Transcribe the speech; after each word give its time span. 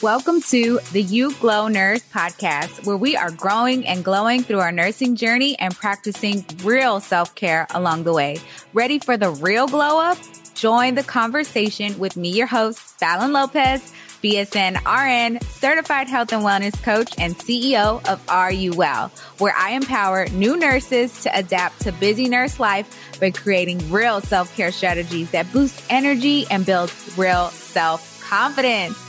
Welcome 0.00 0.42
to 0.42 0.78
the 0.92 1.02
You 1.02 1.34
Glow 1.40 1.66
Nurse 1.66 2.04
podcast, 2.14 2.86
where 2.86 2.96
we 2.96 3.16
are 3.16 3.32
growing 3.32 3.84
and 3.84 4.04
glowing 4.04 4.44
through 4.44 4.60
our 4.60 4.70
nursing 4.70 5.16
journey 5.16 5.58
and 5.58 5.74
practicing 5.74 6.44
real 6.62 7.00
self 7.00 7.34
care 7.34 7.66
along 7.70 8.04
the 8.04 8.12
way. 8.12 8.38
Ready 8.72 9.00
for 9.00 9.16
the 9.16 9.30
real 9.30 9.66
glow 9.66 9.98
up? 9.98 10.16
Join 10.54 10.94
the 10.94 11.02
conversation 11.02 11.98
with 11.98 12.16
me, 12.16 12.30
your 12.30 12.46
host, 12.46 12.78
Fallon 12.78 13.32
Lopez, 13.32 13.92
BSN 14.22 14.76
RN, 14.86 15.40
certified 15.40 16.06
health 16.06 16.32
and 16.32 16.44
wellness 16.44 16.80
coach, 16.80 17.12
and 17.18 17.36
CEO 17.36 18.08
of 18.08 18.22
Are 18.28 18.52
You 18.52 18.74
Well, 18.74 19.08
where 19.38 19.54
I 19.56 19.70
empower 19.70 20.28
new 20.28 20.56
nurses 20.56 21.24
to 21.24 21.36
adapt 21.36 21.80
to 21.80 21.92
busy 21.92 22.28
nurse 22.28 22.60
life 22.60 23.18
by 23.18 23.32
creating 23.32 23.90
real 23.90 24.20
self 24.20 24.54
care 24.56 24.70
strategies 24.70 25.32
that 25.32 25.52
boost 25.52 25.82
energy 25.90 26.46
and 26.52 26.64
build 26.64 26.92
real 27.16 27.48
self 27.48 28.24
confidence. 28.28 29.07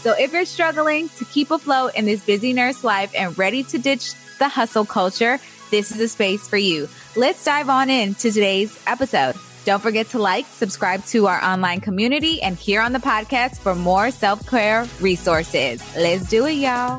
So 0.00 0.14
if 0.18 0.32
you're 0.32 0.46
struggling 0.46 1.10
to 1.18 1.26
keep 1.26 1.50
afloat 1.50 1.94
in 1.94 2.06
this 2.06 2.24
busy 2.24 2.54
nurse 2.54 2.82
life 2.82 3.12
and 3.14 3.36
ready 3.36 3.62
to 3.64 3.76
ditch 3.76 4.14
the 4.38 4.48
hustle 4.48 4.86
culture, 4.86 5.38
this 5.70 5.90
is 5.90 6.00
a 6.00 6.08
space 6.08 6.48
for 6.48 6.56
you. 6.56 6.88
Let's 7.16 7.44
dive 7.44 7.68
on 7.68 7.90
into 7.90 8.32
today's 8.32 8.82
episode. 8.86 9.34
Don't 9.66 9.82
forget 9.82 10.08
to 10.08 10.18
like, 10.18 10.46
subscribe 10.46 11.04
to 11.06 11.26
our 11.26 11.44
online 11.44 11.82
community, 11.82 12.40
and 12.40 12.56
here 12.56 12.80
on 12.80 12.94
the 12.94 12.98
podcast 12.98 13.58
for 13.58 13.74
more 13.74 14.10
self 14.10 14.48
care 14.48 14.86
resources. 15.02 15.82
Let's 15.94 16.26
do 16.30 16.46
it, 16.46 16.52
y'all. 16.52 16.98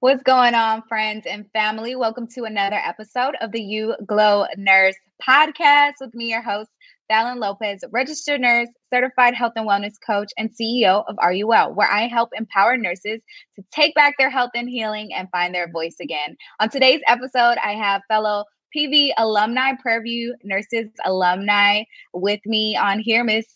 What's 0.00 0.22
going 0.22 0.54
on, 0.54 0.84
friends 0.88 1.26
and 1.26 1.44
family? 1.52 1.94
Welcome 1.94 2.26
to 2.36 2.44
another 2.44 2.76
episode 2.82 3.34
of 3.42 3.52
the 3.52 3.60
You 3.60 3.96
Glow 4.06 4.46
Nurse 4.56 4.96
podcast 5.22 5.94
with 6.00 6.14
me, 6.14 6.30
your 6.30 6.40
host, 6.40 6.70
Fallon 7.08 7.40
Lopez, 7.40 7.82
registered 7.90 8.40
nurse, 8.40 8.68
certified 8.92 9.34
health 9.34 9.54
and 9.56 9.66
wellness 9.66 9.94
coach, 10.06 10.30
and 10.36 10.50
CEO 10.50 11.04
of 11.08 11.16
RUL, 11.22 11.74
where 11.74 11.90
I 11.90 12.06
help 12.06 12.30
empower 12.34 12.76
nurses 12.76 13.20
to 13.56 13.64
take 13.72 13.94
back 13.94 14.14
their 14.18 14.30
health 14.30 14.50
and 14.54 14.68
healing 14.68 15.12
and 15.14 15.28
find 15.30 15.54
their 15.54 15.70
voice 15.70 15.96
again. 16.00 16.36
On 16.60 16.68
today's 16.68 17.00
episode, 17.08 17.56
I 17.64 17.72
have 17.72 18.02
fellow 18.08 18.44
PV 18.76 19.12
alumni, 19.16 19.72
Prairie 19.80 20.02
View 20.02 20.36
Nurses 20.44 20.90
alumni 21.04 21.84
with 22.12 22.40
me 22.44 22.76
on 22.76 23.00
here, 23.00 23.24
Miss 23.24 23.46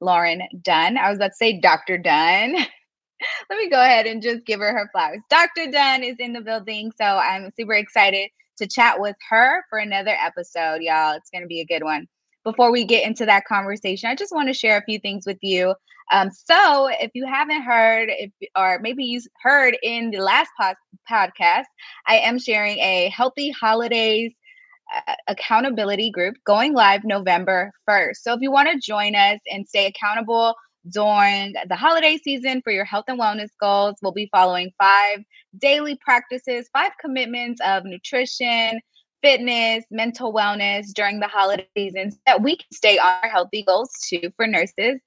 Lauren 0.00 0.42
Dunn. 0.62 0.96
I 0.96 1.10
was 1.10 1.18
about 1.18 1.28
to 1.28 1.34
say 1.34 1.60
Dr. 1.60 1.98
Dunn. 1.98 2.54
Let 3.50 3.58
me 3.58 3.68
go 3.70 3.80
ahead 3.80 4.06
and 4.06 4.22
just 4.22 4.46
give 4.46 4.58
her 4.60 4.72
her 4.72 4.88
flowers. 4.92 5.20
Dr. 5.30 5.70
Dunn 5.70 6.02
is 6.02 6.16
in 6.18 6.32
the 6.32 6.40
building, 6.40 6.90
so 6.96 7.04
I'm 7.04 7.50
super 7.56 7.74
excited 7.74 8.30
to 8.58 8.66
chat 8.66 9.00
with 9.00 9.16
her 9.30 9.64
for 9.70 9.78
another 9.78 10.16
episode, 10.20 10.80
y'all. 10.80 11.14
It's 11.14 11.30
going 11.30 11.42
to 11.42 11.48
be 11.48 11.60
a 11.60 11.66
good 11.66 11.84
one 11.84 12.08
before 12.44 12.72
we 12.72 12.84
get 12.84 13.06
into 13.06 13.26
that 13.26 13.44
conversation, 13.44 14.10
I 14.10 14.14
just 14.14 14.34
want 14.34 14.48
to 14.48 14.54
share 14.54 14.78
a 14.78 14.84
few 14.84 14.98
things 14.98 15.24
with 15.26 15.38
you. 15.42 15.74
Um, 16.10 16.30
so, 16.30 16.88
if 16.88 17.10
you 17.14 17.26
haven't 17.26 17.62
heard, 17.62 18.08
if 18.10 18.30
or 18.56 18.78
maybe 18.80 19.04
you 19.04 19.20
heard 19.42 19.76
in 19.82 20.10
the 20.10 20.18
last 20.18 20.50
pod- 20.58 20.76
podcast, 21.10 21.64
I 22.06 22.16
am 22.16 22.38
sharing 22.38 22.78
a 22.78 23.10
healthy 23.14 23.50
holidays 23.50 24.32
uh, 24.94 25.14
accountability 25.28 26.10
group 26.10 26.36
going 26.44 26.74
live 26.74 27.02
November 27.04 27.72
1st. 27.88 28.16
So, 28.22 28.34
if 28.34 28.40
you 28.40 28.50
want 28.50 28.68
to 28.70 28.78
join 28.78 29.14
us 29.14 29.40
and 29.50 29.66
stay 29.66 29.86
accountable 29.86 30.54
during 30.90 31.54
the 31.68 31.76
holiday 31.76 32.18
season 32.18 32.60
for 32.62 32.72
your 32.72 32.84
health 32.84 33.04
and 33.08 33.20
wellness 33.20 33.50
goals, 33.60 33.94
we'll 34.02 34.12
be 34.12 34.28
following 34.32 34.70
five 34.78 35.20
daily 35.58 35.96
practices, 36.04 36.68
five 36.72 36.92
commitments 37.00 37.60
of 37.64 37.84
nutrition, 37.84 38.80
fitness, 39.22 39.84
mental 39.90 40.32
wellness 40.32 40.92
during 40.94 41.20
the 41.20 41.28
holiday 41.28 41.68
seasons 41.76 42.18
that 42.26 42.42
we 42.42 42.56
can 42.56 42.70
stay 42.72 42.98
on 42.98 43.12
our 43.22 43.30
healthy 43.30 43.62
goals 43.62 43.90
too 44.08 44.32
for 44.36 44.46
nurses 44.46 45.00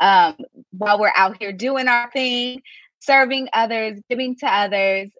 um, 0.00 0.36
while 0.70 0.98
we're 0.98 1.12
out 1.16 1.36
here 1.38 1.52
doing 1.52 1.88
our 1.88 2.10
thing, 2.10 2.62
serving 3.00 3.48
others, 3.52 4.00
giving 4.08 4.36
to 4.36 4.46
others, 4.46 5.10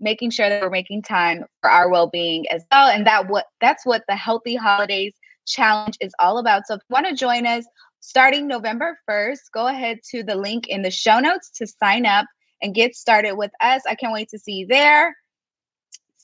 making 0.00 0.30
sure 0.30 0.48
that 0.48 0.62
we're 0.62 0.70
making 0.70 1.02
time 1.02 1.44
for 1.60 1.70
our 1.70 1.90
well-being 1.90 2.46
as 2.50 2.64
well. 2.70 2.88
And 2.88 3.06
that 3.06 3.28
what 3.28 3.46
that's 3.60 3.84
what 3.84 4.04
the 4.08 4.16
healthy 4.16 4.54
holidays 4.54 5.14
challenge 5.46 5.96
is 6.00 6.12
all 6.18 6.38
about. 6.38 6.66
So 6.66 6.74
if 6.74 6.80
you 6.88 6.94
want 6.94 7.06
to 7.06 7.14
join 7.14 7.46
us 7.46 7.64
starting 8.00 8.46
November 8.46 8.98
1st, 9.08 9.40
go 9.52 9.66
ahead 9.66 9.98
to 10.10 10.22
the 10.22 10.36
link 10.36 10.68
in 10.68 10.82
the 10.82 10.90
show 10.90 11.18
notes 11.18 11.50
to 11.56 11.66
sign 11.66 12.06
up 12.06 12.26
and 12.62 12.74
get 12.74 12.94
started 12.94 13.34
with 13.34 13.50
us. 13.60 13.82
I 13.88 13.94
can't 13.94 14.12
wait 14.12 14.28
to 14.30 14.38
see 14.38 14.52
you 14.52 14.66
there. 14.66 15.16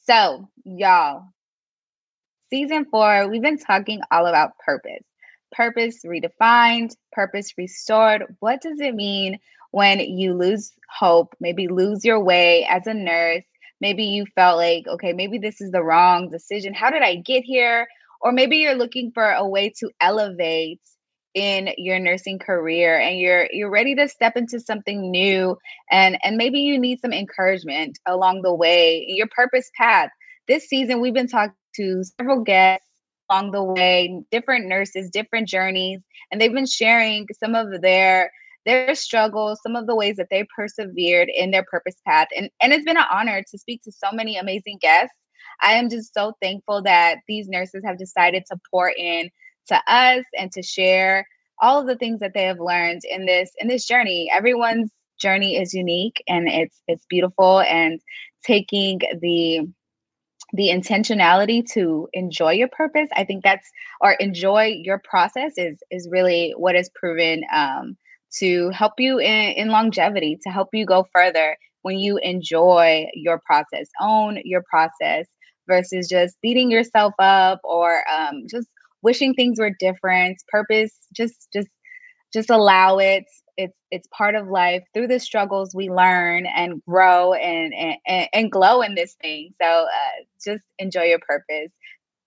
So, 0.06 0.48
y'all, 0.64 1.24
season 2.54 2.84
four, 2.84 3.28
we've 3.28 3.42
been 3.42 3.58
talking 3.58 4.00
all 4.12 4.26
about 4.26 4.56
purpose. 4.64 5.02
Purpose 5.50 6.04
redefined, 6.06 6.94
purpose 7.10 7.52
restored. 7.58 8.22
What 8.38 8.60
does 8.60 8.78
it 8.78 8.94
mean 8.94 9.40
when 9.72 9.98
you 9.98 10.34
lose 10.34 10.70
hope, 10.88 11.34
maybe 11.40 11.66
lose 11.66 12.04
your 12.04 12.22
way 12.22 12.64
as 12.64 12.86
a 12.86 12.94
nurse? 12.94 13.42
Maybe 13.80 14.04
you 14.04 14.24
felt 14.36 14.58
like, 14.58 14.86
okay, 14.86 15.12
maybe 15.12 15.38
this 15.38 15.60
is 15.60 15.72
the 15.72 15.82
wrong 15.82 16.30
decision. 16.30 16.74
How 16.74 16.90
did 16.90 17.02
I 17.02 17.16
get 17.16 17.42
here? 17.42 17.88
Or 18.20 18.30
maybe 18.30 18.58
you're 18.58 18.76
looking 18.76 19.10
for 19.10 19.28
a 19.28 19.48
way 19.48 19.72
to 19.80 19.90
elevate 20.00 20.80
in 21.34 21.70
your 21.76 21.98
nursing 21.98 22.38
career 22.38 22.96
and 22.96 23.18
you're 23.18 23.48
you're 23.50 23.68
ready 23.68 23.96
to 23.96 24.06
step 24.06 24.36
into 24.36 24.60
something 24.60 25.10
new 25.10 25.58
and 25.90 26.16
and 26.22 26.36
maybe 26.36 26.60
you 26.60 26.78
need 26.78 27.00
some 27.00 27.12
encouragement 27.12 27.98
along 28.06 28.42
the 28.42 28.54
way 28.54 29.04
your 29.08 29.26
purpose 29.26 29.68
path 29.76 30.10
this 30.46 30.68
season 30.68 31.00
we've 31.00 31.12
been 31.12 31.26
talking 31.26 31.56
to 31.76 32.02
several 32.18 32.42
guests 32.42 32.86
along 33.30 33.52
the 33.52 33.62
way, 33.62 34.22
different 34.30 34.66
nurses, 34.66 35.10
different 35.10 35.48
journeys, 35.48 36.00
and 36.30 36.40
they've 36.40 36.52
been 36.52 36.66
sharing 36.66 37.26
some 37.38 37.54
of 37.54 37.80
their 37.80 38.30
their 38.66 38.94
struggles, 38.94 39.60
some 39.62 39.76
of 39.76 39.86
the 39.86 39.94
ways 39.94 40.16
that 40.16 40.28
they 40.30 40.46
persevered 40.56 41.28
in 41.28 41.50
their 41.50 41.64
purpose 41.64 41.96
path. 42.06 42.28
And 42.36 42.50
and 42.62 42.72
it's 42.72 42.84
been 42.84 42.96
an 42.96 43.04
honor 43.10 43.42
to 43.50 43.58
speak 43.58 43.82
to 43.82 43.92
so 43.92 44.08
many 44.12 44.36
amazing 44.36 44.78
guests. 44.80 45.16
I 45.60 45.74
am 45.74 45.88
just 45.88 46.12
so 46.14 46.34
thankful 46.42 46.82
that 46.82 47.18
these 47.28 47.48
nurses 47.48 47.82
have 47.84 47.98
decided 47.98 48.44
to 48.50 48.58
pour 48.70 48.90
in 48.90 49.30
to 49.68 49.76
us 49.86 50.24
and 50.38 50.50
to 50.52 50.62
share 50.62 51.26
all 51.60 51.80
of 51.80 51.86
the 51.86 51.96
things 51.96 52.20
that 52.20 52.32
they 52.34 52.44
have 52.44 52.60
learned 52.60 53.02
in 53.04 53.26
this 53.26 53.50
in 53.58 53.68
this 53.68 53.86
journey. 53.86 54.30
Everyone's 54.32 54.90
journey 55.18 55.56
is 55.56 55.72
unique 55.72 56.22
and 56.26 56.48
it's 56.48 56.80
it's 56.88 57.06
beautiful 57.08 57.60
and 57.60 58.00
taking 58.44 59.00
the 59.20 59.68
the 60.54 60.68
intentionality 60.68 61.64
to 61.72 62.08
enjoy 62.12 62.52
your 62.52 62.68
purpose. 62.68 63.08
I 63.16 63.24
think 63.24 63.42
that's 63.42 63.68
or 64.00 64.12
enjoy 64.12 64.72
your 64.82 65.00
process 65.02 65.52
is 65.56 65.78
is 65.90 66.08
really 66.10 66.54
what 66.56 66.76
is 66.76 66.90
proven 66.94 67.42
um, 67.52 67.96
to 68.38 68.70
help 68.70 68.92
you 68.98 69.18
in, 69.18 69.52
in 69.52 69.68
longevity 69.68 70.38
to 70.44 70.50
help 70.50 70.68
you 70.72 70.86
go 70.86 71.06
further 71.12 71.56
when 71.82 71.98
you 71.98 72.18
enjoy 72.18 73.06
your 73.14 73.40
process 73.44 73.88
own 74.00 74.38
your 74.44 74.62
process 74.70 75.26
versus 75.66 76.08
just 76.08 76.36
beating 76.40 76.70
yourself 76.70 77.14
up 77.18 77.60
or 77.64 78.02
um, 78.08 78.44
just 78.48 78.68
wishing 79.02 79.34
things 79.34 79.58
were 79.58 79.72
different. 79.78 80.36
Purpose 80.48 80.92
just 81.12 81.48
just 81.52 81.68
just 82.32 82.48
allow 82.48 82.98
it 82.98 83.24
it's 83.56 83.76
it's 83.90 84.08
part 84.08 84.34
of 84.34 84.48
life. 84.48 84.84
Through 84.92 85.08
the 85.08 85.20
struggles 85.20 85.74
we 85.74 85.90
learn 85.90 86.46
and 86.46 86.82
grow 86.84 87.34
and 87.34 87.74
and, 88.06 88.28
and 88.32 88.52
glow 88.52 88.82
in 88.82 88.94
this 88.94 89.14
thing. 89.20 89.54
So 89.60 89.66
uh, 89.66 90.24
just 90.44 90.64
enjoy 90.78 91.04
your 91.04 91.20
purpose 91.20 91.70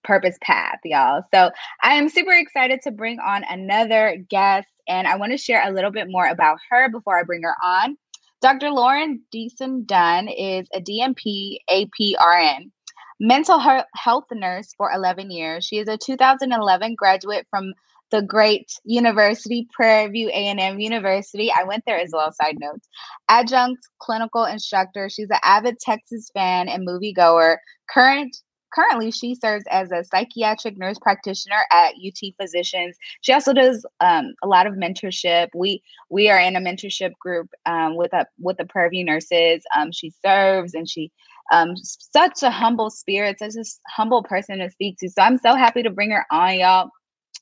purpose 0.03 0.37
path 0.41 0.79
y'all. 0.85 1.23
So 1.33 1.51
i 1.83 1.95
am 1.95 2.07
super 2.07 2.31
excited 2.31 2.81
to 2.83 2.91
bring 2.91 3.19
on 3.19 3.43
another 3.49 4.23
guest 4.29 4.69
and 4.87 5.05
i 5.05 5.17
want 5.17 5.33
to 5.33 5.37
share 5.37 5.67
a 5.67 5.71
little 5.71 5.91
bit 5.91 6.07
more 6.09 6.27
about 6.27 6.59
her 6.69 6.89
before 6.89 7.19
i 7.19 7.23
bring 7.23 7.43
her 7.43 7.55
on. 7.61 7.97
Dr 8.41 8.71
lauren 8.71 9.21
deason 9.35 9.85
dunn 9.85 10.29
is 10.29 10.67
a 10.73 10.79
DNP 10.79 11.57
aprn 11.69 12.71
mental 13.19 13.59
health 13.93 14.25
nurse 14.31 14.73
for 14.77 14.91
11 14.91 15.31
years. 15.31 15.65
She 15.65 15.77
is 15.77 15.87
a 15.87 15.97
2011 15.97 16.95
graduate 16.95 17.47
from 17.49 17.73
the 18.11 18.21
great 18.21 18.71
university, 18.85 19.67
Prairie 19.73 20.11
View 20.11 20.29
A&M 20.29 20.79
University. 20.79 21.51
I 21.51 21.63
went 21.63 21.83
there 21.85 21.99
as 21.99 22.11
well, 22.13 22.31
side 22.31 22.57
notes. 22.59 22.87
Adjunct 23.29 23.81
clinical 23.99 24.45
instructor. 24.45 25.09
She's 25.09 25.29
an 25.29 25.39
avid 25.43 25.79
Texas 25.79 26.29
fan 26.33 26.69
and 26.69 26.87
moviegoer. 26.87 27.57
Current 27.89 28.35
currently 28.73 29.09
she 29.11 29.33
serves 29.33 29.63
as 29.71 29.91
a 29.91 30.03
psychiatric 30.03 30.77
nurse 30.77 30.99
practitioner 30.99 31.65
at 31.71 31.93
UT 31.95 32.33
Physicians. 32.39 32.97
She 33.21 33.33
also 33.33 33.53
does 33.53 33.85
um, 34.01 34.33
a 34.43 34.47
lot 34.47 34.67
of 34.67 34.73
mentorship. 34.73 35.47
We 35.55 35.81
we 36.09 36.29
are 36.29 36.39
in 36.39 36.55
a 36.55 36.61
mentorship 36.61 37.13
group 37.19 37.49
um, 37.65 37.95
with 37.95 38.13
a 38.13 38.25
with 38.39 38.57
the 38.57 38.65
Prairie 38.65 38.89
View 38.89 39.05
nurses. 39.05 39.63
Um, 39.75 39.91
she 39.91 40.13
serves 40.25 40.73
and 40.73 40.89
she 40.89 41.11
um, 41.51 41.75
such 41.77 42.43
a 42.43 42.51
humble 42.51 42.89
spirit, 42.89 43.39
such 43.39 43.55
a 43.55 43.63
humble 43.89 44.21
person 44.21 44.59
to 44.59 44.69
speak 44.69 44.97
to. 44.99 45.09
So 45.09 45.21
I'm 45.21 45.37
so 45.37 45.55
happy 45.55 45.81
to 45.83 45.89
bring 45.89 46.11
her 46.11 46.25
on, 46.29 46.59
y'all 46.59 46.89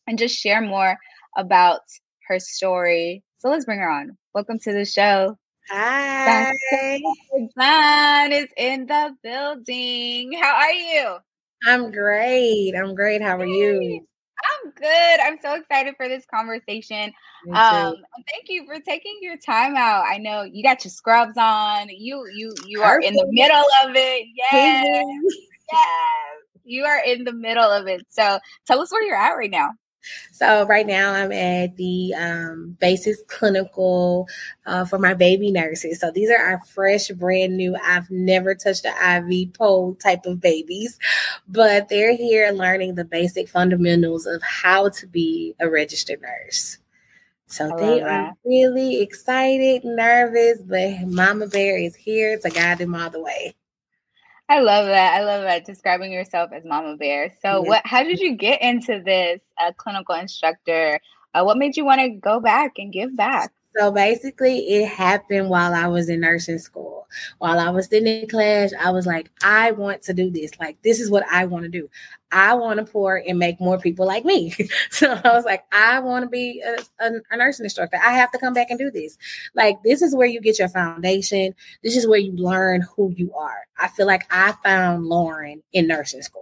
and 0.08 0.18
just 0.18 0.36
share 0.36 0.62
more 0.62 0.98
about 1.38 1.82
her 2.28 2.40
story. 2.40 3.24
So 3.40 3.50
let's 3.50 3.66
bring 3.66 3.80
her 3.80 3.90
on. 3.90 4.18
Welcome 4.34 4.60
to 4.60 4.74
the 4.74 4.86
show. 4.86 5.38
Hi. 5.70 7.00
John 7.58 8.32
is 8.32 8.48
in 8.58 8.86
the 8.86 9.16
building. 9.24 10.34
How 10.34 10.56
are 10.56 10.72
you? 10.72 11.18
I'm 11.68 11.92
great. 11.92 12.74
I'm 12.76 12.94
great. 12.94 13.22
How 13.22 13.38
are 13.38 13.46
you? 13.46 14.06
I'm 14.64 14.72
good. 14.72 15.20
I'm 15.22 15.38
so 15.42 15.56
excited 15.56 15.96
for 15.98 16.08
this 16.08 16.26
conversation. 16.26 17.12
Um, 17.54 17.96
thank 18.30 18.50
you 18.50 18.66
for 18.66 18.80
taking 18.80 19.18
your 19.22 19.38
time 19.38 19.76
out. 19.76 20.06
I 20.08 20.18
know 20.18 20.44
you 20.44 20.62
got 20.62 20.84
your 20.84 20.92
scrubs 20.92 21.38
on. 21.38 21.90
You 21.90 22.28
you 22.34 22.54
you 22.68 22.82
Perfect. 22.82 22.84
are 22.84 23.00
in 23.08 23.14
the 23.16 23.28
middle 23.30 23.66
of 23.84 23.96
it. 23.96 24.28
Yes. 24.36 25.06
yes. 25.72 25.90
You 26.64 26.84
are 26.84 27.02
in 27.06 27.24
the 27.24 27.34
middle 27.34 27.72
of 27.72 27.88
it. 27.88 28.06
So 28.10 28.40
tell 28.68 28.82
us 28.82 28.92
where 28.92 29.04
you're 29.04 29.16
at 29.16 29.34
right 29.34 29.52
now. 29.52 29.72
So 30.32 30.66
right 30.66 30.86
now 30.86 31.14
I'm 31.14 31.32
at 31.32 31.76
the 31.78 32.14
um, 32.14 32.78
basis 32.80 33.22
clinical 33.28 34.28
uh, 34.66 34.86
for 34.86 35.00
my 35.00 35.14
baby 35.14 35.52
nurses. 35.52 36.00
So 36.00 36.12
these 36.12 36.30
are 36.30 36.38
our 36.38 36.62
fresh, 36.66 37.10
brand 37.10 37.58
new. 37.58 37.76
I've 37.84 38.10
never 38.10 38.56
touched 38.56 38.86
an 38.86 39.32
IV 39.32 39.54
pole 39.54 39.96
type 39.96 40.26
of 40.26 40.42
babies, 40.42 41.00
but 41.48 41.90
they're 41.90 42.16
here 42.16 42.52
learning 42.52 42.96
the 42.96 43.06
basic 43.06 43.48
fundamentals 43.48 44.26
of 44.26 44.42
how 44.42 44.90
to 44.90 45.08
be 45.08 45.56
a 45.60 45.70
registered 45.70 46.22
nurse. 46.22 46.78
So 47.48 47.70
they 47.78 48.00
that. 48.00 48.10
are 48.10 48.34
really 48.44 49.02
excited, 49.02 49.84
nervous, 49.86 50.62
but 50.62 51.02
Mama 51.08 51.48
Bear 51.48 51.78
is 51.78 51.96
here 51.96 52.40
to 52.40 52.50
guide 52.50 52.80
them 52.80 52.96
all 52.96 53.10
the 53.10 53.22
way. 53.22 53.56
I 54.48 54.60
love 54.60 54.86
that. 54.86 55.14
I 55.14 55.24
love 55.24 55.42
that 55.44 55.66
describing 55.66 56.12
yourself 56.12 56.52
as 56.54 56.64
Mama 56.66 56.98
Bear. 56.98 57.34
So, 57.42 57.62
what? 57.62 57.82
How 57.86 58.04
did 58.04 58.20
you 58.20 58.36
get 58.36 58.62
into 58.62 59.02
this 59.04 59.42
uh, 59.60 59.72
clinical 59.76 60.16
instructor? 60.16 61.00
Uh, 61.34 61.44
what 61.44 61.58
made 61.58 61.76
you 61.76 61.84
want 61.84 62.02
to 62.02 62.10
go 62.10 62.40
back 62.40 62.74
and 62.78 62.94
give 62.94 63.16
back? 63.16 63.52
So 63.78 63.92
basically, 63.92 64.60
it 64.70 64.88
happened 64.88 65.50
while 65.50 65.74
I 65.74 65.88
was 65.88 66.08
in 66.08 66.22
nursing 66.22 66.60
school. 66.60 67.08
While 67.40 67.60
I 67.60 67.70
was 67.70 67.88
sitting 67.88 68.22
in 68.22 68.28
class, 68.30 68.72
I 68.80 68.92
was 68.92 69.06
like, 69.06 69.30
I 69.44 69.72
want 69.72 70.02
to 70.04 70.14
do 70.14 70.30
this. 70.30 70.58
Like, 70.60 70.82
this 70.82 71.02
is 71.02 71.10
what 71.10 71.26
I 71.30 71.46
want 71.46 71.64
to 71.64 71.70
do. 71.70 71.90
I 72.36 72.54
want 72.54 72.80
to 72.80 72.86
pour 72.86 73.16
and 73.16 73.40
make 73.40 73.62
more 73.62 73.80
people 73.80 74.06
like 74.06 74.26
me. 74.26 74.54
so 74.92 75.10
I 75.24 75.34
was 75.34 75.46
like, 75.46 75.64
I 75.72 76.00
want 76.00 76.24
to 76.24 76.30
be 76.30 76.62
a, 76.62 76.76
a, 77.00 77.12
a, 77.32 77.38
nursing 77.38 77.64
instructor. 77.64 77.98
I 78.04 78.12
have 78.12 78.30
to 78.32 78.38
come 78.38 78.54
back 78.54 78.70
and 78.70 78.78
do 78.78 78.92
this. 78.92 79.18
Like, 79.56 79.82
this 79.84 80.02
is 80.02 80.14
where 80.14 80.28
you 80.28 80.42
get 80.42 80.60
your 80.60 80.68
foundation. 80.68 81.56
This 81.82 81.96
is 81.96 82.06
where 82.06 82.20
you 82.20 82.34
learn 82.34 82.82
who 82.82 83.14
you 83.16 83.34
are. 83.34 83.60
I 83.80 83.88
feel 83.88 84.06
like 84.06 84.24
I 84.30 84.54
found 84.64 85.06
Lauren 85.06 85.64
in 85.72 85.88
nursing 85.88 86.24
school. 86.24 86.42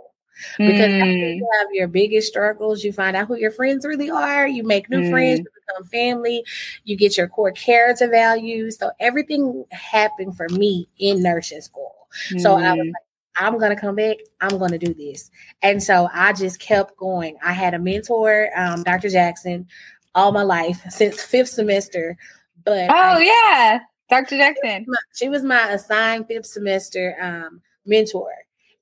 Because 0.57 0.89
mm. 0.89 1.35
you 1.37 1.47
have 1.59 1.67
your 1.73 1.87
biggest 1.87 2.27
struggles, 2.27 2.83
you 2.83 2.91
find 2.91 3.15
out 3.15 3.27
who 3.27 3.37
your 3.37 3.51
friends 3.51 3.85
really 3.85 4.09
are, 4.09 4.47
you 4.47 4.63
make 4.63 4.89
new 4.89 5.01
mm. 5.01 5.11
friends, 5.11 5.39
you 5.39 5.45
become 5.67 5.85
family, 5.89 6.43
you 6.85 6.97
get 6.97 7.15
your 7.15 7.27
core 7.27 7.51
character 7.51 8.09
values. 8.09 8.79
So 8.79 8.89
everything 8.99 9.63
happened 9.71 10.35
for 10.35 10.49
me 10.49 10.89
in 10.97 11.21
nursing 11.21 11.61
school. 11.61 11.93
So 12.39 12.55
I 12.55 12.73
was 12.73 12.87
mm. 12.87 12.87
like, 12.87 13.03
I'm 13.37 13.57
gonna 13.57 13.79
come 13.79 13.95
back. 13.95 14.17
I'm 14.41 14.57
gonna 14.57 14.77
do 14.77 14.93
this, 14.93 15.31
and 15.61 15.81
so 15.81 16.09
I 16.13 16.33
just 16.33 16.59
kept 16.59 16.97
going. 16.97 17.37
I 17.43 17.53
had 17.53 17.73
a 17.73 17.79
mentor, 17.79 18.49
um, 18.55 18.83
Dr. 18.83 19.09
Jackson, 19.09 19.67
all 20.15 20.31
my 20.31 20.43
life 20.43 20.81
since 20.89 21.21
fifth 21.21 21.49
semester. 21.49 22.17
But 22.63 22.89
oh 22.89 22.93
I, 22.93 23.19
yeah, 23.19 23.79
Dr. 24.09 24.37
Jackson. 24.37 24.85
She 24.85 24.85
was 24.85 24.87
my, 24.87 24.97
she 25.15 25.29
was 25.29 25.43
my 25.43 25.71
assigned 25.73 26.27
fifth 26.27 26.45
semester 26.45 27.15
um, 27.21 27.61
mentor, 27.85 28.31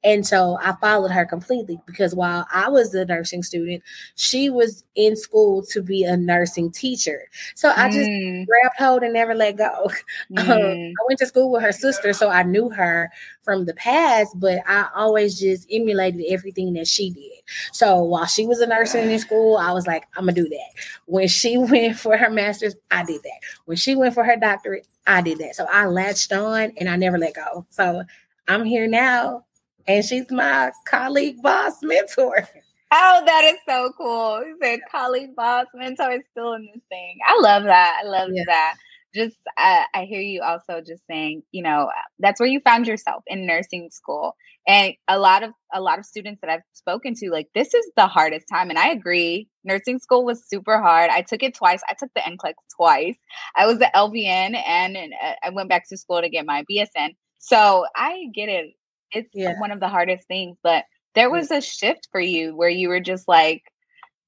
and 0.04 0.26
so 0.26 0.58
I 0.62 0.74
followed 0.82 1.12
her 1.12 1.26
completely 1.26 1.80
because 1.86 2.16
while 2.16 2.48
I 2.52 2.70
was 2.70 2.94
a 2.96 3.06
nursing 3.06 3.44
student, 3.44 3.84
she 4.16 4.50
was 4.50 4.84
in 4.96 5.16
school 5.16 5.64
to 5.68 5.82
be 5.84 6.04
a 6.04 6.18
nursing 6.18 6.72
teacher. 6.72 7.28
So 7.56 7.70
I 7.70 7.90
just 7.90 8.10
mm. 8.10 8.48
grabbed 8.48 8.76
hold 8.80 9.04
and 9.04 9.14
never 9.14 9.36
let 9.36 9.58
go. 9.58 9.92
Um, 10.38 10.48
mm. 10.48 10.52
Um, 10.52 10.94
I 11.00 11.06
went 11.08 11.20
to 11.20 11.26
school 11.26 11.52
with 11.52 11.62
her 11.62 11.72
sister, 11.72 12.14
so 12.14 12.30
I 12.30 12.44
knew 12.44 12.70
her 12.70 13.10
from 13.44 13.66
the 13.66 13.74
past, 13.74 14.40
but 14.40 14.60
I 14.66 14.88
always 14.96 15.40
just 15.40 15.68
emulated 15.72 16.24
everything 16.30 16.74
that 16.74 16.88
she 16.88 17.12
did. 17.12 17.32
So 17.74 18.02
while 18.02 18.26
she 18.26 18.46
was 18.46 18.60
a 18.60 18.68
nursing 18.68 19.12
in 19.12 19.20
school, 19.20 19.58
I 19.58 19.72
was 19.72 19.88
like, 19.88 20.06
I'm 20.16 20.26
gonna 20.26 20.34
do 20.34 20.48
that. 20.48 20.84
When 21.06 21.28
she 21.28 21.58
went 21.58 21.98
for 21.98 22.18
her 22.18 22.30
master's, 22.30 22.76
I 22.92 23.04
did 23.04 23.22
that. 23.24 23.40
When 23.66 23.78
she 23.78 23.96
went 23.96 24.14
for 24.14 24.24
her 24.24 24.38
doctorate, 24.38 24.88
I 25.06 25.22
did 25.22 25.40
that. 25.40 25.56
So 25.56 25.66
I 25.70 25.86
latched 25.86 26.32
on 26.32 26.72
and 26.78 26.90
I 26.90 26.96
never 26.96 27.18
let 27.18 27.36
go. 27.36 27.66
So 27.70 28.04
I'm 28.48 28.64
here 28.64 28.88
now 28.88 29.44
and 29.92 30.06
she's 30.06 30.32
my 30.32 30.72
colleague, 30.86 31.42
boss, 31.42 31.82
mentor. 31.82 32.48
Oh, 32.94 33.24
that 33.26 33.44
is 33.46 33.58
so 33.68 33.92
cool. 33.98 34.44
He 34.44 34.54
said 34.62 34.80
colleague, 34.92 35.36
boss, 35.36 35.66
mentor 35.74 36.12
is 36.12 36.24
still 36.32 36.54
in 36.54 36.68
this 36.74 36.84
thing. 36.90 37.18
I 37.26 37.40
love 37.40 37.64
that. 37.64 38.02
I 38.04 38.08
love 38.08 38.30
yeah. 38.34 38.44
that. 38.48 38.76
Just, 39.14 39.38
uh, 39.58 39.84
I 39.94 40.06
hear 40.06 40.22
you 40.22 40.42
also 40.42 40.80
just 40.80 41.06
saying, 41.10 41.44
you 41.52 41.64
know, 41.64 41.90
that's 42.20 42.40
where 42.40 42.48
you 42.48 42.62
found 42.62 42.88
yourself 42.88 43.24
in 43.28 43.46
nursing 43.46 43.90
school. 43.92 44.36
And 44.68 44.94
a 45.08 45.18
lot 45.18 45.44
of 45.44 45.52
a 45.74 45.82
lot 45.82 46.00
of 46.00 46.06
students 46.06 46.40
that 46.42 46.50
I've 46.50 46.62
spoken 46.74 47.16
to, 47.16 47.32
like 47.32 47.48
this 47.56 47.74
is 47.74 47.90
the 47.98 48.08
hardest 48.08 48.46
time. 48.52 48.70
And 48.70 48.78
I 48.78 48.90
agree. 48.90 49.48
Nursing 49.64 50.00
school 50.00 50.24
was 50.24 50.48
super 50.48 50.80
hard. 50.82 51.10
I 51.10 51.22
took 51.22 51.44
it 51.44 51.56
twice. 51.56 51.82
I 51.90 51.96
took 51.98 52.12
the 52.14 52.22
NCLEX 52.22 52.54
twice. 52.76 53.16
I 53.56 53.66
was 53.66 53.80
the 53.80 53.90
LVN 53.96 54.56
and, 54.66 54.96
and 54.96 55.14
uh, 55.22 55.34
I 55.44 55.50
went 55.50 55.70
back 55.70 55.90
to 55.90 55.98
school 55.98 56.22
to 56.22 56.30
get 56.30 56.46
my 56.46 56.64
BSN. 56.72 57.16
So 57.40 57.86
I 57.96 58.26
get 58.34 58.50
it 58.50 58.76
it's 59.12 59.30
yeah. 59.34 59.60
one 59.60 59.72
of 59.72 59.80
the 59.80 59.88
hardest 59.88 60.28
things. 60.28 60.58
But 60.64 60.86
there 61.16 61.30
was 61.30 61.52
a 61.52 61.62
shift 61.62 62.08
for 62.12 62.22
you 62.22 62.56
where 62.56 62.70
you 62.70 62.90
were 62.90 63.00
just 63.00 63.28
like, 63.28 63.64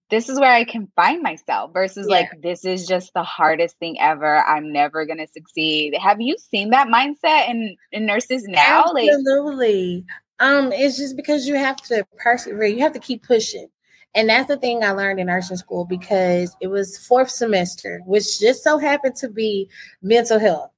this 0.10 0.30
is 0.30 0.40
where 0.40 0.52
I 0.52 0.64
can 0.64 0.92
find 0.96 1.24
myself 1.24 1.72
versus 1.74 2.06
yeah. 2.08 2.16
like, 2.18 2.42
this 2.42 2.66
is 2.66 2.86
just 2.86 3.14
the 3.14 3.24
hardest 3.24 3.80
thing 3.80 4.00
ever. 4.00 4.44
I'm 4.44 4.72
never 4.72 5.06
going 5.06 5.18
to 5.18 5.28
succeed. 5.28 5.96
Have 5.96 6.22
you 6.22 6.38
seen 6.38 6.70
that 6.70 6.88
mindset 6.88 7.50
in, 7.50 7.76
in 7.92 8.06
nurses 8.06 8.44
now? 8.44 8.84
Absolutely. 8.96 10.06
Like, 10.40 10.48
um, 10.48 10.72
it's 10.72 10.98
just 10.98 11.16
because 11.16 11.48
you 11.48 11.56
have 11.56 11.78
to 11.84 12.06
persevere, 12.18 12.66
you 12.66 12.82
have 12.82 12.94
to 12.94 13.00
keep 13.00 13.24
pushing. 13.24 13.68
And 14.14 14.30
that's 14.30 14.48
the 14.48 14.58
thing 14.58 14.84
I 14.84 14.92
learned 14.92 15.20
in 15.20 15.28
nursing 15.28 15.58
school 15.58 15.86
because 15.86 16.56
it 16.62 16.68
was 16.68 16.98
fourth 16.98 17.32
semester, 17.32 18.02
which 18.06 18.40
just 18.40 18.64
so 18.64 18.78
happened 18.78 19.16
to 19.16 19.30
be 19.30 19.70
mental 20.04 20.38
health, 20.38 20.70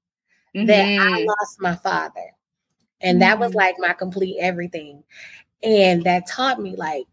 mm-hmm. 0.56 0.68
that 0.68 0.86
I 0.86 0.88
mm-hmm. 0.88 1.28
lost 1.28 1.60
my 1.60 1.76
father. 1.76 2.32
And 3.06 3.22
that 3.22 3.40
was 3.40 3.50
mm-hmm. 3.50 3.58
like 3.58 3.76
my 3.78 3.94
complete 3.94 4.38
everything. 4.40 5.04
And 5.64 6.04
that 6.04 6.28
taught 6.28 6.60
me 6.60 6.76
like 6.76 7.06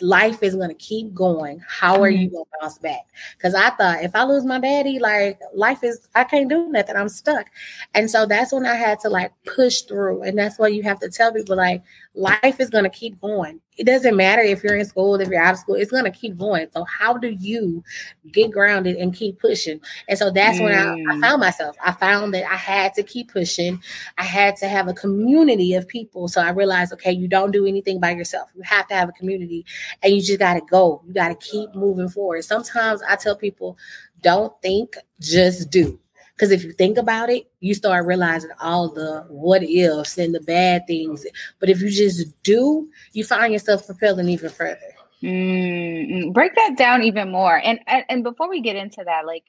life 0.00 0.42
is 0.42 0.56
gonna 0.56 0.74
keep 0.74 1.14
going. 1.14 1.62
How 1.66 2.00
are 2.02 2.10
you 2.10 2.26
mm-hmm. 2.26 2.36
gonna 2.36 2.44
bounce 2.60 2.78
back? 2.78 3.06
Because 3.36 3.54
I 3.54 3.70
thought 3.70 4.02
if 4.02 4.14
I 4.14 4.24
lose 4.24 4.44
my 4.44 4.58
daddy, 4.58 4.98
like 4.98 5.38
life 5.54 5.84
is 5.84 6.08
I 6.14 6.24
can't 6.24 6.48
do 6.48 6.68
nothing. 6.68 6.96
I'm 6.96 7.08
stuck. 7.08 7.46
And 7.94 8.10
so 8.10 8.26
that's 8.26 8.52
when 8.52 8.66
I 8.66 8.74
had 8.74 8.98
to 9.00 9.08
like 9.08 9.32
push 9.44 9.82
through. 9.82 10.22
And 10.22 10.38
that's 10.38 10.58
why 10.58 10.68
you 10.68 10.82
have 10.82 11.00
to 11.00 11.10
tell 11.10 11.32
people 11.32 11.56
like 11.56 11.82
life 12.14 12.60
is 12.60 12.70
gonna 12.70 12.90
keep 12.90 13.20
going 13.20 13.60
it 13.76 13.84
doesn't 13.84 14.16
matter 14.16 14.42
if 14.42 14.62
you're 14.62 14.76
in 14.76 14.84
school, 14.84 15.20
if 15.20 15.28
you're 15.28 15.42
out 15.42 15.54
of 15.54 15.60
school, 15.60 15.74
it's 15.74 15.90
going 15.90 16.04
to 16.04 16.10
keep 16.10 16.36
going. 16.36 16.66
So, 16.72 16.84
how 16.84 17.16
do 17.18 17.28
you 17.28 17.84
get 18.32 18.50
grounded 18.50 18.96
and 18.96 19.14
keep 19.14 19.38
pushing? 19.38 19.80
And 20.08 20.18
so 20.18 20.30
that's 20.30 20.58
mm. 20.58 20.64
when 20.64 20.74
I, 20.74 20.92
I, 20.92 21.16
mm. 21.16 21.20
found 21.20 21.40
myself. 21.40 21.76
I 21.84 21.92
found 21.92 22.32
that 22.34 22.50
I 22.50 22.56
had 22.56 22.94
to 22.94 23.02
keep 23.02 23.32
pushing. 23.32 23.80
I 24.18 24.24
had 24.24 24.56
to 24.56 24.68
have 24.68 24.88
a 24.88 24.94
community 24.94 25.74
of 25.74 25.86
people. 25.86 26.28
So, 26.28 26.40
I 26.40 26.50
realized, 26.50 26.92
okay, 26.94 27.12
you 27.12 27.28
don't 27.28 27.50
do 27.50 27.66
anything 27.66 28.00
by 28.00 28.12
yourself. 28.12 28.48
You 28.54 28.62
have 28.62 28.88
to 28.88 28.94
have 28.94 29.08
a 29.08 29.12
community 29.12 29.64
and 30.02 30.14
you 30.14 30.22
just 30.22 30.38
got 30.38 30.54
to 30.54 30.62
go. 30.70 31.02
You 31.06 31.12
got 31.12 31.28
to 31.28 31.46
keep 31.46 31.74
moving 31.74 32.08
forward. 32.08 32.44
Sometimes 32.44 33.02
I 33.08 33.16
tell 33.16 33.36
people, 33.36 33.76
don't 34.22 34.52
think, 34.62 34.96
just 35.20 35.70
do. 35.70 36.00
Because 36.36 36.50
if 36.52 36.64
you 36.64 36.72
think 36.72 36.98
about 36.98 37.30
it, 37.30 37.50
you 37.60 37.72
start 37.72 38.04
realizing 38.04 38.50
all 38.60 38.90
the 38.90 39.24
what 39.28 39.62
ifs 39.62 40.18
and 40.18 40.34
the 40.34 40.40
bad 40.40 40.86
things. 40.86 41.24
But 41.58 41.70
if 41.70 41.80
you 41.80 41.88
just 41.88 42.42
do, 42.42 42.90
you 43.12 43.24
find 43.24 43.54
yourself 43.54 43.86
propelling 43.86 44.28
even 44.28 44.50
further. 44.50 44.78
Mm, 45.22 46.34
break 46.34 46.54
that 46.56 46.76
down 46.76 47.02
even 47.02 47.32
more. 47.32 47.56
And, 47.56 47.80
and 47.86 48.04
and 48.10 48.22
before 48.22 48.50
we 48.50 48.60
get 48.60 48.76
into 48.76 49.02
that, 49.04 49.24
like, 49.24 49.44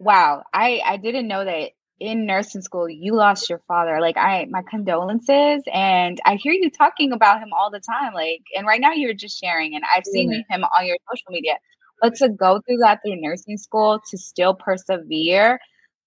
wow, 0.00 0.42
I 0.52 0.80
I 0.84 0.96
didn't 0.96 1.28
know 1.28 1.44
that 1.44 1.70
in 2.00 2.26
nursing 2.26 2.60
school 2.60 2.88
you 2.88 3.14
lost 3.14 3.48
your 3.48 3.62
father. 3.68 4.00
Like, 4.00 4.16
I 4.16 4.46
my 4.50 4.62
condolences, 4.68 5.62
and 5.72 6.20
I 6.26 6.34
hear 6.34 6.52
you 6.52 6.70
talking 6.70 7.12
about 7.12 7.38
him 7.38 7.50
all 7.56 7.70
the 7.70 7.80
time. 7.80 8.14
Like, 8.14 8.42
and 8.56 8.66
right 8.66 8.80
now 8.80 8.92
you're 8.92 9.14
just 9.14 9.38
sharing, 9.38 9.76
and 9.76 9.84
I've 9.94 10.04
seen 10.04 10.32
yeah. 10.32 10.56
him 10.56 10.64
on 10.64 10.86
your 10.86 10.96
social 11.08 11.30
media. 11.30 11.54
But 12.02 12.16
to 12.16 12.28
go 12.28 12.60
through 12.66 12.78
that 12.78 12.98
through 13.04 13.20
nursing 13.20 13.58
school 13.58 14.00
to 14.10 14.18
still 14.18 14.54
persevere 14.54 15.60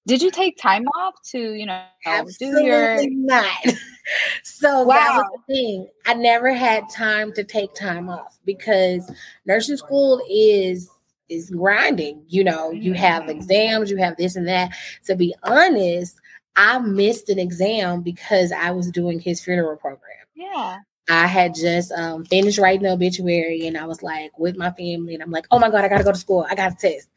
did 0.08 0.22
you 0.22 0.32
take 0.32 0.58
time 0.58 0.86
off 0.88 1.15
to, 1.32 1.53
you 1.53 1.65
know, 1.65 1.84
Absolutely 2.06 2.63
do 2.63 2.68
your 2.68 3.10
not. 3.12 3.65
so 4.44 4.84
wow. 4.84 4.96
that 4.96 5.15
was 5.15 5.25
the 5.48 5.53
thing. 5.53 5.88
I 6.06 6.13
never 6.15 6.53
had 6.53 6.89
time 6.89 7.32
to 7.34 7.44
take 7.44 7.74
time 7.75 8.10
off 8.10 8.39
because 8.46 9.12
nursing 9.46 9.77
school 9.77 10.22
is 10.29 10.89
is 11.29 11.51
grinding. 11.51 12.24
You 12.27 12.44
know, 12.44 12.72
you 12.72 12.94
have 12.94 13.24
mm-hmm. 13.24 13.32
exams, 13.32 13.91
you 13.91 13.98
have 13.98 14.18
this 14.18 14.36
and 14.36 14.48
that. 14.48 14.72
To 15.06 15.15
be 15.15 15.36
honest, 15.44 16.20
I 16.56 16.79
missed 16.79 17.29
an 17.29 17.39
exam 17.39 18.01
because 18.01 18.51
I 18.51 18.72
was 18.72 18.91
doing 18.91 19.20
his 19.20 19.41
funeral 19.41 19.77
program. 19.77 20.15
Yeah. 20.36 20.79
I 21.08 21.27
had 21.27 21.56
just 21.56 21.91
um, 21.91 22.25
finished 22.25 22.60
writing 22.60 22.84
the 22.84 22.91
obituary 22.91 23.65
and 23.65 23.77
I 23.77 23.86
was 23.86 24.03
like 24.03 24.38
with 24.38 24.58
my 24.58 24.72
family 24.72 25.13
and 25.13 25.24
I'm 25.24 25.32
like, 25.32 25.46
oh 25.51 25.60
my 25.60 25.70
God, 25.70 25.84
I 25.84 25.88
gotta 25.88 26.03
go 26.03 26.12
to 26.12 26.18
school. 26.18 26.46
I 26.50 26.56
got 26.56 26.74
a 26.74 26.75
test. 26.75 27.10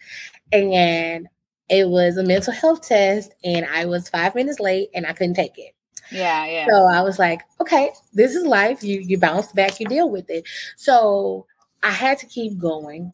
And 0.50 1.28
it 1.68 1.88
was 1.88 2.16
a 2.16 2.22
mental 2.22 2.52
health 2.52 2.82
test 2.82 3.34
and 3.44 3.66
I 3.66 3.86
was 3.86 4.08
five 4.08 4.34
minutes 4.34 4.60
late 4.60 4.90
and 4.94 5.06
I 5.06 5.12
couldn't 5.12 5.34
take 5.34 5.58
it. 5.58 5.74
Yeah, 6.10 6.44
yeah. 6.46 6.66
So 6.68 6.86
I 6.86 7.00
was 7.00 7.18
like, 7.18 7.42
okay, 7.60 7.90
this 8.12 8.34
is 8.34 8.44
life. 8.44 8.82
You 8.82 9.00
you 9.00 9.18
bounce 9.18 9.52
back, 9.52 9.80
you 9.80 9.86
deal 9.86 10.10
with 10.10 10.28
it. 10.28 10.46
So 10.76 11.46
I 11.82 11.90
had 11.90 12.18
to 12.18 12.26
keep 12.26 12.58
going. 12.58 13.12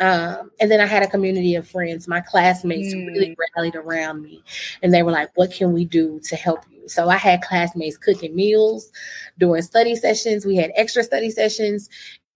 Um, 0.00 0.50
and 0.60 0.70
then 0.70 0.80
I 0.80 0.86
had 0.86 1.04
a 1.04 1.08
community 1.08 1.54
of 1.54 1.68
friends. 1.68 2.08
My 2.08 2.20
classmates 2.20 2.92
mm. 2.92 3.06
really 3.06 3.36
rallied 3.56 3.76
around 3.76 4.22
me 4.22 4.42
and 4.82 4.92
they 4.92 5.04
were 5.04 5.12
like, 5.12 5.30
What 5.36 5.52
can 5.52 5.72
we 5.72 5.84
do 5.84 6.20
to 6.24 6.36
help 6.36 6.64
you? 6.70 6.88
So 6.88 7.08
I 7.08 7.16
had 7.16 7.42
classmates 7.42 7.96
cooking 7.96 8.34
meals, 8.34 8.90
doing 9.38 9.62
study 9.62 9.94
sessions. 9.94 10.44
We 10.44 10.56
had 10.56 10.72
extra 10.74 11.04
study 11.04 11.30
sessions. 11.30 11.88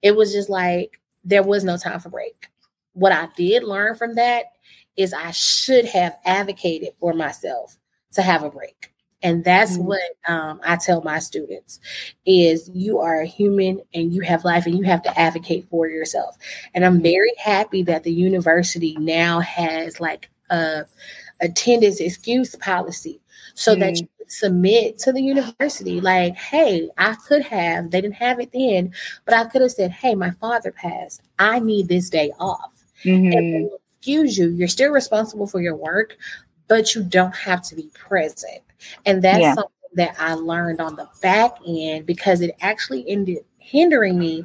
It 0.02 0.14
was 0.14 0.32
just 0.32 0.48
like 0.48 1.00
there 1.24 1.42
was 1.42 1.64
no 1.64 1.76
time 1.76 1.98
for 2.00 2.10
break. 2.10 2.46
What 2.92 3.12
I 3.12 3.28
did 3.36 3.64
learn 3.64 3.96
from 3.96 4.14
that 4.14 4.44
is 4.98 5.14
I 5.14 5.30
should 5.30 5.86
have 5.86 6.18
advocated 6.26 6.90
for 7.00 7.14
myself 7.14 7.78
to 8.12 8.22
have 8.22 8.42
a 8.42 8.50
break. 8.50 8.92
And 9.22 9.44
that's 9.44 9.76
mm-hmm. 9.76 9.86
what 9.86 10.10
um, 10.28 10.60
I 10.64 10.76
tell 10.76 11.02
my 11.02 11.18
students 11.18 11.80
is 12.26 12.70
you 12.72 12.98
are 12.98 13.20
a 13.20 13.26
human 13.26 13.80
and 13.94 14.12
you 14.12 14.20
have 14.22 14.44
life 14.44 14.66
and 14.66 14.76
you 14.78 14.84
have 14.84 15.02
to 15.02 15.18
advocate 15.18 15.66
for 15.70 15.88
yourself. 15.88 16.36
And 16.74 16.84
I'm 16.84 17.02
very 17.02 17.32
happy 17.38 17.82
that 17.84 18.04
the 18.04 18.12
university 18.12 18.96
now 18.98 19.40
has 19.40 19.98
like 20.00 20.30
a 20.50 20.84
attendance 21.40 22.00
excuse 22.00 22.54
policy 22.56 23.20
so 23.54 23.72
mm-hmm. 23.72 23.80
that 23.80 24.00
you 24.00 24.08
submit 24.28 24.98
to 24.98 25.12
the 25.12 25.22
university 25.22 26.00
like, 26.00 26.36
hey, 26.36 26.88
I 26.96 27.14
could 27.26 27.42
have, 27.42 27.90
they 27.90 28.00
didn't 28.00 28.16
have 28.16 28.38
it 28.40 28.52
then, 28.52 28.92
but 29.24 29.34
I 29.34 29.44
could 29.46 29.62
have 29.62 29.72
said, 29.72 29.90
hey, 29.90 30.14
my 30.14 30.30
father 30.32 30.70
passed. 30.70 31.22
I 31.38 31.58
need 31.58 31.88
this 31.88 32.10
day 32.10 32.32
off. 32.38 32.84
Mm-hmm. 33.04 33.66
Excuse 33.98 34.38
you. 34.38 34.50
You're 34.50 34.68
still 34.68 34.90
responsible 34.90 35.46
for 35.46 35.60
your 35.60 35.76
work, 35.76 36.16
but 36.68 36.94
you 36.94 37.02
don't 37.02 37.34
have 37.34 37.62
to 37.62 37.74
be 37.74 37.90
present. 37.94 38.62
And 39.04 39.22
that's 39.22 39.40
yeah. 39.40 39.54
something 39.54 39.72
that 39.94 40.14
I 40.18 40.34
learned 40.34 40.80
on 40.80 40.96
the 40.96 41.08
back 41.20 41.56
end 41.66 42.06
because 42.06 42.40
it 42.40 42.54
actually 42.60 43.08
ended 43.08 43.38
hindering 43.58 44.18
me 44.18 44.44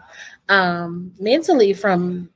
um, 0.50 1.14
mentally 1.20 1.74
from 1.74 2.30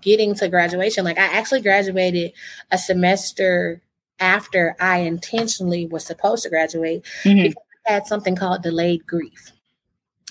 getting 0.00 0.34
to 0.36 0.48
graduation. 0.48 1.04
Like 1.04 1.18
I 1.18 1.24
actually 1.24 1.62
graduated 1.62 2.32
a 2.70 2.78
semester 2.78 3.82
after 4.20 4.76
I 4.78 4.98
intentionally 4.98 5.86
was 5.86 6.04
supposed 6.04 6.42
to 6.44 6.50
graduate 6.50 7.04
mm-hmm. 7.24 7.48
because 7.48 7.64
I 7.86 7.92
had 7.92 8.06
something 8.06 8.36
called 8.36 8.62
delayed 8.62 9.06
grief. 9.06 9.52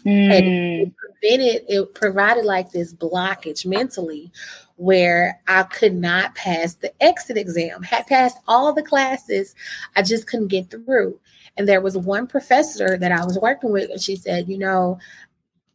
Mm. 0.05 0.31
And 0.31 0.48
it 0.48 0.93
prevented, 0.96 1.65
it 1.67 1.93
provided 1.93 2.46
like 2.46 2.72
this 2.72 2.93
blockage 2.93 3.65
mentally 3.65 4.31
where 4.79 5.41
I 5.45 5.63
could 5.63 5.93
not 5.93 6.36
pass 6.36 6.75
the 6.75 6.93
exit 7.03 7.38
exam. 7.38 7.83
Had 7.83 8.07
passed 8.07 8.38
all 8.48 8.71
the 8.71 8.81
classes, 8.81 9.53
I 9.98 10.01
just 10.01 10.25
couldn't 10.25 10.48
get 10.48 10.71
through. 10.71 11.19
And 11.57 11.67
there 11.67 11.81
was 11.81 11.98
one 11.98 12.27
professor 12.27 12.98
that 12.98 13.12
I 13.12 13.25
was 13.25 13.38
working 13.38 13.74
with, 13.74 13.89
and 13.89 14.01
she 14.01 14.15
said, 14.15 14.48
You 14.48 14.57
know, 14.57 14.98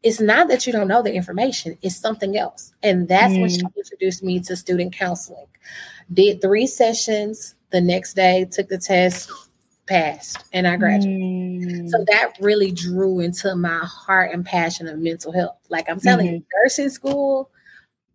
it's 0.03 0.21
not 0.21 0.49
that 0.49 0.67
you 0.67 0.73
don't 0.73 0.89
know 0.89 1.03
the 1.03 1.13
information, 1.13 1.77
it's 1.83 1.97
something 1.97 2.39
else. 2.39 2.73
And 2.83 3.07
that's 3.07 3.35
mm. 3.35 3.43
when 3.43 3.51
she 3.51 3.63
mm. 3.63 3.77
introduced 3.77 4.23
me 4.23 4.41
to 4.41 4.57
student 4.57 4.95
counseling. 4.95 5.47
Did 6.11 6.41
three 6.41 6.67
sessions 6.67 7.57
the 7.71 7.83
next 7.83 8.15
day, 8.15 8.47
took 8.51 8.69
the 8.69 8.79
test, 8.79 9.31
passed, 9.87 10.45
and 10.55 10.67
I 10.67 10.77
graduated. 10.77 11.83
Mm. 11.83 11.91
So 11.91 12.03
that 12.09 12.33
really 12.41 12.73
drew 12.73 13.21
into 13.21 13.55
my 13.55 13.81
heart 13.81 14.33
and 14.33 14.47
passion 14.47 14.89
of 14.89 14.99
mental 14.99 15.31
health. 15.31 15.59
Like 15.69 15.91
I'm 15.91 16.01
telling 16.01 16.27
mm-hmm. 16.27 16.35
you, 16.37 16.47
nursing 16.63 16.89
school 16.89 17.51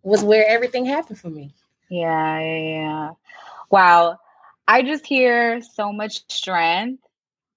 was 0.02 0.22
where 0.22 0.46
everything 0.46 0.84
happened 0.84 1.18
for 1.18 1.30
me. 1.30 1.52
Yeah, 1.88 2.38
yeah, 2.40 2.58
yeah. 2.58 3.10
Wow. 3.70 4.18
I 4.66 4.82
just 4.82 5.06
hear 5.06 5.60
so 5.62 5.92
much 5.92 6.22
strength. 6.32 7.02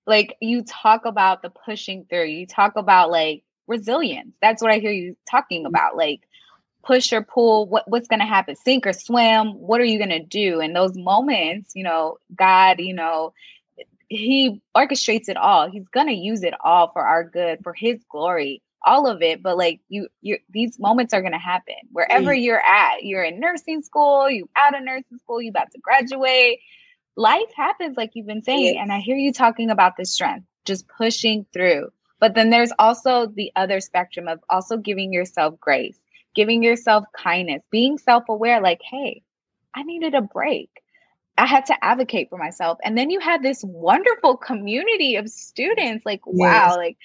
Like 0.06 0.36
you 0.42 0.64
talk 0.64 1.06
about 1.06 1.42
the 1.42 1.50
pushing 1.50 2.06
through, 2.10 2.26
you 2.26 2.46
talk 2.46 2.76
about 2.76 3.12
like 3.12 3.44
resilience. 3.68 4.36
That's 4.42 4.62
what 4.62 4.72
I 4.72 4.80
hear 4.80 4.92
you 4.92 5.16
talking 5.30 5.62
mm-hmm. 5.62 5.68
about. 5.68 5.96
Like 5.96 6.22
push 6.84 7.14
or 7.14 7.22
pull, 7.22 7.68
what, 7.68 7.88
what's 7.88 8.08
going 8.08 8.20
to 8.20 8.26
happen? 8.26 8.56
Sink 8.56 8.86
or 8.86 8.94
swim? 8.94 9.54
What 9.54 9.80
are 9.80 9.86
you 9.86 9.98
going 9.98 10.10
to 10.10 10.24
do? 10.24 10.60
In 10.60 10.74
those 10.74 10.98
moments, 10.98 11.72
you 11.76 11.84
know, 11.84 12.18
God, 12.36 12.80
you 12.80 12.94
know, 12.94 13.34
He 14.10 14.62
orchestrates 14.76 15.30
it 15.30 15.38
all. 15.38 15.70
He's 15.70 15.88
going 15.88 16.08
to 16.08 16.14
use 16.14 16.44
it 16.44 16.54
all 16.64 16.92
for 16.92 17.02
our 17.02 17.24
good, 17.24 17.64
for 17.64 17.74
His 17.74 18.04
glory 18.10 18.62
all 18.84 19.08
of 19.08 19.22
it 19.22 19.42
but 19.42 19.58
like 19.58 19.80
you 19.90 20.08
you 20.22 20.38
these 20.50 20.80
moments 20.80 21.14
are 21.14 21.22
going 21.22 21.34
to 21.34 21.38
happen 21.38 21.76
wherever 21.92 22.32
mm. 22.32 22.44
you're 22.44 22.62
at 22.62 23.04
you're 23.04 23.24
in 23.24 23.40
nursing 23.40 23.82
school 23.82 24.30
you 24.30 24.50
out 24.58 24.76
of 24.76 24.84
nursing 24.84 25.18
school 25.20 25.42
you 25.42 25.50
about 25.50 25.72
to 25.72 25.80
graduate 25.80 26.60
life 27.16 27.52
happens 27.56 27.96
like 27.98 28.12
you've 28.14 28.28
been 28.28 28.44
saying 28.44 28.78
and 28.78 28.92
i 28.92 29.00
hear 29.00 29.16
you 29.16 29.32
talking 29.32 29.70
about 29.70 29.96
the 29.98 30.06
strength 30.06 30.46
just 30.66 30.88
pushing 30.88 31.46
through 31.54 31.90
but 32.20 32.36
then 32.36 32.50
there's 32.50 32.72
also 32.80 33.28
the 33.28 33.52
other 33.56 33.80
spectrum 33.80 34.28
of 34.28 34.40
also 34.50 34.78
giving 34.78 35.14
yourself 35.14 35.60
grace 35.60 35.98
giving 36.36 36.64
yourself 36.64 37.06
kindness 37.16 37.62
being 37.72 37.98
self-aware 37.98 38.62
like 38.62 38.82
hey 38.84 39.22
i 39.76 39.84
needed 39.84 40.14
a 40.14 40.22
break 40.22 40.84
I 41.38 41.48
had 41.48 41.66
to 41.68 41.84
advocate 41.84 42.30
for 42.30 42.38
myself. 42.38 42.78
And 42.84 42.98
then 42.98 43.10
you 43.10 43.20
had 43.20 43.42
this 43.42 43.64
wonderful 43.64 44.38
community 44.38 45.16
of 45.16 45.28
students. 45.30 46.06
Like, 46.06 46.22
yes. 46.28 46.34
wow, 46.36 46.76
like 46.78 46.98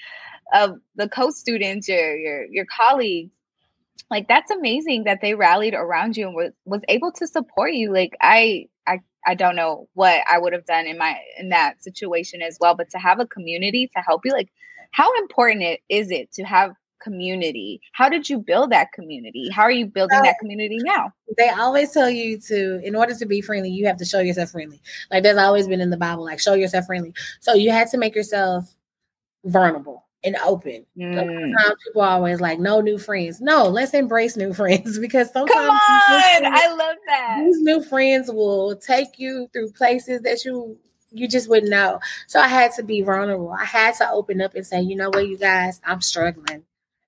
of 0.53 0.79
the 0.97 1.09
co-students, 1.09 1.89
your 1.89 2.17
your 2.17 2.45
your 2.47 2.67
colleagues. 2.67 3.33
Like 4.11 4.29
that's 4.29 4.51
amazing 4.51 5.05
that 5.05 5.21
they 5.21 5.35
rallied 5.35 5.75
around 5.75 6.17
you 6.17 6.27
and 6.27 6.35
was, 6.35 6.53
was 6.65 6.81
able 6.89 7.13
to 7.13 7.27
support 7.27 7.75
you. 7.75 7.93
Like 7.93 8.17
I 8.21 8.67
I 8.87 9.01
I 9.27 9.35
don't 9.35 9.57
know 9.57 9.89
what 9.95 10.23
I 10.31 10.39
would 10.39 10.53
have 10.53 10.67
done 10.67 10.87
in 10.87 10.99
my 10.99 11.19
in 11.39 11.51
that 11.51 11.83
situation 11.83 12.43
as 12.43 12.57
well, 12.61 12.75
but 12.75 12.91
to 12.91 12.99
have 12.99 13.21
a 13.21 13.27
community 13.27 13.91
to 13.95 14.03
help 14.03 14.23
you, 14.25 14.33
like 14.33 14.49
how 14.93 15.15
important 15.19 15.63
it 15.63 15.81
is 15.89 16.11
it 16.11 16.33
to 16.33 16.45
have 16.45 16.73
community? 17.01 17.81
How 17.93 18.09
did 18.09 18.29
you 18.29 18.39
build 18.39 18.71
that 18.71 18.93
community? 18.93 19.49
How 19.51 19.63
are 19.63 19.71
you 19.71 19.87
building 19.87 20.21
that 20.23 20.39
community 20.41 20.79
now? 20.83 21.13
They 21.37 21.49
always 21.49 21.93
tell 21.93 22.11
you 22.11 22.39
to, 22.41 22.81
in 22.85 22.97
order 22.97 23.15
to 23.15 23.27
be 23.27 23.41
friendly, 23.41 23.71
you 23.71 23.87
have 23.87 23.97
to 23.99 24.05
show 24.05 24.21
yourself 24.21 24.51
friendly. 24.51 24.81
Like 25.11 25.23
there's 25.23 25.39
always 25.39 25.69
been 25.69 25.81
in 25.81 25.91
the 25.91 25.97
Bible, 25.97 26.25
like 26.25 26.41
show 26.41 26.55
yourself 26.55 26.87
friendly. 26.87 27.15
So 27.41 27.55
you 27.55 27.71
had 27.71 27.89
to 27.89 27.99
make 27.99 28.15
yourself 28.15 28.75
vulnerable 29.45 30.08
and 30.25 30.37
open. 30.45 30.85
Mm. 30.97 31.15
Sometimes 31.15 31.83
people 31.87 32.03
are 32.03 32.11
always 32.17 32.41
like, 32.41 32.59
no 32.59 32.81
new 32.81 32.99
friends. 32.99 33.41
No, 33.41 33.65
let's 33.69 33.95
embrace 33.95 34.37
new 34.37 34.53
friends 34.55 34.99
because 34.99 35.33
sometimes 35.33 35.55
Come 35.55 35.71
on, 35.71 36.47
I 36.47 36.75
love 36.77 36.97
that. 37.07 37.43
These 37.45 37.61
new 37.61 37.83
friends 37.83 38.31
will 38.31 38.77
take 38.77 39.19
you 39.19 39.49
through 39.53 39.73
places 39.73 40.23
that 40.23 40.45
you 40.45 40.79
you 41.11 41.27
just 41.27 41.49
wouldn't 41.49 41.71
know. 41.71 42.01
So 42.27 42.39
I 42.39 42.49
had 42.49 42.73
to 42.73 42.83
be 42.83 43.01
vulnerable. 43.01 43.51
I 43.51 43.65
had 43.65 43.95
to 43.97 44.11
open 44.11 44.43
up 44.43 44.55
and 44.55 44.67
say, 44.67 44.83
you 44.83 44.95
know 44.95 45.09
what, 45.09 45.27
you 45.27 45.39
guys, 45.39 45.81
I'm 45.85 46.03
struggling. 46.03 46.65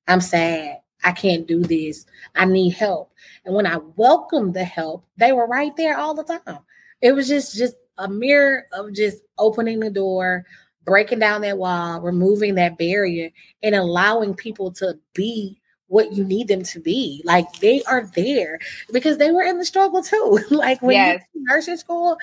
I'm 0.09 0.23
sad. 0.23 0.79
I 1.05 1.13
can't 1.13 1.47
do 1.47 1.63
this. 1.63 2.07
I 2.35 2.45
need 2.45 2.71
help. 2.71 3.13
And 3.45 3.55
when 3.55 3.67
I 3.67 3.79
welcomed 3.97 4.55
the 4.55 4.65
help, 4.65 5.05
they 5.17 5.33
were 5.33 5.47
right 5.47 5.77
there 5.77 5.99
all 5.99 6.15
the 6.15 6.25
time. 6.25 6.59
It 7.01 7.13
was 7.13 7.29
just 7.29 7.57
just 7.57 7.75
a 7.99 8.09
mirror 8.09 8.67
of 8.73 8.93
just 8.93 9.23
opening 9.39 9.81
the 9.81 9.91
door, 9.91 10.45
breaking 10.91 11.21
down 11.21 11.43
that 11.43 11.57
wall, 11.57 12.01
removing 12.01 12.57
that 12.57 12.77
barrier, 12.77 13.31
and 13.63 13.77
allowing 13.77 14.35
people 14.35 14.73
to 14.73 14.99
be 15.15 15.57
what 15.87 16.13
you 16.13 16.25
need 16.25 16.49
them 16.49 16.65
to 16.65 16.81
be. 16.81 17.23
Like 17.25 17.47
they 17.61 17.85
are 17.85 18.11
there 18.17 18.59
because 18.93 19.17
they 19.17 19.31
were 19.31 19.45
in 19.45 19.59
the 19.59 19.65
struggle 19.65 20.03
too. 20.03 20.41
like 20.51 20.83
when 20.83 20.97
yes. 20.97 21.23
you 21.33 21.45
nursing 21.45 21.77
school, 21.77 22.19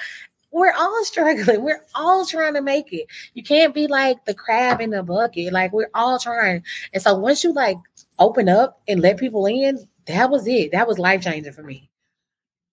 we're 0.52 0.74
all 0.74 1.02
struggling. 1.06 1.64
We're 1.64 1.86
all 1.96 2.26
trying 2.26 2.56
to 2.56 2.62
make 2.62 2.92
it. 2.92 3.08
You 3.36 3.42
can't 3.42 3.74
be 3.74 3.88
like 3.88 4.26
the 4.26 4.34
crab 4.34 4.82
in 4.82 4.90
the 4.90 5.02
bucket. 5.02 5.54
Like 5.54 5.72
we're 5.72 5.90
all 5.94 6.20
trying. 6.20 6.62
And 6.92 7.02
so 7.02 7.16
once 7.16 7.46
you 7.46 7.54
like 7.54 7.78
open 8.20 8.50
up 8.50 8.82
and 8.86 9.00
let 9.00 9.18
people 9.18 9.46
in, 9.46 9.88
that 10.08 10.30
was 10.30 10.46
it. 10.46 10.74
That 10.74 10.90
was 10.90 11.00
life 11.00 11.22
changing 11.22 11.54
for 11.54 11.64
me. 11.64 11.90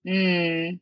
Mm, 0.05 0.77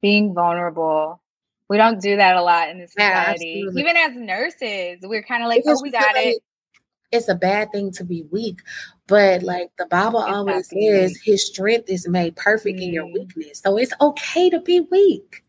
being 0.00 0.32
vulnerable 0.32 1.20
we 1.68 1.76
don't 1.76 2.00
do 2.00 2.16
that 2.16 2.36
a 2.36 2.42
lot 2.42 2.68
in 2.68 2.78
this 2.78 2.92
society. 2.92 3.64
Yeah, 3.64 3.80
Even 3.80 3.96
as 3.96 4.14
nurses, 4.14 4.98
we're 5.02 5.22
kind 5.22 5.42
of 5.42 5.48
like, 5.48 5.62
oh, 5.66 5.80
we 5.82 5.90
got 5.90 6.16
it. 6.16 6.42
It's 7.10 7.28
a 7.28 7.34
bad 7.34 7.70
thing 7.70 7.92
to 7.92 8.04
be 8.04 8.24
weak, 8.32 8.60
but 9.06 9.42
like 9.42 9.70
the 9.78 9.86
Bible 9.86 10.20
it's 10.20 10.32
always 10.32 10.68
says, 10.68 11.16
His 11.22 11.46
strength 11.46 11.88
is 11.88 12.08
made 12.08 12.34
perfect 12.34 12.80
mm. 12.80 12.82
in 12.82 12.92
your 12.92 13.04
mm. 13.04 13.14
weakness. 13.14 13.60
So 13.60 13.76
it's 13.76 13.92
okay 14.00 14.50
to 14.50 14.60
be 14.60 14.80
weak. 14.80 15.44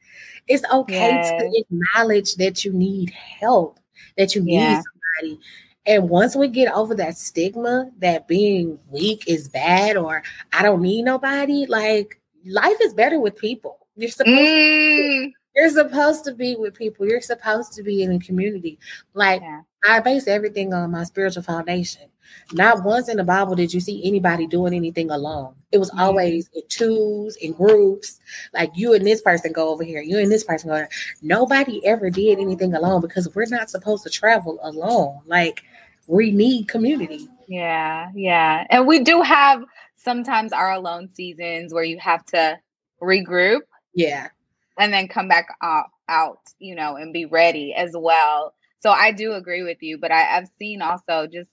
It's 0.47 0.63
okay 0.71 1.09
yes. 1.09 1.29
to 1.41 1.51
acknowledge 1.53 2.35
that 2.35 2.63
you 2.63 2.71
need 2.71 3.09
help, 3.09 3.79
that 4.15 4.35
you 4.35 4.43
yeah. 4.45 4.75
need 4.75 4.83
somebody. 4.83 5.39
And 5.87 6.09
once 6.09 6.35
we 6.35 6.47
get 6.47 6.71
over 6.71 6.95
that 6.95 7.17
stigma 7.17 7.91
that 7.99 8.27
being 8.27 8.79
weak 8.89 9.23
is 9.27 9.47
bad 9.47 9.97
or 9.97 10.23
I 10.53 10.61
don't 10.61 10.81
need 10.81 11.03
nobody, 11.03 11.65
like 11.65 12.19
life 12.45 12.77
is 12.81 12.93
better 12.93 13.19
with 13.19 13.37
people. 13.37 13.87
You're 13.95 14.09
supposed 14.09 14.37
mm. 14.37 15.25
to 15.25 15.33
you're 15.55 15.69
supposed 15.69 16.25
to 16.25 16.33
be 16.33 16.55
with 16.55 16.73
people. 16.73 17.07
You're 17.07 17.21
supposed 17.21 17.73
to 17.73 17.83
be 17.83 18.03
in 18.03 18.11
a 18.11 18.19
community. 18.19 18.77
Like 19.13 19.41
yeah. 19.41 19.61
I 19.87 19.99
base 19.99 20.27
everything 20.27 20.73
on 20.73 20.91
my 20.91 21.03
spiritual 21.03 21.43
foundation. 21.43 22.09
Not 22.51 22.83
once 22.83 23.07
in 23.07 23.17
the 23.17 23.23
Bible 23.23 23.55
did 23.55 23.73
you 23.73 23.79
see 23.79 24.03
anybody 24.03 24.47
doing 24.47 24.73
anything 24.73 25.11
alone. 25.11 25.53
It 25.71 25.77
was 25.77 25.91
always 25.97 26.49
in 26.53 26.63
twos, 26.69 27.35
in 27.37 27.53
groups. 27.53 28.19
Like 28.53 28.71
you 28.75 28.93
and 28.93 29.05
this 29.05 29.21
person 29.21 29.51
go 29.51 29.69
over 29.69 29.83
here, 29.83 30.01
you 30.01 30.17
and 30.19 30.31
this 30.31 30.43
person 30.43 30.69
go 30.69 30.75
there. 30.75 30.89
Nobody 31.21 31.85
ever 31.85 32.09
did 32.09 32.39
anything 32.39 32.73
alone 32.73 33.01
because 33.01 33.33
we're 33.33 33.45
not 33.45 33.69
supposed 33.69 34.03
to 34.03 34.09
travel 34.09 34.59
alone. 34.63 35.19
Like 35.25 35.63
we 36.07 36.31
need 36.31 36.67
community. 36.67 37.27
Yeah, 37.47 38.09
yeah. 38.15 38.65
And 38.69 38.87
we 38.87 38.99
do 38.99 39.21
have 39.21 39.63
sometimes 39.95 40.51
our 40.51 40.73
alone 40.73 41.09
seasons 41.13 41.73
where 41.73 41.83
you 41.83 41.99
have 41.99 42.25
to 42.27 42.59
regroup. 43.01 43.61
Yeah. 43.93 44.27
And 44.77 44.93
then 44.93 45.07
come 45.07 45.27
back 45.27 45.47
out, 45.61 45.85
out, 46.09 46.39
you 46.59 46.75
know, 46.75 46.95
and 46.95 47.13
be 47.13 47.25
ready 47.25 47.73
as 47.73 47.91
well. 47.93 48.53
So 48.81 48.91
I 48.91 49.11
do 49.11 49.33
agree 49.33 49.63
with 49.63 49.81
you, 49.81 49.97
but 49.97 50.11
I, 50.11 50.37
I've 50.37 50.49
seen 50.59 50.81
also 50.81 51.27
just 51.31 51.49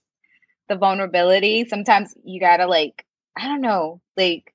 the 0.68 0.76
vulnerability. 0.76 1.66
Sometimes 1.68 2.14
you 2.24 2.40
gotta 2.40 2.66
like, 2.66 3.06
I 3.36 3.46
don't 3.46 3.60
know, 3.60 4.00
like 4.16 4.52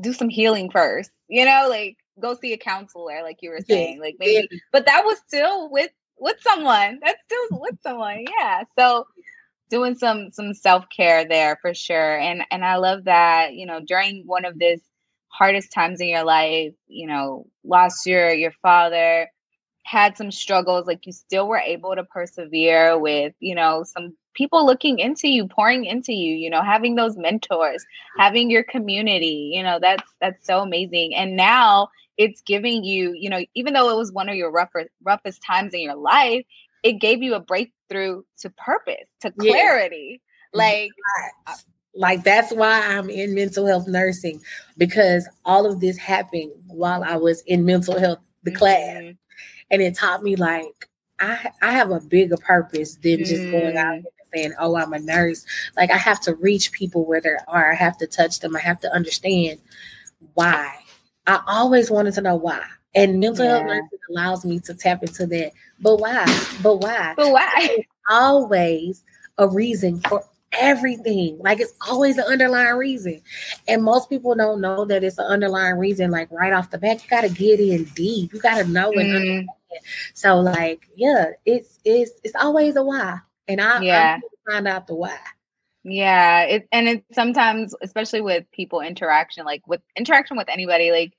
do 0.00 0.12
some 0.12 0.28
healing 0.28 0.70
first, 0.70 1.10
you 1.28 1.44
know, 1.44 1.66
like 1.68 1.96
go 2.20 2.34
see 2.34 2.52
a 2.52 2.58
counselor, 2.58 3.22
like 3.22 3.38
you 3.40 3.50
were 3.50 3.60
saying, 3.68 3.96
yeah. 3.96 4.02
like 4.02 4.16
maybe, 4.18 4.48
yeah. 4.50 4.58
but 4.72 4.86
that 4.86 5.04
was 5.04 5.18
still 5.26 5.70
with 5.70 5.90
with 6.18 6.36
someone. 6.40 7.00
That's 7.02 7.18
still 7.24 7.60
with 7.60 7.76
someone, 7.82 8.24
yeah. 8.38 8.64
So 8.78 9.06
doing 9.70 9.96
some 9.96 10.30
some 10.32 10.54
self 10.54 10.84
care 10.94 11.26
there 11.26 11.58
for 11.62 11.74
sure, 11.74 12.18
and 12.18 12.42
and 12.50 12.64
I 12.64 12.76
love 12.76 13.04
that 13.04 13.54
you 13.54 13.66
know 13.66 13.80
during 13.80 14.24
one 14.26 14.44
of 14.44 14.58
this 14.58 14.80
hardest 15.30 15.72
times 15.72 16.00
in 16.00 16.08
your 16.08 16.24
life, 16.24 16.74
you 16.86 17.06
know, 17.06 17.46
last 17.64 18.06
year 18.06 18.30
your 18.30 18.52
father 18.62 19.28
had 19.84 20.16
some 20.16 20.30
struggles, 20.30 20.86
like 20.86 21.06
you 21.06 21.12
still 21.12 21.48
were 21.48 21.58
able 21.58 21.94
to 21.96 22.04
persevere 22.04 22.98
with 22.98 23.34
you 23.40 23.54
know 23.54 23.82
some 23.82 24.16
people 24.34 24.64
looking 24.64 24.98
into 24.98 25.28
you 25.28 25.48
pouring 25.48 25.84
into 25.84 26.12
you 26.12 26.34
you 26.34 26.48
know 26.48 26.62
having 26.62 26.94
those 26.94 27.16
mentors 27.16 27.84
having 28.16 28.48
your 28.48 28.62
community 28.62 29.50
you 29.52 29.62
know 29.62 29.78
that's 29.80 30.08
that's 30.20 30.46
so 30.46 30.60
amazing. 30.60 31.14
And 31.14 31.36
now 31.36 31.88
it's 32.16 32.42
giving 32.42 32.84
you 32.84 33.14
you 33.14 33.30
know 33.30 33.44
even 33.54 33.72
though 33.72 33.90
it 33.90 33.96
was 33.96 34.12
one 34.12 34.28
of 34.28 34.36
your 34.36 34.50
rougher, 34.50 34.90
roughest 35.02 35.42
times 35.42 35.74
in 35.74 35.80
your 35.80 35.96
life 35.96 36.44
it 36.82 36.94
gave 36.94 37.22
you 37.22 37.34
a 37.34 37.40
breakthrough 37.40 38.22
to 38.38 38.50
purpose 38.50 39.08
to 39.20 39.30
clarity. 39.32 40.22
Like 40.52 40.90
uh, 41.46 41.54
like 41.94 42.22
that's 42.22 42.52
why 42.52 42.80
i'm 42.86 43.10
in 43.10 43.34
mental 43.34 43.66
health 43.66 43.86
nursing 43.88 44.40
because 44.78 45.28
all 45.44 45.66
of 45.66 45.80
this 45.80 45.96
happened 45.98 46.52
while 46.68 47.02
i 47.02 47.16
was 47.16 47.42
in 47.42 47.64
mental 47.64 47.98
health 47.98 48.18
the 48.44 48.50
mm-hmm. 48.50 48.58
class 48.58 49.14
and 49.70 49.82
it 49.82 49.96
taught 49.96 50.22
me 50.22 50.36
like 50.36 50.88
I, 51.20 51.50
I 51.60 51.72
have 51.72 51.90
a 51.90 52.00
bigger 52.00 52.36
purpose 52.38 52.96
than 52.96 53.18
just 53.18 53.42
mm. 53.42 53.50
going 53.50 53.76
out 53.76 53.94
and 53.94 54.06
saying, 54.34 54.52
oh, 54.58 54.76
I'm 54.76 54.92
a 54.92 54.98
nurse. 54.98 55.44
Like 55.76 55.90
I 55.90 55.98
have 55.98 56.20
to 56.22 56.34
reach 56.34 56.72
people 56.72 57.04
where 57.04 57.20
they 57.20 57.36
are. 57.46 57.72
I 57.72 57.74
have 57.74 57.98
to 57.98 58.06
touch 58.06 58.40
them. 58.40 58.56
I 58.56 58.60
have 58.60 58.80
to 58.80 58.92
understand 58.92 59.60
why. 60.34 60.74
I 61.26 61.40
always 61.46 61.90
wanted 61.90 62.14
to 62.14 62.22
know 62.22 62.36
why. 62.36 62.64
And 62.94 63.20
mental 63.20 63.44
yeah. 63.44 63.58
health 63.58 63.66
nursing 63.66 63.98
allows 64.10 64.44
me 64.44 64.60
to 64.60 64.74
tap 64.74 65.02
into 65.02 65.26
that. 65.26 65.52
But 65.78 65.98
why? 65.98 66.24
But 66.62 66.76
why? 66.76 67.14
But 67.16 67.32
why? 67.32 67.76
always 68.08 69.04
a 69.38 69.46
reason 69.48 70.00
for 70.00 70.24
everything. 70.52 71.38
Like 71.38 71.60
it's 71.60 71.74
always 71.88 72.18
an 72.18 72.24
underlying 72.24 72.76
reason. 72.76 73.20
And 73.68 73.82
most 73.82 74.08
people 74.08 74.34
don't 74.34 74.60
know 74.60 74.84
that 74.84 75.04
it's 75.04 75.18
an 75.18 75.26
underlying 75.26 75.78
reason, 75.78 76.10
like 76.10 76.30
right 76.30 76.52
off 76.52 76.70
the 76.70 76.78
bat. 76.78 77.02
You 77.02 77.10
gotta 77.10 77.28
get 77.28 77.60
in 77.60 77.84
deep. 77.94 78.32
You 78.32 78.40
gotta 78.40 78.64
know 78.64 78.90
mm. 78.92 79.46
So 80.14 80.40
like, 80.40 80.88
yeah, 80.96 81.30
it's 81.44 81.78
it's 81.84 82.12
it's 82.24 82.34
always 82.34 82.76
a 82.76 82.82
why. 82.82 83.18
And 83.48 83.60
I, 83.60 83.82
yeah. 83.82 84.18
I 84.22 84.50
find 84.50 84.68
out 84.68 84.86
the 84.86 84.94
why. 84.94 85.18
Yeah, 85.82 86.42
it 86.42 86.68
and 86.72 86.88
it's 86.88 87.14
sometimes, 87.14 87.74
especially 87.82 88.20
with 88.20 88.44
people 88.52 88.80
interaction, 88.80 89.44
like 89.44 89.66
with 89.66 89.80
interaction 89.96 90.36
with 90.36 90.48
anybody, 90.48 90.90
like 90.90 91.14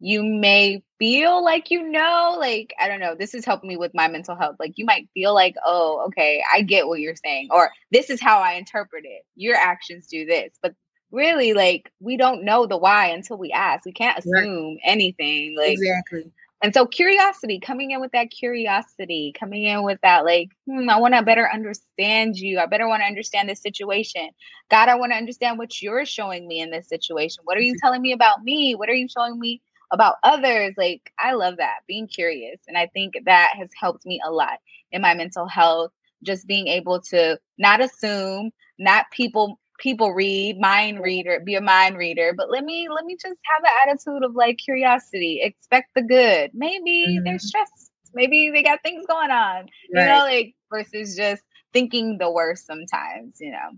you 0.00 0.22
may 0.22 0.82
feel 0.98 1.44
like 1.44 1.70
you 1.70 1.86
know, 1.88 2.36
like 2.38 2.74
I 2.80 2.88
don't 2.88 3.00
know, 3.00 3.14
this 3.14 3.34
is 3.34 3.44
helping 3.44 3.68
me 3.68 3.76
with 3.76 3.94
my 3.94 4.08
mental 4.08 4.34
health. 4.34 4.56
Like 4.58 4.78
you 4.78 4.84
might 4.84 5.08
feel 5.14 5.34
like, 5.34 5.54
oh, 5.64 6.04
okay, 6.06 6.42
I 6.52 6.62
get 6.62 6.88
what 6.88 7.00
you're 7.00 7.16
saying, 7.16 7.48
or 7.50 7.70
this 7.90 8.10
is 8.10 8.20
how 8.20 8.40
I 8.40 8.54
interpret 8.54 9.04
it. 9.04 9.24
Your 9.36 9.56
actions 9.56 10.06
do 10.06 10.24
this, 10.24 10.52
but 10.62 10.74
really, 11.12 11.52
like 11.52 11.92
we 12.00 12.16
don't 12.16 12.44
know 12.44 12.66
the 12.66 12.78
why 12.78 13.08
until 13.08 13.36
we 13.36 13.52
ask. 13.52 13.84
We 13.84 13.92
can't 13.92 14.18
assume 14.18 14.74
right. 14.74 14.80
anything. 14.84 15.54
Like 15.56 15.72
exactly. 15.72 16.32
And 16.62 16.74
so 16.74 16.84
curiosity, 16.84 17.58
coming 17.58 17.90
in 17.92 18.02
with 18.02 18.12
that 18.12 18.30
curiosity, 18.30 19.32
coming 19.38 19.64
in 19.64 19.82
with 19.82 19.98
that 20.02 20.26
like, 20.26 20.50
hmm, 20.66 20.90
I 20.90 20.98
want 20.98 21.14
to 21.14 21.22
better 21.22 21.50
understand 21.50 22.36
you. 22.36 22.58
I 22.58 22.66
better 22.66 22.86
want 22.86 23.00
to 23.00 23.06
understand 23.06 23.48
this 23.48 23.62
situation. 23.62 24.28
God, 24.70 24.90
I 24.90 24.96
want 24.96 25.12
to 25.12 25.16
understand 25.16 25.56
what 25.56 25.80
you're 25.80 26.04
showing 26.04 26.46
me 26.46 26.60
in 26.60 26.70
this 26.70 26.86
situation. 26.86 27.44
What 27.44 27.56
are 27.56 27.62
you 27.62 27.76
telling 27.80 28.02
me 28.02 28.12
about 28.12 28.44
me? 28.44 28.74
What 28.74 28.90
are 28.90 28.94
you 28.94 29.08
showing 29.08 29.38
me 29.38 29.62
about 29.90 30.16
others? 30.22 30.74
Like, 30.76 31.12
I 31.18 31.32
love 31.32 31.56
that, 31.58 31.80
being 31.86 32.06
curious. 32.06 32.60
And 32.68 32.76
I 32.76 32.86
think 32.86 33.14
that 33.24 33.54
has 33.56 33.68
helped 33.78 34.06
me 34.06 34.20
a 34.24 34.30
lot 34.30 34.58
in 34.92 35.02
my 35.02 35.14
mental 35.14 35.46
health, 35.46 35.92
just 36.22 36.46
being 36.46 36.68
able 36.68 37.00
to 37.02 37.38
not 37.58 37.80
assume, 37.80 38.50
not 38.78 39.10
people 39.10 39.58
people 39.80 40.12
read, 40.12 40.60
mind 40.60 41.00
reader, 41.00 41.40
be 41.44 41.54
a 41.54 41.60
mind 41.60 41.96
reader. 41.96 42.32
But 42.36 42.50
let 42.50 42.64
me 42.64 42.88
let 42.94 43.04
me 43.04 43.16
just 43.16 43.38
have 43.54 43.64
an 43.64 43.70
attitude 43.88 44.22
of 44.24 44.34
like 44.34 44.58
curiosity, 44.58 45.40
expect 45.42 45.90
the 45.94 46.02
good. 46.02 46.50
Maybe 46.54 47.06
mm-hmm. 47.08 47.24
they're 47.24 47.38
stressed. 47.38 47.90
Maybe 48.14 48.50
they 48.50 48.62
got 48.62 48.82
things 48.82 49.04
going 49.06 49.30
on. 49.30 49.66
Right. 49.94 50.02
You 50.02 50.04
know, 50.06 50.18
like 50.20 50.54
versus 50.70 51.16
just 51.16 51.42
thinking 51.72 52.18
the 52.18 52.30
worst 52.30 52.66
sometimes, 52.66 53.38
you 53.40 53.52
know. 53.52 53.70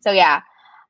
So 0.00 0.12
yeah, 0.12 0.42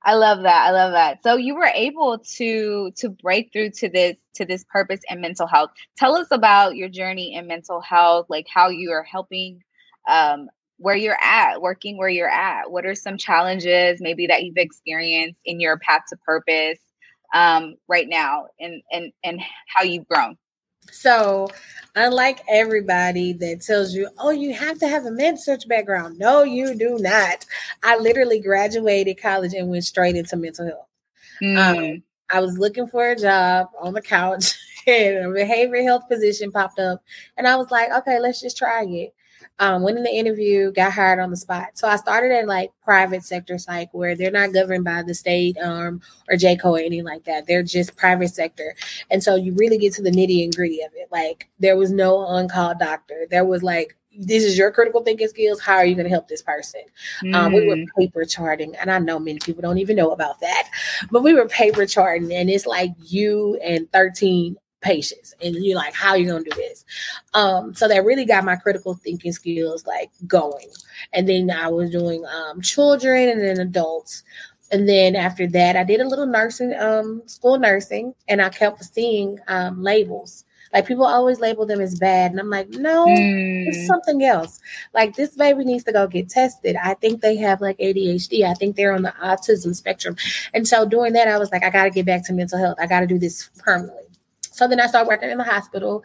I 0.06 0.14
love 0.14 0.44
that. 0.44 0.66
I 0.68 0.70
love 0.70 0.92
that. 0.92 1.22
So 1.24 1.36
you 1.36 1.56
were 1.56 1.70
able 1.74 2.20
to 2.38 2.92
to 2.96 3.10
break 3.10 3.52
through 3.52 3.72
to 3.72 3.90
this 3.90 4.16
to 4.36 4.46
this 4.46 4.64
purpose 4.72 5.00
and 5.10 5.20
mental 5.20 5.48
health. 5.48 5.72
Tell 5.98 6.16
us 6.16 6.28
about 6.30 6.76
your 6.76 6.88
journey 6.88 7.34
in 7.34 7.48
mental 7.48 7.80
health, 7.82 8.26
like 8.30 8.46
how 8.52 8.68
you 8.70 8.92
are 8.92 9.02
helping 9.04 9.62
um, 10.08 10.48
where 10.78 10.96
you're 10.96 11.18
at, 11.22 11.60
working 11.60 11.98
where 11.98 12.08
you're 12.08 12.30
at. 12.30 12.70
What 12.70 12.86
are 12.86 12.94
some 12.94 13.18
challenges 13.18 14.00
maybe 14.00 14.28
that 14.28 14.44
you've 14.44 14.58
experienced 14.58 15.40
in 15.44 15.60
your 15.60 15.78
path 15.80 16.02
to 16.10 16.16
purpose 16.18 16.78
um, 17.34 17.76
right 17.88 18.08
now 18.08 18.46
and, 18.60 18.82
and, 18.92 19.12
and 19.24 19.40
how 19.74 19.82
you've 19.84 20.08
grown? 20.08 20.36
So, 20.92 21.48
unlike 21.94 22.40
everybody 22.48 23.32
that 23.34 23.62
tells 23.62 23.94
you, 23.94 24.08
oh, 24.18 24.30
you 24.30 24.54
have 24.54 24.78
to 24.80 24.88
have 24.88 25.06
a 25.06 25.10
med 25.10 25.38
surg 25.38 25.60
background. 25.68 26.18
No, 26.18 26.42
you 26.42 26.74
do 26.74 26.98
not. 26.98 27.44
I 27.82 27.96
literally 27.98 28.40
graduated 28.40 29.20
college 29.20 29.54
and 29.54 29.68
went 29.68 29.84
straight 29.84 30.16
into 30.16 30.36
mental 30.36 30.66
health. 30.66 30.88
Mm. 31.42 31.96
Um, 31.96 32.02
I 32.30 32.40
was 32.40 32.58
looking 32.58 32.88
for 32.88 33.10
a 33.10 33.16
job 33.16 33.68
on 33.80 33.94
the 33.94 34.02
couch 34.02 34.54
and 34.86 35.16
a 35.16 35.28
behavioral 35.28 35.84
health 35.84 36.08
position 36.08 36.50
popped 36.52 36.78
up. 36.78 37.02
And 37.36 37.46
I 37.46 37.56
was 37.56 37.70
like, 37.70 37.90
okay, 37.90 38.18
let's 38.18 38.40
just 38.40 38.56
try 38.56 38.84
it 38.84 39.14
um, 39.58 39.82
went 39.82 39.96
in 39.96 40.04
the 40.04 40.10
interview, 40.10 40.70
got 40.72 40.92
hired 40.92 41.18
on 41.18 41.30
the 41.30 41.36
spot. 41.36 41.68
So 41.74 41.88
I 41.88 41.96
started 41.96 42.32
at 42.32 42.46
like 42.46 42.72
private 42.84 43.24
sector 43.24 43.58
psych 43.58 43.88
where 43.92 44.14
they're 44.14 44.30
not 44.30 44.52
governed 44.52 44.84
by 44.84 45.02
the 45.02 45.14
state 45.14 45.56
um, 45.58 46.00
or 46.28 46.36
JCAHO 46.36 46.64
or 46.64 46.78
anything 46.78 47.04
like 47.04 47.24
that. 47.24 47.46
They're 47.46 47.62
just 47.62 47.96
private 47.96 48.34
sector. 48.34 48.74
And 49.10 49.22
so 49.22 49.34
you 49.34 49.54
really 49.54 49.78
get 49.78 49.94
to 49.94 50.02
the 50.02 50.10
nitty 50.10 50.44
and 50.44 50.54
gritty 50.54 50.82
of 50.82 50.92
it. 50.94 51.08
Like 51.10 51.48
there 51.58 51.76
was 51.76 51.90
no 51.90 52.16
on 52.18 52.48
call 52.48 52.74
doctor. 52.78 53.26
There 53.30 53.44
was 53.44 53.62
like, 53.62 53.96
this 54.18 54.44
is 54.44 54.56
your 54.56 54.70
critical 54.70 55.02
thinking 55.02 55.28
skills. 55.28 55.60
How 55.60 55.76
are 55.76 55.84
you 55.84 55.94
going 55.94 56.06
to 56.06 56.10
help 56.10 56.28
this 56.28 56.42
person? 56.42 56.80
Mm. 57.22 57.34
Um, 57.34 57.52
we 57.52 57.66
were 57.66 57.76
mm. 57.76 57.86
paper 57.98 58.24
charting, 58.24 58.74
and 58.76 58.90
I 58.90 58.98
know 58.98 59.18
many 59.18 59.38
people 59.38 59.62
don't 59.62 59.78
even 59.78 59.96
know 59.96 60.10
about 60.10 60.40
that, 60.40 60.70
but 61.10 61.22
we 61.22 61.34
were 61.34 61.46
paper 61.48 61.84
charting, 61.84 62.32
and 62.32 62.48
it's 62.48 62.64
like 62.64 62.92
you 63.04 63.58
and 63.62 63.90
13 63.92 64.56
patience 64.86 65.34
and 65.42 65.56
you're 65.56 65.76
like 65.76 65.92
how 65.92 66.10
are 66.10 66.18
you 66.18 66.28
gonna 66.28 66.44
do 66.44 66.56
this. 66.56 66.84
Um 67.34 67.74
so 67.74 67.88
that 67.88 68.04
really 68.04 68.24
got 68.24 68.44
my 68.44 68.54
critical 68.56 68.94
thinking 68.94 69.32
skills 69.32 69.84
like 69.84 70.10
going. 70.26 70.68
And 71.12 71.28
then 71.28 71.50
i 71.50 71.68
was 71.68 71.90
doing 71.90 72.24
um 72.26 72.62
children 72.62 73.28
and 73.28 73.40
then 73.40 73.58
adults. 73.58 74.22
And 74.70 74.88
then 74.88 75.16
after 75.16 75.46
that 75.48 75.76
i 75.76 75.82
did 75.82 76.00
a 76.00 76.08
little 76.08 76.26
nursing 76.26 76.72
um 76.78 77.22
school 77.26 77.58
nursing 77.58 78.14
and 78.28 78.40
i 78.40 78.48
kept 78.48 78.82
seeing 78.84 79.38
um 79.48 79.82
labels. 79.82 80.44
Like 80.72 80.86
people 80.86 81.06
always 81.06 81.40
label 81.40 81.64
them 81.64 81.80
as 81.80 81.98
bad 81.98 82.30
and 82.30 82.38
i'm 82.38 82.50
like 82.50 82.68
no 82.68 83.06
mm. 83.06 83.66
it's 83.66 83.86
something 83.88 84.22
else. 84.22 84.60
Like 84.94 85.16
this 85.16 85.34
baby 85.34 85.64
needs 85.64 85.82
to 85.84 85.92
go 85.92 86.06
get 86.06 86.28
tested. 86.28 86.76
I 86.76 86.94
think 86.94 87.22
they 87.22 87.36
have 87.38 87.60
like 87.60 87.78
adhd 87.78 88.44
i 88.44 88.54
think 88.54 88.76
they're 88.76 88.94
on 88.94 89.02
the 89.02 89.14
autism 89.20 89.74
spectrum. 89.74 90.16
And 90.54 90.68
so 90.68 90.86
doing 90.86 91.12
that 91.14 91.26
i 91.26 91.38
was 91.38 91.50
like 91.50 91.64
i 91.64 91.70
got 91.70 91.84
to 91.84 91.90
get 91.90 92.06
back 92.06 92.24
to 92.26 92.32
mental 92.32 92.60
health. 92.60 92.78
I 92.78 92.86
got 92.86 93.00
to 93.00 93.06
do 93.08 93.18
this 93.18 93.50
permanently 93.58 94.05
so 94.56 94.66
then 94.66 94.80
I 94.80 94.86
started 94.86 95.08
working 95.08 95.28
in 95.28 95.36
the 95.36 95.44
hospital. 95.44 96.02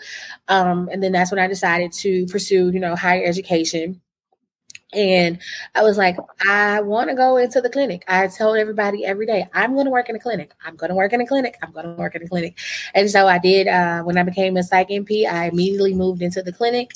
Um, 0.50 0.90
and 0.92 1.02
then 1.02 1.14
that's 1.14 1.32
when 1.32 1.40
I 1.40 1.48
decided 1.48 1.94
to 1.94 2.26
pursue, 2.26 2.70
you 2.72 2.82
know, 2.82 2.98
higher 2.98 3.24
education. 3.24 4.02
And 4.94 5.40
I 5.74 5.84
was 5.84 5.98
like, 5.98 6.18
I 6.46 6.82
want 6.82 7.10
to 7.10 7.16
go 7.16 7.38
into 7.38 7.62
the 7.62 7.70
clinic. 7.70 8.04
I 8.10 8.28
told 8.28 8.58
everybody 8.58 9.06
every 9.06 9.26
day, 9.26 9.48
I'm 9.54 9.74
going 9.74 9.86
to 9.86 9.92
work 9.92 10.10
in 10.10 10.18
a 10.18 10.20
clinic. 10.20 10.52
I'm 10.66 10.76
going 10.76 10.90
to 10.90 10.96
work 10.96 11.14
in 11.14 11.22
a 11.22 11.26
clinic. 11.26 11.58
I'm 11.64 11.72
going 11.72 11.86
to 11.86 11.94
work 11.94 12.14
in 12.14 12.24
a 12.24 12.28
clinic. 12.28 12.58
And 12.94 13.10
so 13.10 13.26
I 13.26 13.40
did. 13.40 13.70
Uh, 13.70 14.04
when 14.04 14.18
I 14.18 14.24
became 14.24 14.58
a 14.58 14.64
psych 14.64 14.90
NP, 14.90 15.32
I 15.32 15.48
immediately 15.48 15.94
moved 15.94 16.22
into 16.22 16.44
the 16.44 16.52
clinic. 16.52 16.92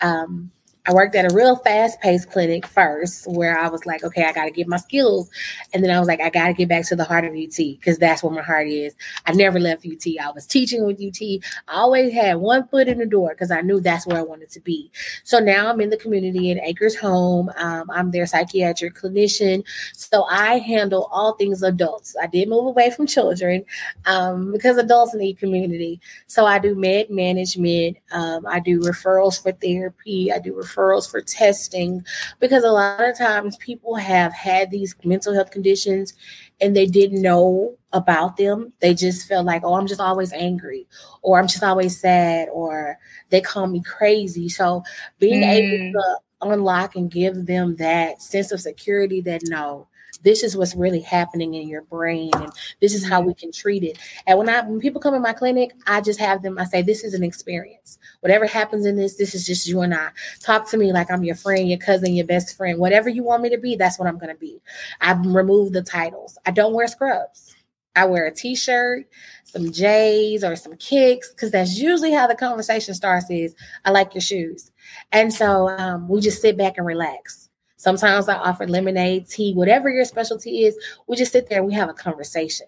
Um, 0.00 0.52
I 0.86 0.92
worked 0.92 1.14
at 1.14 1.30
a 1.30 1.34
real 1.34 1.56
fast 1.56 1.98
paced 2.02 2.30
clinic 2.30 2.66
first 2.66 3.26
where 3.26 3.58
I 3.58 3.68
was 3.68 3.86
like, 3.86 4.04
okay, 4.04 4.24
I 4.24 4.32
got 4.32 4.44
to 4.44 4.50
get 4.50 4.68
my 4.68 4.76
skills. 4.76 5.30
And 5.72 5.82
then 5.82 5.90
I 5.90 5.98
was 5.98 6.06
like, 6.06 6.20
I 6.20 6.28
got 6.28 6.48
to 6.48 6.52
get 6.52 6.68
back 6.68 6.86
to 6.88 6.96
the 6.96 7.04
heart 7.04 7.24
of 7.24 7.32
UT 7.32 7.56
because 7.56 7.96
that's 7.96 8.22
where 8.22 8.32
my 8.34 8.42
heart 8.42 8.68
is. 8.68 8.94
I 9.24 9.32
never 9.32 9.58
left 9.58 9.86
UT. 9.86 10.06
I 10.20 10.30
was 10.32 10.46
teaching 10.46 10.84
with 10.84 11.00
UT. 11.00 11.42
I 11.68 11.76
always 11.76 12.12
had 12.12 12.36
one 12.36 12.68
foot 12.68 12.86
in 12.86 12.98
the 12.98 13.06
door 13.06 13.30
because 13.30 13.50
I 13.50 13.62
knew 13.62 13.80
that's 13.80 14.06
where 14.06 14.18
I 14.18 14.22
wanted 14.22 14.50
to 14.50 14.60
be. 14.60 14.90
So 15.22 15.38
now 15.38 15.70
I'm 15.70 15.80
in 15.80 15.88
the 15.88 15.96
community 15.96 16.50
in 16.50 16.60
Acres 16.60 16.96
Home. 16.98 17.50
Um, 17.56 17.90
I'm 17.90 18.10
their 18.10 18.26
psychiatric 18.26 18.94
clinician. 18.94 19.64
So 19.94 20.24
I 20.24 20.58
handle 20.58 21.08
all 21.10 21.32
things 21.36 21.62
adults. 21.62 22.14
I 22.20 22.26
did 22.26 22.50
move 22.50 22.66
away 22.66 22.90
from 22.90 23.06
children 23.06 23.64
um, 24.04 24.52
because 24.52 24.76
adults 24.76 25.14
need 25.14 25.38
community. 25.38 25.98
So 26.26 26.44
I 26.44 26.58
do 26.58 26.74
med 26.74 27.08
management. 27.08 27.96
Um, 28.12 28.44
I 28.46 28.60
do 28.60 28.80
referrals 28.80 29.42
for 29.42 29.52
therapy. 29.52 30.30
I 30.30 30.38
do 30.38 30.52
referrals 30.52 30.73
referrals 30.74 31.10
for 31.10 31.20
testing 31.20 32.04
because 32.40 32.64
a 32.64 32.70
lot 32.70 33.02
of 33.02 33.16
times 33.16 33.56
people 33.58 33.94
have 33.96 34.32
had 34.32 34.70
these 34.70 34.94
mental 35.04 35.34
health 35.34 35.50
conditions 35.50 36.14
and 36.60 36.74
they 36.76 36.86
didn't 36.86 37.22
know 37.22 37.76
about 37.92 38.36
them. 38.36 38.72
They 38.80 38.94
just 38.94 39.28
felt 39.28 39.46
like, 39.46 39.62
oh, 39.64 39.74
I'm 39.74 39.86
just 39.86 40.00
always 40.00 40.32
angry 40.32 40.86
or 41.22 41.38
I'm 41.38 41.46
just 41.46 41.62
always 41.62 42.00
sad 42.00 42.48
or 42.52 42.98
they 43.30 43.40
call 43.40 43.66
me 43.66 43.82
crazy. 43.82 44.48
So 44.48 44.82
being 45.18 45.42
mm. 45.42 45.48
able 45.48 45.92
to 45.92 46.18
unlock 46.42 46.96
and 46.96 47.10
give 47.10 47.46
them 47.46 47.76
that 47.76 48.20
sense 48.20 48.52
of 48.52 48.60
security 48.60 49.20
that 49.22 49.42
no, 49.46 49.88
this 50.24 50.42
is 50.42 50.56
what's 50.56 50.74
really 50.74 51.00
happening 51.00 51.54
in 51.54 51.68
your 51.68 51.82
brain 51.82 52.30
and 52.34 52.52
this 52.80 52.94
is 52.94 53.06
how 53.06 53.20
we 53.20 53.34
can 53.34 53.52
treat 53.52 53.84
it. 53.84 53.98
And 54.26 54.38
when 54.38 54.48
i 54.48 54.62
when 54.62 54.80
people 54.80 55.00
come 55.00 55.14
in 55.14 55.22
my 55.22 55.32
clinic 55.32 55.72
i 55.86 56.00
just 56.00 56.18
have 56.18 56.42
them 56.42 56.58
i 56.58 56.64
say 56.64 56.82
this 56.82 57.04
is 57.04 57.14
an 57.14 57.22
experience. 57.22 57.98
Whatever 58.20 58.46
happens 58.46 58.86
in 58.86 58.96
this 58.96 59.16
this 59.16 59.34
is 59.34 59.46
just 59.46 59.66
you 59.66 59.80
and 59.82 59.94
i. 59.94 60.08
Talk 60.40 60.68
to 60.70 60.76
me 60.76 60.92
like 60.92 61.10
i'm 61.10 61.24
your 61.24 61.36
friend 61.36 61.68
your 61.68 61.78
cousin 61.78 62.14
your 62.14 62.26
best 62.26 62.56
friend. 62.56 62.78
Whatever 62.78 63.08
you 63.08 63.22
want 63.22 63.42
me 63.42 63.50
to 63.50 63.58
be 63.58 63.76
that's 63.76 63.98
what 63.98 64.08
i'm 64.08 64.18
going 64.18 64.34
to 64.34 64.40
be. 64.40 64.60
I 65.00 65.12
remove 65.12 65.72
the 65.72 65.82
titles. 65.82 66.38
I 66.46 66.50
don't 66.50 66.74
wear 66.74 66.88
scrubs. 66.88 67.54
I 67.96 68.06
wear 68.06 68.26
a 68.26 68.34
t-shirt, 68.34 69.06
some 69.44 69.70
J's 69.70 70.42
or 70.42 70.56
some 70.56 70.76
kicks, 70.76 71.30
because 71.30 71.52
that's 71.52 71.78
usually 71.78 72.12
how 72.12 72.26
the 72.26 72.34
conversation 72.34 72.94
starts 72.94 73.30
is 73.30 73.54
I 73.84 73.90
like 73.90 74.14
your 74.14 74.20
shoes. 74.20 74.72
And 75.12 75.32
so 75.32 75.68
um, 75.68 76.08
we 76.08 76.20
just 76.20 76.42
sit 76.42 76.56
back 76.56 76.76
and 76.76 76.86
relax. 76.86 77.48
Sometimes 77.84 78.30
I 78.30 78.36
offer 78.36 78.66
lemonade, 78.66 79.28
tea, 79.28 79.52
whatever 79.52 79.90
your 79.90 80.06
specialty 80.06 80.64
is. 80.64 80.74
We 81.06 81.16
just 81.16 81.32
sit 81.32 81.50
there 81.50 81.58
and 81.58 81.66
we 81.66 81.74
have 81.74 81.90
a 81.90 81.92
conversation. 81.92 82.66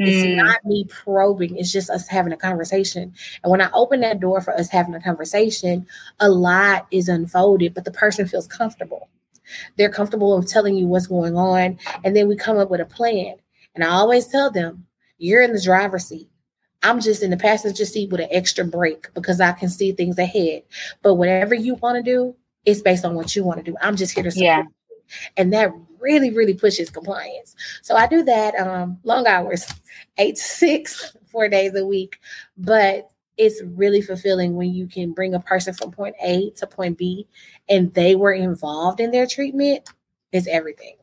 Mm. 0.00 0.08
It's 0.08 0.36
not 0.36 0.64
me 0.64 0.86
probing, 0.88 1.56
it's 1.56 1.72
just 1.72 1.88
us 1.88 2.08
having 2.08 2.32
a 2.32 2.36
conversation. 2.36 3.14
And 3.44 3.50
when 3.52 3.60
I 3.60 3.70
open 3.72 4.00
that 4.00 4.18
door 4.18 4.40
for 4.40 4.52
us 4.58 4.68
having 4.68 4.96
a 4.96 5.00
conversation, 5.00 5.86
a 6.18 6.28
lot 6.28 6.88
is 6.90 7.08
unfolded, 7.08 7.74
but 7.74 7.84
the 7.84 7.92
person 7.92 8.26
feels 8.26 8.48
comfortable. 8.48 9.08
They're 9.76 9.88
comfortable 9.88 10.36
of 10.36 10.48
telling 10.48 10.74
you 10.74 10.88
what's 10.88 11.06
going 11.06 11.36
on. 11.36 11.78
And 12.02 12.16
then 12.16 12.26
we 12.26 12.34
come 12.34 12.58
up 12.58 12.68
with 12.68 12.80
a 12.80 12.86
plan. 12.86 13.36
And 13.76 13.84
I 13.84 13.90
always 13.90 14.26
tell 14.26 14.50
them, 14.50 14.84
you're 15.18 15.42
in 15.42 15.52
the 15.52 15.62
driver's 15.62 16.06
seat. 16.06 16.28
I'm 16.82 17.00
just 17.00 17.22
in 17.22 17.30
the 17.30 17.36
passenger 17.36 17.84
seat 17.84 18.10
with 18.10 18.20
an 18.20 18.28
extra 18.32 18.64
brake 18.64 19.14
because 19.14 19.40
I 19.40 19.52
can 19.52 19.68
see 19.68 19.92
things 19.92 20.18
ahead. 20.18 20.64
But 21.02 21.14
whatever 21.14 21.54
you 21.54 21.76
want 21.76 21.98
to 21.98 22.02
do, 22.02 22.34
it's 22.66 22.82
based 22.82 23.04
on 23.04 23.14
what 23.14 23.34
you 23.34 23.44
want 23.44 23.64
to 23.64 23.70
do. 23.70 23.76
I'm 23.80 23.96
just 23.96 24.12
here 24.12 24.24
to 24.24 24.30
support 24.30 24.44
yeah. 24.44 24.62
you. 24.62 24.68
And 25.36 25.52
that 25.52 25.70
really, 26.00 26.30
really 26.30 26.54
pushes 26.54 26.90
compliance. 26.90 27.54
So 27.82 27.94
I 27.94 28.06
do 28.08 28.24
that 28.24 28.54
um, 28.56 28.98
long 29.04 29.26
hours, 29.26 29.66
eight 30.18 30.36
to 30.36 30.42
six, 30.42 31.16
four 31.26 31.48
days 31.48 31.74
a 31.74 31.86
week. 31.86 32.18
But 32.58 33.08
it's 33.38 33.62
really 33.62 34.02
fulfilling 34.02 34.54
when 34.54 34.72
you 34.74 34.86
can 34.86 35.12
bring 35.12 35.34
a 35.34 35.40
person 35.40 35.74
from 35.74 35.92
point 35.92 36.16
A 36.22 36.50
to 36.56 36.66
point 36.66 36.98
B 36.98 37.26
and 37.68 37.92
they 37.94 38.16
were 38.16 38.32
involved 38.32 39.00
in 39.00 39.10
their 39.10 39.26
treatment. 39.26 39.88
Is 40.32 40.48
everything. 40.48 40.96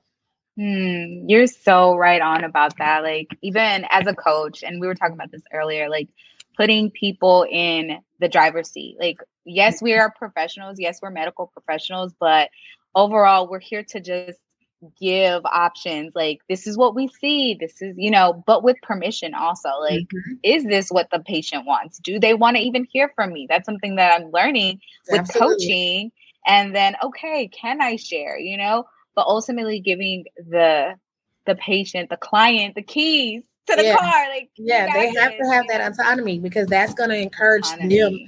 Hmm, 0.58 1.28
you're 1.28 1.47
so 1.47 1.95
right 1.95 2.21
on 2.21 2.43
about 2.43 2.78
that. 2.78 3.02
Like, 3.02 3.36
even 3.41 3.88
as 3.89 4.06
a 4.06 4.13
coach, 4.13 4.63
and 4.63 4.80
we 4.80 4.86
were 4.86 4.93
talking 4.93 5.15
about 5.15 5.32
this 5.32 5.41
earlier, 5.52 5.89
like 5.89 6.10
putting 6.55 6.91
people 6.91 7.45
in 7.49 7.99
the 8.19 8.27
driver's 8.27 8.69
seat. 8.69 8.97
Like, 8.99 9.17
yes, 9.45 9.81
we 9.81 9.93
are 9.93 10.11
professionals. 10.11 10.79
Yes, 10.79 10.99
we're 11.01 11.09
medical 11.09 11.47
professionals, 11.47 12.13
but 12.19 12.49
overall, 12.95 13.49
we're 13.49 13.59
here 13.59 13.83
to 13.83 13.99
just 13.99 14.39
give 14.99 15.45
options 15.45 16.11
like 16.15 16.39
this 16.49 16.67
is 16.67 16.77
what 16.77 16.95
we 16.95 17.07
see 17.07 17.55
this 17.59 17.81
is 17.81 17.95
you 17.97 18.11
know 18.11 18.43
but 18.45 18.63
with 18.63 18.75
permission 18.81 19.33
also 19.33 19.69
like 19.79 20.01
mm-hmm. 20.01 20.33
is 20.43 20.65
this 20.65 20.89
what 20.89 21.07
the 21.11 21.19
patient 21.19 21.65
wants 21.65 21.99
do 21.99 22.19
they 22.19 22.33
want 22.33 22.57
to 22.57 22.61
even 22.61 22.85
hear 22.91 23.11
from 23.15 23.31
me 23.31 23.45
that's 23.49 23.65
something 23.65 23.95
that 23.95 24.19
i'm 24.19 24.29
learning 24.31 24.79
with 25.09 25.21
Absolutely. 25.21 25.55
coaching 25.55 26.11
and 26.45 26.75
then 26.75 26.95
okay 27.01 27.47
can 27.47 27.81
i 27.81 27.95
share 27.95 28.37
you 28.37 28.57
know 28.57 28.83
but 29.15 29.25
ultimately 29.25 29.79
giving 29.79 30.25
the 30.37 30.93
the 31.45 31.55
patient 31.55 32.09
the 32.09 32.17
client 32.17 32.75
the 32.75 32.81
keys 32.81 33.43
to 33.65 33.76
the 33.76 33.84
yeah. 33.84 33.95
car 33.95 34.30
like 34.30 34.49
yeah 34.58 34.91
they 34.93 35.13
have 35.13 35.32
to 35.38 35.45
have 35.49 35.65
that 35.69 35.80
autonomy 35.80 36.38
because 36.38 36.67
that's 36.67 36.93
going 36.93 37.10
to 37.10 37.17
encourage 37.17 37.65
autonomy. 37.65 37.97
them 37.97 38.19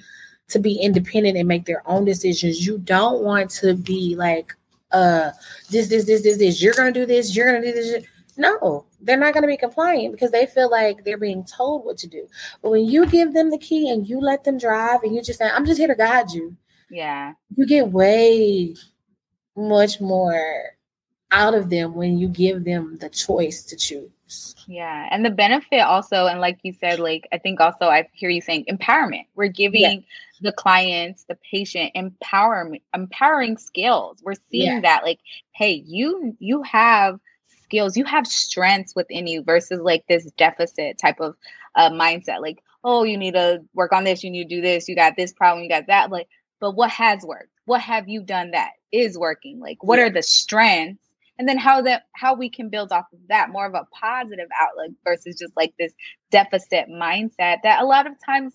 to 0.48 0.60
be 0.60 0.76
independent 0.76 1.38
and 1.38 1.48
make 1.48 1.66
their 1.66 1.88
own 1.90 2.06
decisions. 2.06 2.66
You 2.66 2.78
don't 2.78 3.24
want 3.24 3.50
to 3.52 3.74
be 3.74 4.16
like, 4.16 4.56
uh, 4.92 5.32
this, 5.70 5.88
this, 5.88 6.06
this, 6.06 6.22
this, 6.24 6.38
this. 6.38 6.62
You're 6.62 6.74
gonna 6.74 6.92
do 6.92 7.06
this. 7.06 7.36
You're 7.36 7.48
gonna 7.48 7.66
do 7.66 7.74
this. 7.74 8.06
No, 8.38 8.86
they're 9.02 9.18
not 9.18 9.34
gonna 9.34 9.48
be 9.48 9.58
compliant 9.58 10.14
because 10.14 10.32
they 10.32 10.46
feel 10.46 10.70
like 10.70 11.04
they're 11.04 11.18
being 11.18 11.44
told 11.46 11.86
what 11.86 11.98
to 12.00 12.08
do. 12.08 12.28
But 12.62 12.72
when 12.72 12.86
you 12.86 13.06
give 13.06 13.34
them 13.34 13.50
the 13.50 13.58
key 13.58 13.90
and 13.90 14.08
you 14.08 14.20
let 14.20 14.44
them 14.44 14.58
drive, 14.58 15.04
and 15.04 15.16
you 15.16 15.22
just 15.22 15.40
say, 15.40 15.50
"I'm 15.50 15.66
just 15.66 15.80
here 15.80 15.88
to 15.88 15.96
guide 15.96 16.32
you," 16.32 16.56
yeah, 16.90 17.34
you 17.56 17.66
get 17.66 17.92
way 17.92 18.76
much 19.56 20.00
more 20.00 20.76
out 21.32 21.56
of 21.56 21.70
them 21.70 21.96
when 21.96 22.18
you 22.18 22.28
give 22.28 22.64
them 22.64 22.98
the 22.98 23.10
choice 23.10 23.64
to 23.64 23.76
choose. 23.76 24.10
Yeah. 24.68 25.08
And 25.12 25.26
the 25.26 25.30
benefit 25.30 25.82
also, 25.82 26.28
and 26.28 26.40
like 26.40 26.60
you 26.64 26.74
said, 26.74 27.00
like 27.00 27.28
I 27.32 27.38
think 27.38 27.60
also 27.60 27.86
I 27.86 28.08
hear 28.14 28.30
you 28.30 28.42
saying 28.42 28.66
empowerment. 28.70 29.28
We're 29.36 29.48
giving 29.48 29.82
yeah. 29.82 30.00
the 30.42 30.52
clients, 30.52 31.26
the 31.26 31.38
patient 31.52 31.92
empowerment, 31.96 32.82
empowering 32.94 33.58
skills. 33.58 34.20
We're 34.24 34.34
seeing 34.52 34.76
yeah. 34.76 34.82
that 34.82 35.04
like, 35.04 35.20
hey, 35.52 35.84
you 35.86 36.36
you 36.40 36.64
have 36.64 37.20
skills, 37.64 37.98
you 37.98 38.06
have 38.06 38.28
strengths 38.28 38.96
within 38.96 39.28
you 39.28 39.44
versus 39.44 39.80
like 39.80 40.06
this 40.08 40.30
deficit 40.38 40.98
type 40.98 41.20
of 41.20 41.36
uh, 41.76 41.90
mindset. 41.90 42.42
Like, 42.42 42.64
oh, 42.84 43.04
you 43.04 43.18
need 43.18 43.34
to 43.34 43.64
work 43.74 43.92
on 43.92 44.04
this, 44.04 44.24
you 44.24 44.32
need 44.32 44.50
to 44.50 44.56
do 44.56 44.62
this, 44.62 44.88
you 44.88 44.96
got 44.96 45.16
this 45.16 45.34
problem, 45.34 45.64
you 45.64 45.70
got 45.70 45.88
that. 45.88 46.12
Like, 46.12 46.28
but 46.60 46.72
what 46.72 46.90
has 46.92 47.24
worked? 47.24 47.50
What 47.66 47.82
have 47.82 48.08
you 48.08 48.22
done 48.22 48.52
that 48.52 48.72
is 48.92 49.18
working? 49.18 49.60
Like, 49.60 49.84
what 49.84 50.00
are 50.00 50.10
the 50.10 50.24
strengths? 50.24 51.05
And 51.38 51.48
then 51.48 51.58
how 51.58 51.82
that 51.82 52.04
how 52.14 52.34
we 52.34 52.50
can 52.50 52.70
build 52.70 52.92
off 52.92 53.06
of 53.14 53.20
that 53.30 53.50
more 53.50 53.66
of 53.66 53.74
a 53.74 53.88
positive 53.92 54.48
outlook 54.60 54.92
versus 55.04 55.36
just 55.38 55.56
like 55.56 55.74
this 55.78 55.94
deficit 56.32 56.88
mindset 56.90 57.58
that 57.64 57.82
a 57.82 57.86
lot 57.86 58.08
of 58.08 58.14
times 58.26 58.54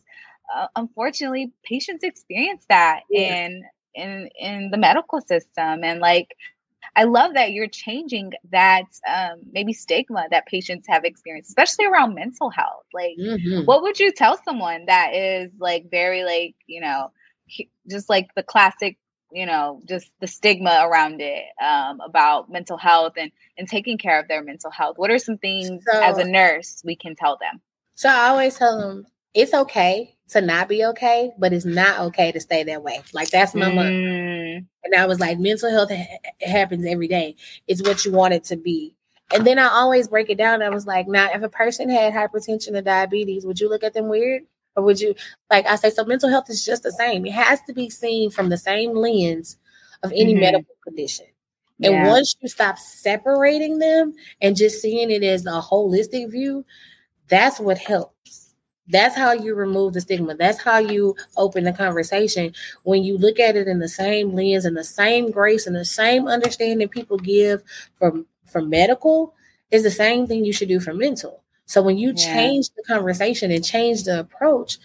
uh, 0.55 0.67
unfortunately 0.77 1.53
patients 1.65 2.03
experience 2.03 2.65
that 2.69 3.01
yeah. 3.11 3.47
in 3.47 3.65
in 3.95 4.29
in 4.39 4.71
the 4.71 4.79
medical 4.79 5.21
system 5.21 5.85
and 5.85 6.01
like 6.01 6.29
I 6.97 7.05
love 7.05 7.35
that 7.35 7.53
you're 7.53 7.69
changing 7.69 8.33
that 8.51 8.85
um, 9.09 9.43
maybe 9.53 9.73
stigma 9.73 10.27
that 10.31 10.47
patients 10.47 10.89
have 10.89 11.05
experienced, 11.05 11.51
especially 11.51 11.87
around 11.87 12.15
mental 12.15 12.51
health. 12.51 12.85
Like, 12.93 13.17
mm-hmm. 13.19 13.65
what 13.65 13.83
would 13.83 14.01
you 14.01 14.11
tell 14.13 14.41
someone 14.45 14.87
that 14.87 15.15
is 15.15 15.53
like 15.61 15.91
very 15.91 16.25
like 16.25 16.57
you 16.67 16.81
know, 16.81 17.13
just 17.89 18.09
like 18.09 18.29
the 18.35 18.43
classic 18.43 18.99
you 19.33 19.47
know 19.47 19.81
just 19.87 20.11
the 20.21 20.27
stigma 20.27 20.81
around 20.85 21.21
it 21.21 21.45
um, 21.63 22.01
about 22.01 22.51
mental 22.51 22.77
health 22.77 23.15
and 23.17 23.31
and 23.59 23.69
taking 23.69 23.99
care 23.99 24.19
of 24.19 24.29
their 24.29 24.43
mental 24.43 24.71
health. 24.71 24.99
What 24.99 25.11
are 25.11 25.19
some 25.19 25.39
things 25.39 25.85
so, 25.91 26.01
as 26.03 26.19
a 26.19 26.25
nurse 26.25 26.83
we 26.85 26.97
can 26.97 27.15
tell 27.17 27.37
them? 27.39 27.61
So 27.95 28.09
i 28.09 28.29
always 28.29 28.57
tell 28.57 28.79
them 28.79 29.07
it's 29.35 29.55
okay 29.55 30.17
to 30.29 30.41
not 30.41 30.69
be 30.69 30.85
okay 30.85 31.31
but 31.39 31.53
it's 31.53 31.65
not 31.65 32.01
okay 32.01 32.33
to 32.33 32.41
stay 32.41 32.65
that 32.65 32.83
way. 32.83 33.03
Like 33.13 33.31
that's 33.31 33.55
my 33.55 33.71
mm. 33.71 33.75
mom 33.75 34.67
and 34.83 34.95
i 34.97 35.07
was 35.07 35.21
like 35.21 35.39
mental 35.39 35.71
health 35.71 35.91
ha- 35.91 36.19
happens 36.41 36.87
every 36.87 37.09
day. 37.09 37.37
It's 37.69 37.83
what 37.83 38.05
you 38.05 38.13
want 38.13 38.35
it 38.35 38.45
to 38.45 38.57
be. 38.57 38.95
And 39.33 39.47
then 39.47 39.59
i 39.59 39.69
always 39.69 40.09
break 40.09 40.31
it 40.31 40.39
down. 40.39 40.63
I 40.63 40.71
was 40.71 40.87
like 40.87 41.07
now 41.07 41.31
if 41.33 41.43
a 41.43 41.49
person 41.49 41.89
had 41.89 42.13
hypertension 42.13 42.75
or 42.77 42.83
diabetes 42.83 43.45
would 43.45 43.61
you 43.61 43.69
look 43.69 43.85
at 43.85 43.95
them 43.95 44.09
weird 44.09 44.43
or 44.81 44.83
would 44.83 45.01
you 45.01 45.15
like 45.51 45.67
I 45.67 45.77
say 45.77 45.91
so 45.91 46.05
mental 46.05 46.31
health 46.31 46.49
is 46.49 46.65
just 46.65 46.83
the 46.83 46.93
same. 46.93 47.27
It 47.27 47.33
has 47.33 47.61
to 47.63 47.73
be 47.73 47.91
seen 47.91 48.31
from 48.31 48.49
the 48.49 48.57
same 48.57 48.95
lens 48.95 49.59
of 50.03 50.13
any 50.13 50.33
mm-hmm. 50.33 50.41
medical 50.41 50.75
condition. 50.83 51.27
And 51.83 51.95
yeah. 51.95 52.09
once 52.09 52.35
you 52.41 52.49
stop 52.49 52.79
separating 52.79 53.79
them 53.79 54.15
and 54.41 54.57
just 54.57 54.83
seeing 54.83 55.11
it 55.11 55.23
as 55.23 55.47
a 55.47 55.61
holistic 55.61 56.31
view, 56.31 56.65
that's 57.29 57.59
what 57.59 57.79
helps. 57.79 58.55
That's 58.89 59.17
how 59.17 59.33
you 59.33 59.55
remove 59.55 59.93
the 59.93 60.01
stigma. 60.01 60.35
That's 60.35 60.61
how 60.61 60.79
you 60.79 61.15
open 61.37 61.65
the 61.65 61.73
conversation. 61.73 62.53
When 62.83 63.03
you 63.03 63.17
look 63.17 63.39
at 63.39 63.57
it 63.57 63.69
in 63.69 63.79
the 63.79 63.89
same 63.89 64.35
lens 64.35 64.65
and 64.65 64.77
the 64.77 64.85
same 64.85 65.31
grace 65.31 65.67
and 65.67 65.77
the 65.77 65.85
same 65.85 66.27
understanding 66.27 66.89
people 66.89 67.17
give 67.17 67.63
from 67.97 68.27
for 68.47 68.61
medical 68.61 69.35
is 69.71 69.85
the 69.85 69.91
same 69.91 70.27
thing 70.27 70.45
you 70.45 70.53
should 70.53 70.69
do 70.69 70.81
for 70.81 70.93
mental. 70.93 71.40
So 71.71 71.83
when 71.83 71.99
you 71.99 72.09
yeah. 72.09 72.35
change 72.35 72.71
the 72.71 72.83
conversation 72.83 73.53
and 73.53 73.65
change 73.65 74.03
the 74.03 74.19
approach, 74.19 74.79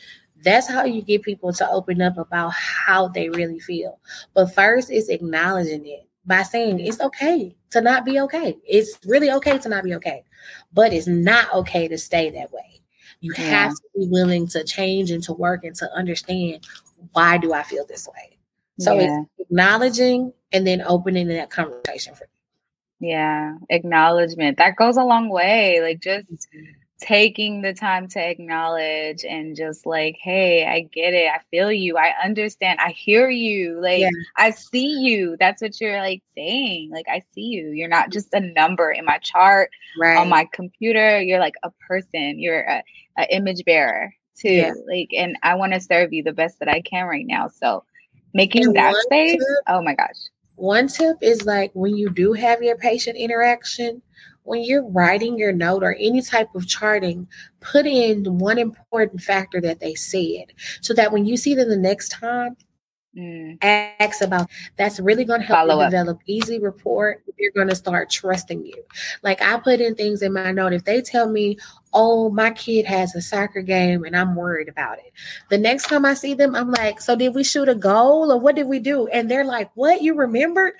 That's 0.45 0.69
how 0.69 0.85
you 0.85 1.01
get 1.01 1.23
people 1.23 1.51
to 1.53 1.67
open 1.69 2.03
up 2.03 2.19
about 2.19 2.53
how 2.53 3.07
they 3.07 3.29
really 3.29 3.59
feel. 3.59 3.99
But 4.35 4.53
first, 4.53 4.91
it's 4.91 5.09
acknowledging 5.09 5.87
it 5.87 6.07
by 6.23 6.43
saying 6.43 6.79
it's 6.79 7.01
okay 7.01 7.55
to 7.71 7.81
not 7.81 8.05
be 8.05 8.19
okay. 8.21 8.55
It's 8.63 8.99
really 9.05 9.31
okay 9.31 9.57
to 9.57 9.69
not 9.69 9.83
be 9.83 9.95
okay, 9.95 10.23
but 10.71 10.93
it's 10.93 11.07
not 11.07 11.51
okay 11.51 11.87
to 11.87 11.97
stay 11.97 12.29
that 12.29 12.53
way. 12.53 12.79
You 13.21 13.33
yeah. 13.35 13.43
have 13.45 13.71
to 13.71 13.81
be 13.97 14.07
willing 14.07 14.45
to 14.49 14.63
change 14.63 15.09
and 15.09 15.23
to 15.23 15.33
work 15.33 15.63
and 15.63 15.75
to 15.77 15.91
understand 15.93 16.67
why 17.13 17.39
do 17.39 17.51
I 17.51 17.63
feel 17.63 17.85
this 17.87 18.07
way. 18.07 18.37
So 18.79 18.93
yeah. 18.93 19.21
it's 19.21 19.49
acknowledging 19.49 20.31
and 20.51 20.67
then 20.67 20.83
opening 20.83 21.27
that 21.29 21.49
conversation 21.49 22.13
for. 22.13 22.27
Yeah, 22.99 23.57
acknowledgement. 23.69 24.57
That 24.57 24.75
goes 24.75 24.97
a 24.97 25.03
long 25.03 25.29
way. 25.29 25.81
Like 25.81 26.01
just 26.01 26.47
taking 27.01 27.61
the 27.61 27.73
time 27.73 28.07
to 28.07 28.19
acknowledge 28.19 29.25
and 29.25 29.55
just 29.55 29.85
like, 29.85 30.15
hey, 30.19 30.65
I 30.65 30.81
get 30.81 31.13
it. 31.13 31.29
I 31.29 31.39
feel 31.51 31.71
you. 31.71 31.97
I 31.97 32.13
understand. 32.23 32.79
I 32.79 32.91
hear 32.91 33.29
you. 33.29 33.79
Like, 33.81 33.99
yeah. 33.99 34.09
I 34.37 34.51
see 34.51 34.87
you. 34.87 35.35
That's 35.39 35.61
what 35.61 35.79
you're 35.81 35.99
like 35.99 36.23
saying. 36.35 36.91
Like, 36.91 37.07
I 37.09 37.21
see 37.33 37.41
you. 37.41 37.71
You're 37.71 37.89
not 37.89 38.11
just 38.11 38.33
a 38.33 38.39
number 38.39 38.91
in 38.91 39.05
my 39.05 39.17
chart 39.17 39.71
right. 39.99 40.17
on 40.17 40.29
my 40.29 40.47
computer. 40.53 41.21
You're 41.21 41.39
like 41.39 41.55
a 41.63 41.71
person. 41.87 42.39
You're 42.39 42.61
a, 42.61 42.83
a 43.17 43.35
image 43.35 43.65
bearer 43.65 44.13
too. 44.37 44.53
Yeah. 44.53 44.73
Like, 44.87 45.09
and 45.13 45.37
I 45.43 45.55
want 45.55 45.73
to 45.73 45.81
serve 45.81 46.13
you 46.13 46.23
the 46.23 46.33
best 46.33 46.59
that 46.59 46.69
I 46.69 46.81
can 46.81 47.05
right 47.05 47.27
now. 47.27 47.49
So, 47.49 47.83
making 48.33 48.67
and 48.67 48.75
that 48.77 48.95
space. 49.03 49.33
Tip, 49.33 49.63
oh 49.67 49.81
my 49.81 49.95
gosh. 49.95 50.15
One 50.55 50.87
tip 50.87 51.17
is 51.21 51.45
like 51.45 51.71
when 51.73 51.95
you 51.95 52.09
do 52.09 52.33
have 52.33 52.63
your 52.63 52.77
patient 52.77 53.17
interaction, 53.17 54.01
when 54.43 54.63
you're 54.63 54.87
writing 54.87 55.37
your 55.37 55.51
note 55.51 55.83
or 55.83 55.95
any 55.99 56.21
type 56.21 56.53
of 56.55 56.67
charting, 56.67 57.27
put 57.59 57.85
in 57.85 58.37
one 58.37 58.57
important 58.57 59.21
factor 59.21 59.59
that 59.61 59.79
they 59.79 59.95
said 59.95 60.53
so 60.81 60.93
that 60.93 61.11
when 61.11 61.25
you 61.25 61.35
see 61.35 61.55
them 61.55 61.69
the 61.69 61.77
next 61.77 62.09
time, 62.09 62.55
Mm. 63.17 63.57
Ask 63.61 64.21
about 64.21 64.49
that's 64.75 64.99
really 64.99 65.23
going 65.23 65.39
to 65.39 65.45
help 65.45 65.69
Follow 65.69 65.79
you 65.79 65.89
develop 65.89 66.19
easy 66.25 66.59
rapport. 66.59 67.21
You're 67.37 67.51
going 67.51 67.69
to 67.69 67.75
start 67.75 68.09
trusting 68.09 68.65
you. 68.65 68.83
Like 69.23 69.41
I 69.41 69.57
put 69.57 69.79
in 69.79 69.95
things 69.95 70.21
in 70.21 70.33
my 70.33 70.51
note. 70.51 70.73
If 70.73 70.83
they 70.83 71.01
tell 71.01 71.29
me, 71.29 71.57
oh, 71.97 72.29
my 72.29 72.51
kid 72.51 72.85
has 72.85 73.15
a 73.15 73.21
soccer 73.21 73.61
game 73.61 74.03
and 74.03 74.17
I'm 74.17 74.35
worried 74.35 74.67
about 74.67 74.99
it. 74.99 75.13
The 75.49 75.57
next 75.57 75.87
time 75.87 76.03
I 76.03 76.13
see 76.13 76.33
them, 76.33 76.53
I'm 76.53 76.69
like, 76.69 76.99
so 76.99 77.15
did 77.15 77.33
we 77.33 77.43
shoot 77.45 77.69
a 77.69 77.73
goal 77.73 78.33
or 78.33 78.37
what 78.37 78.57
did 78.57 78.67
we 78.67 78.79
do? 78.79 79.07
And 79.07 79.31
they're 79.31 79.45
like, 79.45 79.71
what? 79.75 80.01
You 80.01 80.13
remembered? 80.13 80.73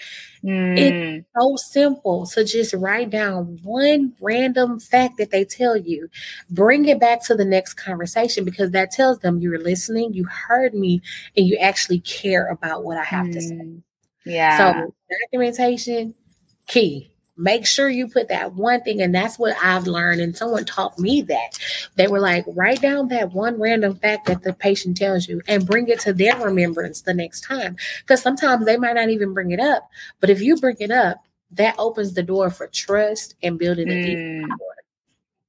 Mm. 0.44 0.78
It's 0.78 1.26
so 1.34 1.56
simple. 1.56 2.26
So 2.26 2.44
just 2.44 2.74
write 2.74 3.12
down 3.12 3.58
one 3.64 4.14
random 4.20 4.78
fact 4.78 5.18
that 5.18 5.32
they 5.32 5.46
tell 5.46 5.78
you, 5.78 6.10
bring 6.50 6.86
it 6.86 7.00
back 7.00 7.24
to 7.28 7.36
the 7.36 7.46
next 7.46 7.76
conversation 7.76 8.44
because 8.44 8.72
that 8.72 8.92
tells 8.92 9.20
them 9.20 9.40
you're 9.40 9.58
listening, 9.58 10.14
you 10.14 10.26
heard 10.26 10.74
me, 10.74 11.02
and 11.38 11.48
you 11.48 11.56
actually 11.58 12.02
care 12.02 12.48
about 12.50 12.84
what 12.84 12.98
I 12.98 13.06
have 13.06 13.28
mm. 13.28 13.34
to 13.34 13.42
say. 13.42 13.56
Mm. 13.56 13.82
Yeah. 14.26 14.58
So 14.58 14.94
documentation, 15.32 16.14
key 16.68 17.15
make 17.38 17.66
sure 17.66 17.90
you 17.90 18.08
put 18.08 18.30
that 18.30 18.54
one 18.54 18.82
thing 18.82 19.02
and 19.02 19.14
that's 19.14 19.38
what 19.38 19.56
i've 19.62 19.88
learned 19.88 20.22
and 20.22 20.38
someone 20.38 20.66
taught 20.66 20.98
me 21.00 21.22
that. 21.22 21.58
They 21.96 22.08
were 22.08 22.20
like 22.20 22.46
write 22.48 22.82
down 22.82 23.08
that 23.10 23.34
one 23.34 23.60
random 23.60 23.96
fact 23.96 24.28
that 24.28 24.44
the 24.44 24.54
patient 24.54 24.98
tells 24.98 25.28
you 25.28 25.42
and 25.48 25.66
bring 25.66 25.88
it 25.88 26.00
to 26.02 26.14
their 26.14 26.38
remembrance 26.38 27.02
the 27.02 27.14
next 27.14 27.42
time. 27.42 27.76
Because 28.02 28.22
sometimes 28.22 28.66
they 28.66 28.78
might 28.78 28.96
not 28.96 29.10
even 29.10 29.34
bring 29.34 29.52
it 29.52 29.60
up 29.60 29.90
but 30.20 30.30
if 30.30 30.42
you 30.42 30.58
bring 30.58 30.78
it 30.80 30.92
up 30.92 31.24
that 31.52 31.76
opens 31.78 32.14
the 32.14 32.24
door 32.24 32.50
for 32.50 32.68
trust 32.68 33.36
and 33.44 33.60
building 33.60 33.90
a 33.90 34.06
deep 34.06 34.18
mm. 34.18 34.42
rapport. 34.42 34.76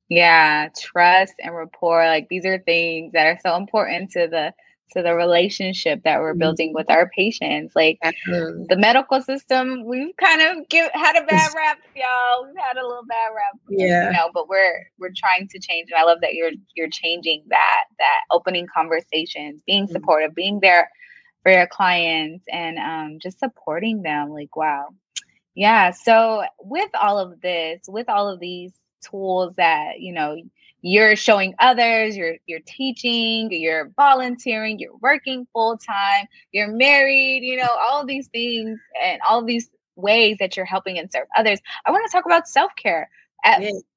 Yeah 0.09 0.68
trust 0.79 1.35
and 1.38 1.55
rapport 1.55 2.07
like 2.07 2.29
these 2.29 2.44
are 2.44 2.59
things 2.59 3.12
that 3.12 3.27
are 3.27 3.38
so 3.42 3.57
important 3.57 4.11
to 4.12 4.29
the 4.29 4.55
to 4.92 5.03
the 5.03 5.14
relationship 5.14 6.03
that 6.05 6.20
we're 6.20 6.33
mm-hmm. 6.33 6.40
building 6.40 6.72
with 6.72 6.90
our 6.90 7.09
patients. 7.11 7.75
Like 7.75 7.99
Absolutely. 8.03 8.66
the 8.68 8.77
medical 8.77 9.20
system, 9.20 9.85
we've 9.85 10.16
kind 10.16 10.40
of 10.42 10.68
give, 10.68 10.90
had 10.92 11.16
a 11.16 11.25
bad 11.25 11.51
rap, 11.55 11.79
y'all. 11.94 12.46
We've 12.46 12.57
had 12.57 12.77
a 12.77 12.87
little 12.87 13.05
bad 13.05 13.29
rap, 13.35 13.61
yeah. 13.68 14.07
You 14.07 14.12
know, 14.12 14.31
but 14.33 14.49
we're 14.49 14.87
we're 14.99 15.12
trying 15.16 15.49
to 15.49 15.59
change, 15.59 15.90
and 15.90 16.01
I 16.01 16.05
love 16.05 16.20
that 16.20 16.35
you're 16.35 16.53
you're 16.75 16.90
changing 16.90 17.44
that. 17.49 17.85
That 17.99 18.20
opening 18.31 18.66
conversations, 18.72 19.61
being 19.66 19.85
mm-hmm. 19.85 19.92
supportive, 19.92 20.35
being 20.35 20.61
there 20.61 20.90
for 21.42 21.53
your 21.53 21.66
clients, 21.66 22.44
and 22.51 22.79
um, 22.79 23.18
just 23.20 23.38
supporting 23.38 24.03
them. 24.03 24.31
Like 24.31 24.55
wow, 24.57 24.88
yeah. 25.55 25.90
So 25.90 26.44
with 26.61 26.90
all 27.01 27.18
of 27.18 27.40
this, 27.40 27.83
with 27.88 28.09
all 28.09 28.29
of 28.29 28.40
these 28.40 28.72
tools 29.03 29.55
that 29.57 30.01
you 30.01 30.12
know 30.12 30.37
you're 30.82 31.16
showing 31.16 31.54
others, 31.58 32.16
you're 32.16 32.36
you're 32.46 32.60
teaching, 32.66 33.48
you're 33.50 33.90
volunteering, 33.96 34.78
you're 34.78 34.96
working 35.00 35.46
full 35.52 35.78
time, 35.78 36.26
you're 36.52 36.70
married, 36.70 37.42
you 37.42 37.56
know, 37.56 37.68
all 37.80 38.04
these 38.06 38.28
things 38.28 38.78
and 39.04 39.20
all 39.28 39.44
these 39.44 39.68
ways 39.96 40.36
that 40.38 40.56
you're 40.56 40.66
helping 40.66 40.98
and 40.98 41.10
serve 41.10 41.26
others. 41.36 41.58
I 41.86 41.90
want 41.90 42.04
to 42.06 42.12
talk 42.12 42.26
about 42.26 42.46
self-care. 42.48 43.08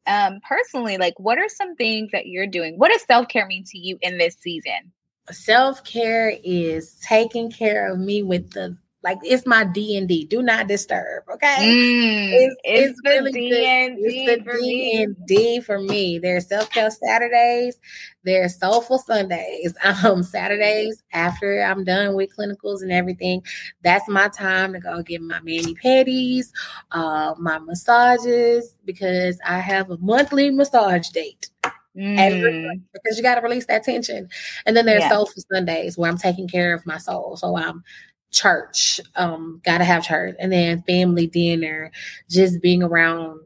um, 0.07 0.39
personally, 0.47 0.97
like 0.97 1.19
what 1.19 1.37
are 1.37 1.49
some 1.49 1.75
things 1.75 2.11
that 2.11 2.27
you're 2.27 2.47
doing? 2.47 2.77
What 2.77 2.91
does 2.91 3.03
self-care 3.03 3.45
mean 3.45 3.63
to 3.65 3.77
you 3.77 3.97
in 4.01 4.17
this 4.17 4.35
season? 4.39 4.91
Self-care 5.31 6.33
is 6.43 6.99
taking 7.07 7.51
care 7.51 7.91
of 7.91 7.99
me 7.99 8.23
with 8.23 8.51
the 8.51 8.77
like 9.03 9.17
it's 9.23 9.45
my 9.45 9.63
D 9.63 9.97
and 9.97 10.07
D. 10.07 10.25
Do 10.25 10.41
not 10.41 10.67
disturb. 10.67 11.23
Okay. 11.33 11.55
Mm, 11.59 12.33
it's, 12.33 12.55
it's, 12.63 12.91
it's, 12.91 13.01
the 13.01 13.09
really 13.09 13.31
D 13.31 13.65
and 13.65 13.95
D 13.95 14.01
it's 14.03 14.43
the 14.43 14.59
D 14.59 15.03
and 15.03 15.15
D 15.25 15.61
for 15.61 15.79
me. 15.79 16.19
There's 16.19 16.47
self 16.47 16.69
care 16.69 16.91
Saturdays. 16.91 17.79
There's 18.23 18.57
soulful 18.57 18.99
Sundays. 18.99 19.75
Um, 20.09 20.23
Saturdays 20.23 21.03
after 21.13 21.61
I'm 21.61 21.83
done 21.83 22.15
with 22.15 22.29
clinicals 22.35 22.81
and 22.81 22.91
everything. 22.91 23.43
That's 23.81 24.07
my 24.07 24.27
time 24.29 24.73
to 24.73 24.79
go 24.79 25.01
get 25.01 25.21
my 25.21 25.39
mani 25.39 25.75
pedis, 25.75 26.47
uh, 26.91 27.33
my 27.37 27.59
massages 27.59 28.75
because 28.85 29.39
I 29.45 29.59
have 29.59 29.89
a 29.89 29.97
monthly 29.97 30.51
massage 30.51 31.09
date. 31.09 31.49
Mm. 31.97 32.81
because 32.93 33.17
you 33.17 33.23
got 33.23 33.35
to 33.35 33.41
release 33.41 33.65
that 33.65 33.83
tension. 33.83 34.29
And 34.65 34.77
then 34.77 34.85
there's 34.85 35.01
yeah. 35.01 35.09
Soulful 35.09 35.43
Sundays 35.51 35.97
where 35.97 36.09
I'm 36.09 36.17
taking 36.17 36.47
care 36.47 36.73
of 36.73 36.85
my 36.85 36.97
soul. 36.97 37.35
So 37.35 37.57
I'm 37.57 37.83
church, 38.31 38.99
um, 39.15 39.61
gotta 39.65 39.83
have 39.83 40.03
church, 40.03 40.35
and 40.39 40.51
then 40.51 40.83
family 40.83 41.27
dinner, 41.27 41.91
just 42.29 42.61
being 42.61 42.83
around 42.83 43.39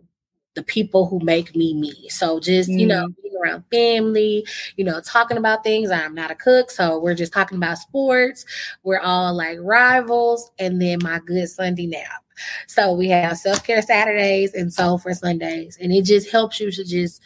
the 0.56 0.64
people 0.64 1.08
who 1.08 1.20
make 1.24 1.56
me 1.56 1.74
me. 1.74 2.10
So 2.10 2.40
just, 2.40 2.70
mm 2.70 2.80
you 2.80 2.88
know, 2.88 3.06
mm-hmm. 3.06 3.22
being 3.22 3.36
around 3.42 3.64
family, 3.72 4.46
you 4.76 4.86
know, 4.86 5.02
talking 5.02 5.38
about 5.38 5.64
things. 5.64 5.90
I'm 5.90 6.14
not 6.14 6.32
a 6.32 6.36
cook, 6.36 6.70
so 6.70 7.00
we're 7.00 7.16
just 7.16 7.34
talking 7.34 7.58
about 7.58 7.78
sports. 7.78 8.46
We're 8.84 9.00
all 9.00 9.34
like 9.34 9.58
rivals, 9.62 10.52
and 10.60 10.82
then 10.82 11.00
my 11.02 11.20
good 11.26 11.48
Sunday 11.50 11.88
nap. 11.88 12.24
So 12.68 12.94
we 12.94 13.10
have 13.10 13.38
self-care 13.38 13.82
Saturdays 13.82 14.54
and 14.54 14.74
soul 14.74 14.98
for 14.98 15.14
Sundays. 15.14 15.78
And 15.80 15.94
it 15.94 16.04
just 16.04 16.30
helps 16.32 16.60
you 16.60 16.72
to 16.72 16.84
just 16.84 17.22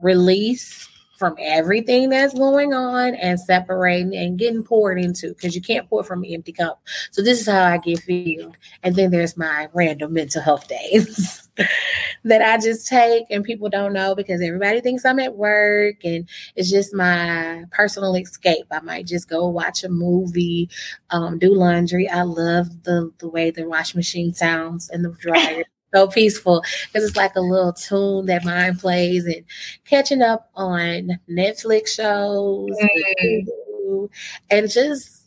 release 0.00 0.88
from 1.20 1.36
everything 1.38 2.08
that's 2.08 2.32
going 2.32 2.72
on 2.72 3.14
and 3.14 3.38
separating 3.38 4.16
and 4.16 4.38
getting 4.38 4.64
poured 4.64 4.98
into 4.98 5.34
because 5.34 5.54
you 5.54 5.60
can't 5.60 5.86
pour 5.90 6.02
from 6.02 6.24
an 6.24 6.30
empty 6.32 6.50
cup. 6.50 6.80
So 7.10 7.20
this 7.20 7.42
is 7.42 7.46
how 7.46 7.62
I 7.62 7.76
get 7.76 7.98
filled. 7.98 8.56
And 8.82 8.96
then 8.96 9.10
there's 9.10 9.36
my 9.36 9.68
random 9.74 10.14
mental 10.14 10.40
health 10.40 10.66
days 10.66 11.46
that 12.24 12.40
I 12.40 12.56
just 12.56 12.88
take 12.88 13.26
and 13.28 13.44
people 13.44 13.68
don't 13.68 13.92
know 13.92 14.14
because 14.14 14.40
everybody 14.40 14.80
thinks 14.80 15.04
I'm 15.04 15.18
at 15.18 15.36
work 15.36 15.96
and 16.04 16.26
it's 16.56 16.70
just 16.70 16.94
my 16.94 17.64
personal 17.70 18.14
escape. 18.16 18.64
I 18.70 18.80
might 18.80 19.06
just 19.06 19.28
go 19.28 19.46
watch 19.46 19.84
a 19.84 19.90
movie, 19.90 20.70
um, 21.10 21.38
do 21.38 21.54
laundry. 21.54 22.08
I 22.08 22.22
love 22.22 22.82
the 22.84 23.12
the 23.18 23.28
way 23.28 23.50
the 23.50 23.68
wash 23.68 23.94
machine 23.94 24.32
sounds 24.32 24.88
and 24.88 25.04
the 25.04 25.10
dryer 25.10 25.64
so 25.94 26.06
peaceful 26.08 26.62
because 26.86 27.08
it's 27.08 27.16
like 27.16 27.34
a 27.36 27.40
little 27.40 27.72
tune 27.72 28.26
that 28.26 28.44
mine 28.44 28.76
plays 28.76 29.26
and 29.26 29.44
catching 29.84 30.22
up 30.22 30.50
on 30.54 31.18
Netflix 31.28 31.88
shows 31.88 32.76
mm. 32.80 34.08
and 34.50 34.70
just 34.70 35.20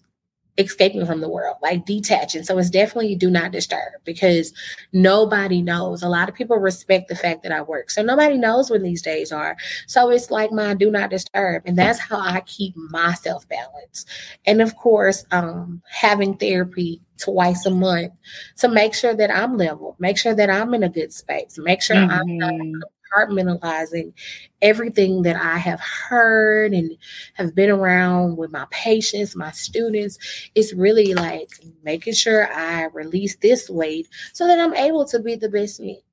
escaping 0.57 1.05
from 1.05 1.21
the 1.21 1.29
world, 1.29 1.57
like 1.61 1.85
detaching. 1.85 2.43
So 2.43 2.57
it's 2.57 2.69
definitely 2.69 3.15
do 3.15 3.29
not 3.29 3.51
disturb 3.51 3.93
because 4.03 4.53
nobody 4.91 5.61
knows. 5.61 6.03
A 6.03 6.09
lot 6.09 6.29
of 6.29 6.35
people 6.35 6.57
respect 6.57 7.09
the 7.09 7.15
fact 7.15 7.43
that 7.43 7.51
I 7.51 7.61
work. 7.61 7.89
So 7.89 8.03
nobody 8.03 8.37
knows 8.37 8.69
when 8.69 8.83
these 8.83 9.01
days 9.01 9.31
are. 9.31 9.57
So 9.87 10.09
it's 10.11 10.29
like 10.29 10.51
my 10.51 10.73
do 10.75 10.91
not 10.91 11.09
disturb. 11.09 11.63
And 11.65 11.77
that's 11.77 11.99
how 11.99 12.19
I 12.19 12.41
keep 12.41 12.75
myself 12.75 13.47
balanced. 13.49 14.07
And 14.45 14.61
of 14.61 14.75
course, 14.75 15.25
um, 15.31 15.81
having 15.89 16.37
therapy 16.37 17.01
twice 17.23 17.65
a 17.65 17.71
month 17.71 18.13
to 18.57 18.67
make 18.67 18.93
sure 18.93 19.15
that 19.15 19.31
I'm 19.31 19.57
level, 19.57 19.95
make 19.99 20.17
sure 20.17 20.35
that 20.35 20.49
I'm 20.49 20.73
in 20.73 20.83
a 20.83 20.89
good 20.89 21.13
space, 21.13 21.57
make 21.57 21.81
sure 21.81 21.95
mm-hmm. 21.95 22.11
I'm 22.11 22.37
not 22.37 22.53
mm-hmm. 22.53 22.81
compartmentalizing 23.13 24.13
everything 24.61 25.21
that 25.23 25.35
I 25.35 25.57
have 25.57 25.79
heard 25.79 26.73
and 26.73 26.97
have 27.35 27.55
been 27.55 27.69
around 27.69 28.37
with 28.37 28.51
my 28.51 28.65
patients, 28.71 29.35
my 29.35 29.51
students. 29.51 30.17
It's 30.55 30.73
really 30.73 31.13
like 31.13 31.49
making 31.83 32.13
sure 32.13 32.51
I 32.51 32.85
release 32.93 33.35
this 33.37 33.69
weight 33.69 34.07
so 34.33 34.47
that 34.47 34.59
I'm 34.59 34.73
able 34.75 35.05
to 35.05 35.19
be 35.19 35.35
the 35.35 35.49
best 35.49 35.79
me. 35.79 36.03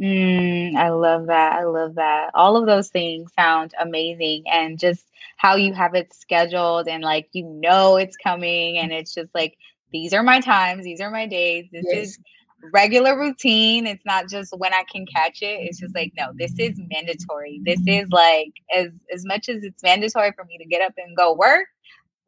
Mm, 0.00 0.74
I 0.74 0.88
love 0.88 1.26
that. 1.26 1.52
I 1.52 1.64
love 1.64 1.94
that. 1.96 2.30
All 2.34 2.56
of 2.56 2.66
those 2.66 2.88
things 2.88 3.30
sound 3.38 3.74
amazing. 3.80 4.42
And 4.50 4.78
just 4.78 5.04
how 5.36 5.56
you 5.56 5.72
have 5.74 5.94
it 5.94 6.12
scheduled 6.14 6.88
and 6.88 7.02
like 7.02 7.28
you 7.32 7.44
know 7.44 7.96
it's 7.96 8.16
coming 8.16 8.78
and 8.78 8.92
it's 8.92 9.14
just 9.14 9.34
like 9.34 9.56
these 9.94 10.12
are 10.12 10.24
my 10.24 10.40
times, 10.40 10.82
these 10.82 11.00
are 11.00 11.10
my 11.10 11.24
days. 11.24 11.66
This 11.70 11.84
yes. 11.88 12.08
is 12.08 12.18
regular 12.72 13.16
routine. 13.16 13.86
It's 13.86 14.04
not 14.04 14.28
just 14.28 14.52
when 14.58 14.74
I 14.74 14.82
can 14.90 15.06
catch 15.06 15.40
it. 15.40 15.60
It's 15.60 15.78
just 15.78 15.94
like, 15.94 16.12
no, 16.18 16.32
this 16.34 16.52
is 16.58 16.76
mandatory. 16.90 17.60
This 17.64 17.80
is 17.86 18.08
like 18.10 18.52
as 18.74 18.88
as 19.12 19.24
much 19.24 19.48
as 19.48 19.62
it's 19.62 19.84
mandatory 19.84 20.32
for 20.32 20.44
me 20.46 20.58
to 20.58 20.64
get 20.64 20.82
up 20.82 20.94
and 20.98 21.16
go 21.16 21.32
work, 21.32 21.68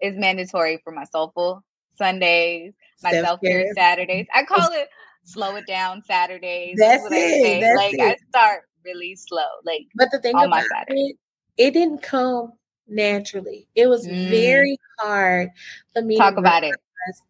is 0.00 0.16
mandatory 0.16 0.80
for 0.84 0.92
my 0.92 1.02
soulful 1.10 1.64
Sundays, 1.98 2.72
my 3.02 3.10
self 3.10 3.40
care 3.40 3.66
Saturdays. 3.74 4.26
I 4.32 4.44
call 4.44 4.70
it 4.70 4.88
slow 5.24 5.56
it 5.56 5.66
down 5.66 6.04
Saturdays. 6.04 6.76
That's, 6.78 7.02
That's 7.02 7.14
it. 7.16 7.60
That's 7.62 7.76
like 7.76 7.94
it. 7.94 8.00
I 8.00 8.16
start 8.28 8.62
really 8.84 9.16
slow. 9.16 9.42
Like 9.64 9.88
but 9.96 10.10
the 10.12 10.20
thing 10.20 10.36
about 10.36 10.62
it, 10.86 11.16
it 11.56 11.72
didn't 11.72 12.02
come 12.02 12.52
naturally. 12.86 13.66
It 13.74 13.88
was 13.88 14.06
mm. 14.06 14.30
very 14.30 14.78
hard 15.00 15.48
for 15.94 16.02
me 16.02 16.14
to 16.14 16.20
talk 16.20 16.36
about 16.36 16.62
it 16.62 16.76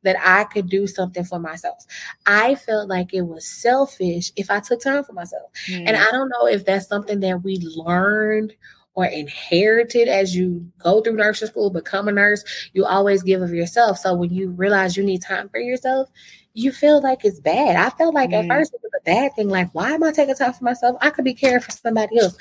that 0.02 0.16
I 0.22 0.44
could 0.44 0.68
do 0.68 0.86
something 0.86 1.24
for 1.24 1.38
myself. 1.38 1.84
I 2.26 2.54
felt 2.54 2.88
like 2.88 3.12
it 3.12 3.22
was 3.22 3.46
selfish 3.46 4.32
if 4.36 4.50
I 4.50 4.60
took 4.60 4.80
time 4.80 5.04
for 5.04 5.12
myself. 5.12 5.50
Mm. 5.68 5.84
And 5.86 5.96
I 5.96 6.10
don't 6.10 6.28
know 6.28 6.46
if 6.46 6.64
that's 6.64 6.88
something 6.88 7.20
that 7.20 7.42
we 7.42 7.58
learned 7.76 8.54
or 8.94 9.04
inherited 9.04 10.08
as 10.08 10.34
you 10.34 10.66
go 10.78 11.02
through 11.02 11.16
nursing 11.16 11.48
school, 11.48 11.70
become 11.70 12.08
a 12.08 12.12
nurse, 12.12 12.42
you 12.72 12.84
always 12.86 13.22
give 13.22 13.42
of 13.42 13.52
yourself. 13.52 13.98
So 13.98 14.14
when 14.14 14.30
you 14.32 14.50
realize 14.50 14.96
you 14.96 15.04
need 15.04 15.22
time 15.22 15.50
for 15.50 15.60
yourself, 15.60 16.08
you 16.54 16.72
feel 16.72 17.02
like 17.02 17.22
it's 17.22 17.38
bad. 17.38 17.76
I 17.76 17.90
felt 17.90 18.14
like 18.14 18.30
mm. 18.30 18.42
at 18.42 18.48
first 18.48 18.72
it 18.72 18.80
was 18.82 18.92
a 18.98 19.04
bad 19.04 19.34
thing. 19.36 19.50
Like, 19.50 19.68
why 19.74 19.92
am 19.92 20.02
I 20.02 20.12
taking 20.12 20.34
time 20.34 20.54
for 20.54 20.64
myself? 20.64 20.96
I 21.02 21.10
could 21.10 21.26
be 21.26 21.34
caring 21.34 21.60
for 21.60 21.70
somebody 21.70 22.18
else. 22.18 22.36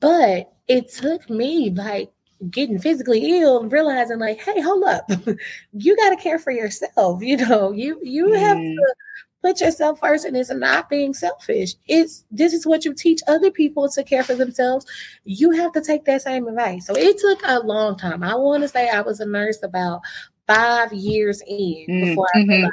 But 0.00 0.50
it 0.66 0.90
took 0.90 1.28
me 1.28 1.70
like 1.70 2.10
getting 2.50 2.78
physically 2.78 3.40
ill 3.40 3.60
and 3.60 3.72
realizing 3.72 4.18
like, 4.18 4.40
hey, 4.40 4.60
hold 4.60 4.84
up, 4.84 5.10
you 5.72 5.96
got 5.96 6.10
to 6.10 6.16
care 6.16 6.38
for 6.38 6.50
yourself. 6.50 7.22
You 7.22 7.36
know, 7.36 7.72
you 7.72 7.98
you 8.02 8.26
mm. 8.26 8.38
have 8.38 8.56
to 8.56 8.94
put 9.42 9.60
yourself 9.60 10.00
first, 10.00 10.24
and 10.24 10.36
it's 10.36 10.50
not 10.50 10.88
being 10.88 11.14
selfish. 11.14 11.74
It's 11.86 12.24
this 12.30 12.52
is 12.52 12.66
what 12.66 12.84
you 12.84 12.94
teach 12.94 13.20
other 13.28 13.50
people 13.50 13.88
to 13.88 14.04
care 14.04 14.22
for 14.22 14.34
themselves. 14.34 14.86
You 15.24 15.52
have 15.52 15.72
to 15.72 15.80
take 15.80 16.04
that 16.04 16.22
same 16.22 16.46
advice. 16.46 16.86
So 16.86 16.94
it 16.96 17.18
took 17.18 17.40
a 17.44 17.60
long 17.60 17.96
time. 17.96 18.22
I 18.22 18.34
want 18.34 18.62
to 18.62 18.68
say 18.68 18.88
I 18.88 19.00
was 19.00 19.20
a 19.20 19.26
nurse 19.26 19.62
about 19.62 20.00
five 20.46 20.92
years 20.92 21.42
in 21.46 21.86
mm. 21.88 22.04
before 22.06 22.28
I 22.34 22.38
mm-hmm. 22.38 22.50
realized 22.50 22.72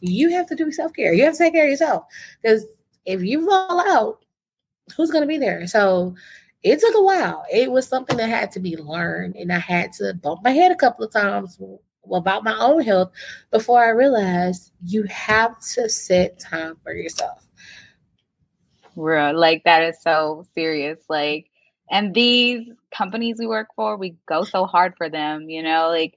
you 0.00 0.30
have 0.30 0.46
to 0.46 0.54
do 0.54 0.70
self 0.70 0.92
care. 0.92 1.12
You 1.12 1.24
have 1.24 1.34
to 1.34 1.38
take 1.38 1.54
care 1.54 1.64
of 1.64 1.70
yourself 1.70 2.04
because 2.42 2.64
if 3.04 3.22
you 3.22 3.46
fall 3.46 3.80
out, 3.88 4.24
who's 4.96 5.10
going 5.10 5.22
to 5.22 5.28
be 5.28 5.38
there? 5.38 5.66
So 5.66 6.14
it 6.62 6.80
took 6.80 6.94
a 6.94 7.02
while. 7.02 7.44
It 7.52 7.70
was 7.70 7.86
something 7.86 8.16
that 8.16 8.28
had 8.28 8.52
to 8.52 8.60
be 8.60 8.76
learned, 8.76 9.36
and 9.36 9.52
I 9.52 9.58
had 9.58 9.92
to 9.94 10.14
bump 10.14 10.42
my 10.42 10.50
head 10.50 10.72
a 10.72 10.76
couple 10.76 11.04
of 11.04 11.12
times 11.12 11.58
about 12.10 12.44
my 12.44 12.56
own 12.58 12.82
health 12.82 13.12
before 13.50 13.84
I 13.84 13.90
realized 13.90 14.72
you 14.84 15.04
have 15.04 15.58
to 15.74 15.88
set 15.88 16.38
time 16.38 16.76
for 16.82 16.92
yourself. 16.92 17.46
Real, 18.96 19.38
like 19.38 19.62
that 19.64 19.82
is 19.82 20.00
so 20.02 20.46
serious. 20.54 20.98
Like, 21.08 21.46
and 21.90 22.14
these 22.14 22.68
companies 22.90 23.36
we 23.38 23.46
work 23.46 23.68
for, 23.76 23.96
we 23.96 24.16
go 24.26 24.42
so 24.42 24.64
hard 24.64 24.94
for 24.96 25.08
them, 25.08 25.48
you 25.48 25.62
know, 25.62 25.88
like 25.88 26.14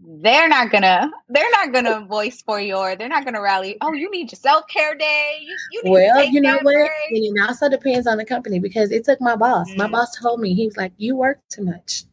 they're 0.00 0.48
not 0.48 0.70
gonna 0.70 1.10
they're 1.28 1.50
not 1.50 1.72
gonna 1.72 2.06
voice 2.06 2.40
for 2.42 2.60
your 2.60 2.94
they're 2.94 3.08
not 3.08 3.24
gonna 3.24 3.40
rally 3.40 3.76
oh 3.80 3.92
you 3.92 4.08
need 4.10 4.30
your 4.30 4.38
self-care 4.38 4.94
day 4.94 5.38
you, 5.42 5.56
you 5.72 5.90
well 5.90 6.24
you 6.24 6.40
know 6.40 6.58
what 6.62 6.74
break. 6.74 6.90
and 7.10 7.36
it 7.36 7.48
also 7.48 7.68
depends 7.68 8.06
on 8.06 8.16
the 8.16 8.24
company 8.24 8.60
because 8.60 8.92
it 8.92 9.04
took 9.04 9.20
my 9.20 9.34
boss 9.34 9.68
mm-hmm. 9.70 9.78
my 9.78 9.88
boss 9.88 10.16
told 10.16 10.40
me 10.40 10.54
he 10.54 10.66
was 10.66 10.76
like 10.76 10.92
you 10.98 11.16
work 11.16 11.40
too 11.48 11.64
much 11.64 12.04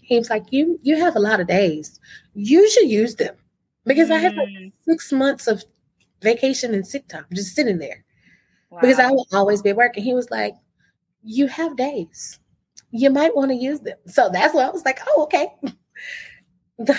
he 0.00 0.16
was 0.16 0.30
like 0.30 0.44
you 0.50 0.78
you 0.82 0.96
have 0.96 1.16
a 1.16 1.20
lot 1.20 1.40
of 1.40 1.48
days 1.48 1.98
you 2.34 2.68
should 2.70 2.88
use 2.88 3.16
them 3.16 3.34
because 3.84 4.08
mm-hmm. 4.08 4.18
i 4.18 4.28
have 4.28 4.34
like 4.34 4.48
mm. 4.48 4.72
six 4.88 5.10
months 5.10 5.48
of 5.48 5.64
vacation 6.22 6.72
and 6.72 6.86
sick 6.86 7.06
time 7.08 7.26
just 7.32 7.54
sitting 7.54 7.78
there 7.78 8.04
wow. 8.70 8.78
because 8.80 9.00
i 9.00 9.10
will 9.10 9.26
always 9.32 9.60
be 9.60 9.72
working 9.72 10.04
he 10.04 10.14
was 10.14 10.30
like 10.30 10.54
you 11.24 11.48
have 11.48 11.76
days 11.76 12.38
you 12.92 13.10
might 13.10 13.34
want 13.34 13.50
to 13.50 13.56
use 13.56 13.80
them 13.80 13.98
so 14.06 14.30
that's 14.32 14.54
why 14.54 14.62
i 14.62 14.70
was 14.70 14.84
like 14.84 15.00
oh 15.08 15.24
okay 15.24 15.48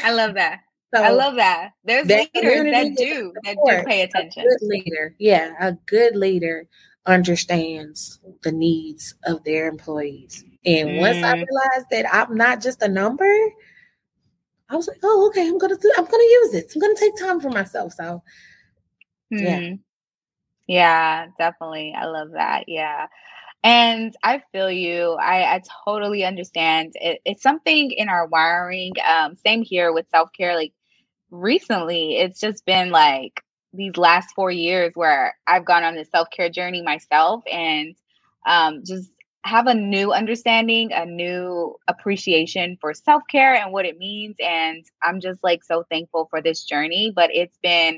I 0.03 0.11
love 0.11 0.35
that. 0.35 0.61
So 0.93 1.03
I 1.03 1.09
love 1.09 1.35
that. 1.35 1.71
There's 1.83 2.07
that 2.07 2.29
leaders 2.33 2.71
that 2.71 2.95
do 2.95 3.33
that 3.43 3.57
do 3.65 3.83
pay 3.85 4.03
attention. 4.03 4.43
A 4.43 4.45
good 4.45 4.59
leader, 4.61 5.13
yeah, 5.19 5.51
a 5.59 5.73
good 5.87 6.15
leader 6.15 6.67
understands 7.05 8.21
the 8.43 8.51
needs 8.53 9.13
of 9.25 9.43
their 9.43 9.67
employees. 9.67 10.45
And 10.65 10.89
mm. 10.89 10.99
once 10.99 11.17
I 11.17 11.33
mm. 11.33 11.45
realized 11.45 11.87
that 11.91 12.05
I'm 12.13 12.35
not 12.35 12.61
just 12.61 12.81
a 12.81 12.87
number, 12.87 13.29
I 14.69 14.75
was 14.75 14.87
like, 14.87 14.99
oh, 15.03 15.27
okay, 15.27 15.47
I'm 15.47 15.57
gonna 15.57 15.75
do, 15.75 15.91
I'm 15.97 16.05
gonna 16.05 16.23
use 16.23 16.53
it. 16.53 16.71
I'm 16.73 16.81
gonna 16.81 16.95
take 16.95 17.17
time 17.17 17.39
for 17.39 17.49
myself. 17.49 17.93
So, 17.93 18.23
yeah, 19.29 19.59
hmm. 19.59 19.73
yeah, 20.67 21.27
definitely. 21.37 21.93
I 21.97 22.05
love 22.05 22.29
that. 22.33 22.65
Yeah. 22.67 23.07
And 23.65 24.15
I 24.21 24.43
feel 24.51 24.69
you. 24.69 25.13
I, 25.13 25.55
I 25.55 25.61
totally 25.85 26.23
understand. 26.23 26.91
It, 26.93 27.19
it's 27.25 27.41
something 27.41 27.89
in 27.89 28.09
our 28.09 28.27
wiring. 28.27 28.93
Um, 29.03 29.35
same 29.37 29.63
here 29.63 29.91
with 29.91 30.07
self 30.11 30.29
care. 30.37 30.55
Like 30.55 30.71
recently, 31.31 32.17
it's 32.17 32.39
just 32.39 32.63
been 32.65 32.91
like 32.91 33.41
these 33.73 33.97
last 33.97 34.35
four 34.35 34.51
years 34.51 34.91
where 34.93 35.35
I've 35.47 35.65
gone 35.65 35.83
on 35.83 35.95
this 35.95 36.11
self 36.11 36.27
care 36.29 36.47
journey 36.47 36.83
myself 36.83 37.43
and 37.51 37.95
um, 38.45 38.83
just 38.85 39.09
have 39.43 39.65
a 39.65 39.73
new 39.73 40.13
understanding, 40.13 40.91
a 40.93 41.07
new 41.07 41.75
appreciation 41.87 42.77
for 42.79 42.93
self 42.93 43.23
care 43.31 43.55
and 43.55 43.73
what 43.73 43.87
it 43.87 43.97
means. 43.97 44.35
And 44.39 44.85
I'm 45.01 45.19
just 45.19 45.43
like 45.43 45.63
so 45.63 45.83
thankful 45.89 46.27
for 46.29 46.39
this 46.39 46.63
journey. 46.65 47.11
But 47.15 47.31
it's 47.33 47.57
been, 47.63 47.97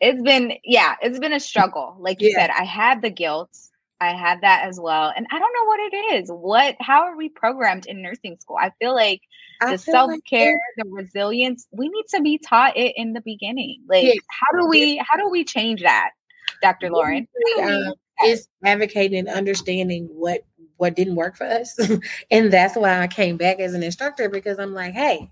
it's 0.00 0.20
been, 0.20 0.54
yeah, 0.64 0.96
it's 1.00 1.20
been 1.20 1.32
a 1.32 1.38
struggle. 1.38 1.94
Like 2.00 2.20
you 2.20 2.30
yeah. 2.30 2.48
said, 2.48 2.50
I 2.58 2.64
had 2.64 3.02
the 3.02 3.10
guilt 3.10 3.56
I 4.00 4.12
had 4.12 4.40
that 4.42 4.64
as 4.64 4.78
well. 4.80 5.12
And 5.16 5.26
I 5.30 5.38
don't 5.38 5.52
know 5.52 5.64
what 5.64 5.80
it 5.80 6.22
is. 6.22 6.30
What 6.30 6.76
how 6.80 7.02
are 7.04 7.16
we 7.16 7.28
programmed 7.28 7.86
in 7.86 8.02
nursing 8.02 8.36
school? 8.40 8.56
I 8.60 8.70
feel 8.80 8.94
like 8.94 9.22
I 9.60 9.72
the 9.72 9.78
self-care, 9.78 10.52
like 10.52 10.86
the 10.86 10.90
resilience, 10.90 11.66
we 11.72 11.88
need 11.88 12.04
to 12.14 12.20
be 12.20 12.38
taught 12.38 12.76
it 12.76 12.94
in 12.96 13.12
the 13.12 13.20
beginning. 13.20 13.82
Like 13.88 14.04
yes. 14.04 14.16
how 14.28 14.58
do 14.58 14.68
we 14.68 14.96
how 14.96 15.18
do 15.18 15.30
we 15.30 15.44
change 15.44 15.82
that, 15.82 16.10
Dr. 16.62 16.90
Lauren? 16.90 17.26
Um, 17.62 17.94
is 18.24 18.48
advocating 18.64 19.28
understanding 19.28 20.06
what 20.12 20.44
what 20.76 20.96
didn't 20.96 21.16
work 21.16 21.36
for 21.36 21.44
us. 21.44 21.78
and 22.30 22.52
that's 22.52 22.76
why 22.76 23.00
I 23.00 23.06
came 23.06 23.36
back 23.36 23.60
as 23.60 23.74
an 23.74 23.82
instructor 23.82 24.28
because 24.28 24.58
I'm 24.58 24.74
like, 24.74 24.92
hey, 24.94 25.30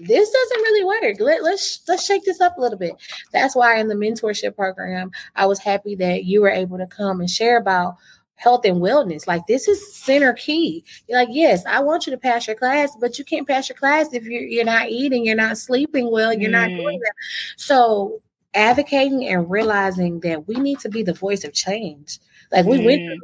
this 0.00 0.30
doesn't 0.30 0.62
really 0.62 0.84
work. 0.84 1.20
Let, 1.20 1.42
let's 1.42 1.80
let's 1.88 2.04
shake 2.04 2.24
this 2.24 2.40
up 2.40 2.56
a 2.58 2.60
little 2.60 2.78
bit. 2.78 2.94
That's 3.32 3.54
why 3.54 3.78
in 3.78 3.88
the 3.88 3.94
mentorship 3.94 4.56
program, 4.56 5.10
I 5.36 5.46
was 5.46 5.58
happy 5.58 5.94
that 5.96 6.24
you 6.24 6.42
were 6.42 6.50
able 6.50 6.78
to 6.78 6.86
come 6.86 7.20
and 7.20 7.30
share 7.30 7.56
about 7.56 7.96
health 8.36 8.64
and 8.64 8.76
wellness. 8.76 9.26
Like 9.26 9.46
this 9.46 9.68
is 9.68 9.94
center 9.94 10.32
key. 10.32 10.84
You're 11.08 11.18
like, 11.18 11.28
yes, 11.30 11.64
I 11.66 11.80
want 11.80 12.06
you 12.06 12.12
to 12.12 12.18
pass 12.18 12.46
your 12.46 12.56
class, 12.56 12.96
but 13.00 13.18
you 13.18 13.24
can't 13.24 13.46
pass 13.46 13.68
your 13.68 13.76
class 13.76 14.12
if 14.12 14.24
you're 14.24 14.42
you're 14.42 14.64
not 14.64 14.88
eating, 14.88 15.24
you're 15.24 15.36
not 15.36 15.58
sleeping 15.58 16.10
well, 16.10 16.32
you're 16.32 16.50
mm. 16.50 16.52
not 16.52 16.68
doing 16.68 16.98
that. 16.98 17.14
So 17.56 18.20
advocating 18.54 19.26
and 19.26 19.50
realizing 19.50 20.20
that 20.20 20.46
we 20.46 20.54
need 20.54 20.78
to 20.80 20.88
be 20.88 21.02
the 21.02 21.14
voice 21.14 21.44
of 21.44 21.52
change. 21.52 22.18
Like 22.52 22.66
we 22.66 22.78
mm. 22.78 22.84
went 22.84 23.00
through 23.00 23.20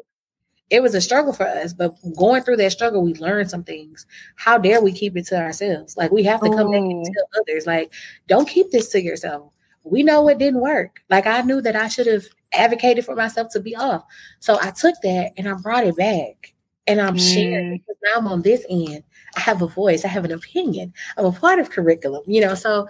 it 0.71 0.81
was 0.81 0.95
a 0.95 1.01
struggle 1.01 1.33
for 1.33 1.47
us, 1.47 1.73
but 1.73 1.95
going 2.17 2.43
through 2.43 2.57
that 2.57 2.73
struggle, 2.73 3.03
we 3.03 3.15
learned 3.15 3.51
some 3.51 3.65
things. 3.65 4.07
How 4.37 4.57
dare 4.57 4.81
we 4.81 4.93
keep 4.93 5.17
it 5.17 5.27
to 5.27 5.41
ourselves? 5.41 5.97
Like 5.97 6.13
we 6.13 6.23
have 6.23 6.41
to 6.41 6.49
come 6.49 6.71
back 6.71 6.81
and 6.81 7.05
tell 7.05 7.41
others, 7.41 7.67
like, 7.67 7.93
don't 8.29 8.49
keep 8.49 8.71
this 8.71 8.89
to 8.91 9.03
yourself. 9.03 9.53
We 9.83 10.05
know 10.05 10.29
it 10.29 10.39
didn't 10.39 10.61
work. 10.61 11.03
Like 11.11 11.27
I 11.27 11.41
knew 11.43 11.61
that 11.63 11.75
I 11.75 11.89
should 11.89 12.07
have 12.07 12.25
advocated 12.53 13.05
for 13.05 13.17
myself 13.17 13.49
to 13.53 13.61
be 13.61 13.75
off. 13.75 14.05
So 14.39 14.59
I 14.61 14.71
took 14.71 14.95
that 15.03 15.33
and 15.37 15.49
I 15.49 15.55
brought 15.55 15.87
it 15.87 15.97
back. 15.97 16.55
And 16.87 17.01
I'm 17.01 17.17
mm. 17.17 17.35
sharing 17.35 17.79
because 17.79 17.97
now 18.03 18.19
I'm 18.19 18.27
on 18.27 18.43
this 18.43 18.65
end. 18.69 19.03
I 19.37 19.41
have 19.41 19.63
a 19.63 19.69
voice, 19.69 20.05
I 20.05 20.09
have 20.09 20.25
an 20.25 20.33
opinion. 20.33 20.93
I'm 21.17 21.25
a 21.25 21.33
part 21.33 21.59
of 21.59 21.71
curriculum, 21.71 22.23
you 22.27 22.41
know. 22.41 22.55
So 22.55 22.89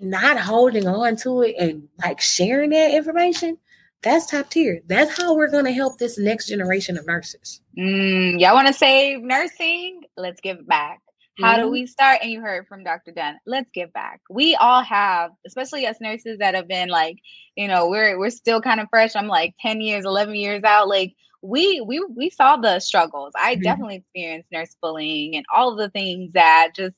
not 0.00 0.38
holding 0.38 0.86
on 0.86 1.16
to 1.16 1.42
it 1.42 1.54
and 1.58 1.88
like 2.02 2.20
sharing 2.20 2.70
that 2.70 2.92
information 2.92 3.56
that's 4.04 4.26
top 4.26 4.50
tier. 4.50 4.80
That's 4.86 5.18
how 5.18 5.34
we're 5.34 5.50
going 5.50 5.64
to 5.64 5.72
help 5.72 5.98
this 5.98 6.18
next 6.18 6.48
generation 6.48 6.98
of 6.98 7.06
nurses. 7.06 7.60
Mm, 7.76 8.38
y'all 8.38 8.54
want 8.54 8.68
to 8.68 8.74
save 8.74 9.22
nursing? 9.22 10.02
Let's 10.16 10.40
give 10.40 10.66
back. 10.66 11.00
How 11.40 11.54
mm-hmm. 11.54 11.62
do 11.62 11.70
we 11.70 11.86
start? 11.86 12.20
And 12.22 12.30
you 12.30 12.40
heard 12.40 12.68
from 12.68 12.84
Dr. 12.84 13.10
Dunn. 13.10 13.40
Let's 13.46 13.70
give 13.72 13.92
back. 13.92 14.20
We 14.30 14.54
all 14.54 14.82
have, 14.82 15.32
especially 15.46 15.86
us 15.86 15.96
nurses 16.00 16.38
that 16.38 16.54
have 16.54 16.68
been 16.68 16.88
like, 16.88 17.18
you 17.56 17.66
know, 17.66 17.88
we're 17.88 18.18
we're 18.18 18.30
still 18.30 18.60
kind 18.60 18.80
of 18.80 18.86
fresh. 18.90 19.16
I'm 19.16 19.26
like 19.26 19.54
10 19.60 19.80
years, 19.80 20.04
11 20.04 20.36
years 20.36 20.62
out. 20.62 20.86
Like 20.86 21.14
we 21.42 21.80
we 21.80 22.04
we 22.14 22.30
saw 22.30 22.56
the 22.56 22.78
struggles. 22.78 23.32
I 23.36 23.54
mm-hmm. 23.54 23.62
definitely 23.62 23.96
experienced 23.96 24.52
nurse 24.52 24.76
bullying 24.80 25.34
and 25.34 25.46
all 25.52 25.74
the 25.74 25.90
things 25.90 26.32
that 26.34 26.68
just 26.76 26.94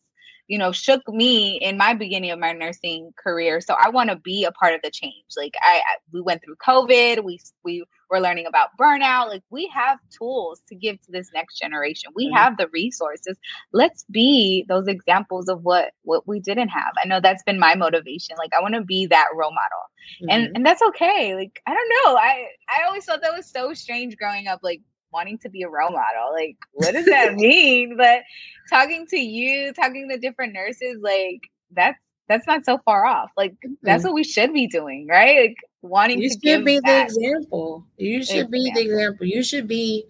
you 0.49 0.59
know, 0.59 0.73
shook 0.73 1.03
me 1.09 1.57
in 1.57 1.77
my 1.77 1.95
beginning 1.95 2.31
of 2.31 2.39
my 2.39 2.53
nursing 2.53 3.13
career. 3.17 3.61
So 3.61 3.75
I 3.75 3.91
want 3.91 4.11
to 4.11 4.17
be 4.17 4.45
a 4.45 4.53
part 4.53 4.75
of 4.75 4.81
the 4.83 4.91
change. 4.91 5.25
Like 5.37 5.55
I, 5.61 5.77
I, 5.79 5.97
we 6.13 6.21
went 6.21 6.43
through 6.45 6.57
COVID, 6.57 7.25
we 7.25 7.41
we 7.65 7.85
were 8.09 8.21
learning 8.21 8.47
about 8.47 8.69
burnout. 8.81 9.29
Like 9.29 9.43
we 9.51 9.71
have 9.75 9.99
tools 10.17 10.63
to 10.69 10.77
give 10.77 11.01
to 11.03 11.13
this 11.13 11.31
next 11.35 11.59
generation. 11.59 12.13
We 12.15 12.27
mm-hmm. 12.27 12.37
have 12.37 12.57
the 12.57 12.69
resources. 12.69 13.37
Let's 13.73 14.05
be 14.11 14.65
those 14.69 14.87
examples 14.87 15.49
of 15.49 15.63
what 15.63 15.93
what 16.03 16.27
we 16.27 16.41
didn't 16.41 16.69
have. 16.69 16.93
I 17.03 17.09
know 17.09 17.21
that's 17.21 17.43
been 17.43 17.59
my 17.59 17.75
motivation. 17.75 18.37
Like 18.39 18.53
I 18.57 18.63
want 18.63 18.75
to 18.75 18.83
be 18.83 19.07
that 19.07 19.27
role 19.35 19.53
model. 19.53 20.23
Mm-hmm. 20.23 20.31
And 20.31 20.57
and 20.57 20.67
that's 20.67 20.83
okay. 20.83 21.35
Like 21.35 21.61
I 21.67 21.75
don't 21.75 21.89
know. 21.89 22.17
I 22.17 22.47
I 22.69 22.87
always 22.87 23.05
thought 23.05 23.23
that 23.23 23.37
was 23.37 23.51
so 23.51 23.75
strange 23.75 24.17
growing 24.17 24.47
up 24.47 24.61
like 24.63 24.81
wanting 25.13 25.39
to 25.39 25.49
be 25.49 25.63
a 25.63 25.69
role 25.69 25.91
model. 25.91 26.33
Like, 26.33 26.57
what 26.73 26.93
does 26.93 27.07
that 27.07 27.35
mean? 27.37 27.97
But 27.97 28.23
talking 28.71 29.07
to 29.09 29.19
you, 29.19 29.73
talking 29.73 30.09
to 30.11 30.19
different 30.19 30.53
nurses, 30.53 30.99
like 31.01 31.51
that's 31.73 31.99
that's 32.29 32.47
not 32.47 32.65
so 32.65 32.79
far 32.79 33.07
off. 33.07 33.31
Like 33.37 33.53
mm-hmm. 33.53 33.75
that's 33.83 34.05
what 34.05 34.15
we 34.15 34.25
should 34.25 34.53
be 34.53 34.67
doing, 34.67 35.07
right? 35.09 35.49
Like 35.49 35.57
wanting 35.83 36.21
you 36.21 36.31
to 36.31 36.39
should 36.43 36.65
be 36.65 36.81
back. 36.81 37.09
the 37.09 37.15
example. 37.15 37.87
You 37.97 38.23
should 38.25 38.37
example. 38.37 38.53
be 38.53 38.73
the 38.75 38.81
example. 38.81 39.27
You 39.27 39.43
should 39.43 39.69
be 39.69 40.05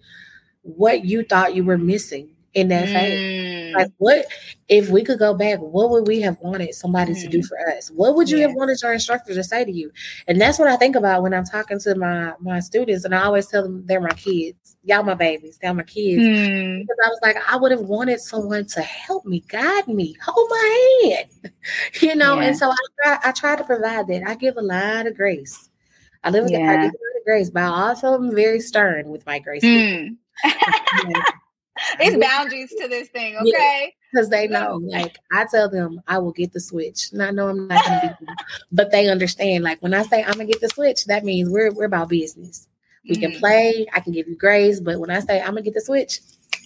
what 0.61 1.05
you 1.05 1.23
thought 1.23 1.55
you 1.55 1.63
were 1.63 1.77
missing 1.77 2.29
in 2.53 2.69
that 2.69 2.87
mm. 2.87 3.73
Like, 3.73 3.91
what 3.97 4.25
if 4.67 4.89
we 4.89 5.03
could 5.03 5.19
go 5.19 5.33
back? 5.33 5.59
What 5.59 5.89
would 5.91 6.07
we 6.07 6.21
have 6.21 6.37
wanted 6.41 6.73
somebody 6.73 7.13
mm. 7.13 7.21
to 7.21 7.27
do 7.27 7.39
mm. 7.39 7.47
for 7.47 7.57
us? 7.69 7.89
What 7.89 8.15
would 8.15 8.29
you 8.29 8.37
yeah. 8.37 8.47
have 8.47 8.55
wanted 8.55 8.81
your 8.81 8.93
instructor 8.93 9.33
to 9.33 9.43
say 9.43 9.63
to 9.63 9.71
you? 9.71 9.91
And 10.27 10.41
that's 10.41 10.57
what 10.57 10.67
I 10.67 10.75
think 10.77 10.95
about 10.95 11.21
when 11.21 11.33
I'm 11.33 11.45
talking 11.45 11.79
to 11.79 11.95
my 11.95 12.33
my 12.39 12.59
students, 12.59 13.05
and 13.05 13.13
I 13.13 13.23
always 13.23 13.47
tell 13.47 13.63
them 13.63 13.85
they're 13.85 14.01
my 14.01 14.09
kids. 14.09 14.77
Y'all 14.83 15.03
my 15.03 15.13
babies. 15.13 15.59
They're 15.61 15.73
my 15.73 15.83
kids. 15.83 16.23
Mm. 16.23 16.81
Because 16.81 16.97
I 17.05 17.09
was 17.09 17.19
like, 17.21 17.37
I 17.47 17.57
would 17.57 17.71
have 17.71 17.81
wanted 17.81 18.19
someone 18.19 18.65
to 18.67 18.81
help 18.81 19.25
me, 19.25 19.41
guide 19.47 19.87
me, 19.87 20.15
hold 20.23 20.49
my 20.49 21.01
hand, 21.03 21.53
you 22.01 22.15
know. 22.15 22.39
Yeah. 22.39 22.47
And 22.47 22.57
so 22.57 22.71
I 22.71 22.75
try, 23.03 23.19
I 23.23 23.31
try 23.31 23.55
to 23.55 23.63
provide 23.63 24.07
that. 24.07 24.23
I 24.25 24.35
give 24.35 24.57
a 24.57 24.61
lot 24.61 25.05
of 25.05 25.15
grace. 25.15 25.69
I 26.23 26.29
live 26.31 26.45
with 26.45 26.53
yeah. 26.53 26.71
I 26.71 26.75
give 26.75 26.93
a 26.93 27.03
lot 27.03 27.17
of 27.17 27.25
grace, 27.25 27.49
but 27.49 27.63
I 27.63 27.89
also 27.89 28.15
am 28.15 28.33
very 28.33 28.59
stern 28.59 29.09
with 29.09 29.25
my 29.25 29.39
grace. 29.39 29.63
It's 31.99 32.17
boundaries 32.17 32.73
to 32.79 32.87
this 32.87 33.09
thing, 33.09 33.35
okay? 33.37 33.93
Because 34.11 34.29
yeah, 34.31 34.37
they 34.37 34.47
know, 34.47 34.81
like 34.85 35.17
I 35.31 35.45
tell 35.49 35.69
them, 35.69 36.01
I 36.07 36.17
will 36.17 36.31
get 36.31 36.53
the 36.53 36.59
switch. 36.59 37.11
And 37.11 37.21
I 37.21 37.31
know 37.31 37.49
I'm 37.49 37.67
not 37.67 37.85
gonna 37.85 38.17
be, 38.19 38.25
but 38.71 38.91
they 38.91 39.09
understand. 39.09 39.63
Like 39.63 39.81
when 39.81 39.93
I 39.93 40.03
say 40.03 40.23
I'm 40.23 40.33
gonna 40.33 40.45
get 40.45 40.61
the 40.61 40.69
switch, 40.69 41.05
that 41.05 41.23
means 41.23 41.49
we're 41.49 41.71
we're 41.71 41.85
about 41.85 42.09
business. 42.09 42.67
We 43.03 43.15
mm-hmm. 43.15 43.21
can 43.21 43.31
mm. 43.31 43.39
play. 43.39 43.87
I 43.93 43.99
can 43.99 44.13
give 44.13 44.27
you 44.27 44.35
grades, 44.35 44.79
but 44.79 44.99
when 44.99 45.09
I 45.09 45.19
say 45.19 45.39
I'm 45.39 45.49
gonna 45.49 45.61
get 45.61 45.73
the 45.73 45.81
switch, 45.81 46.19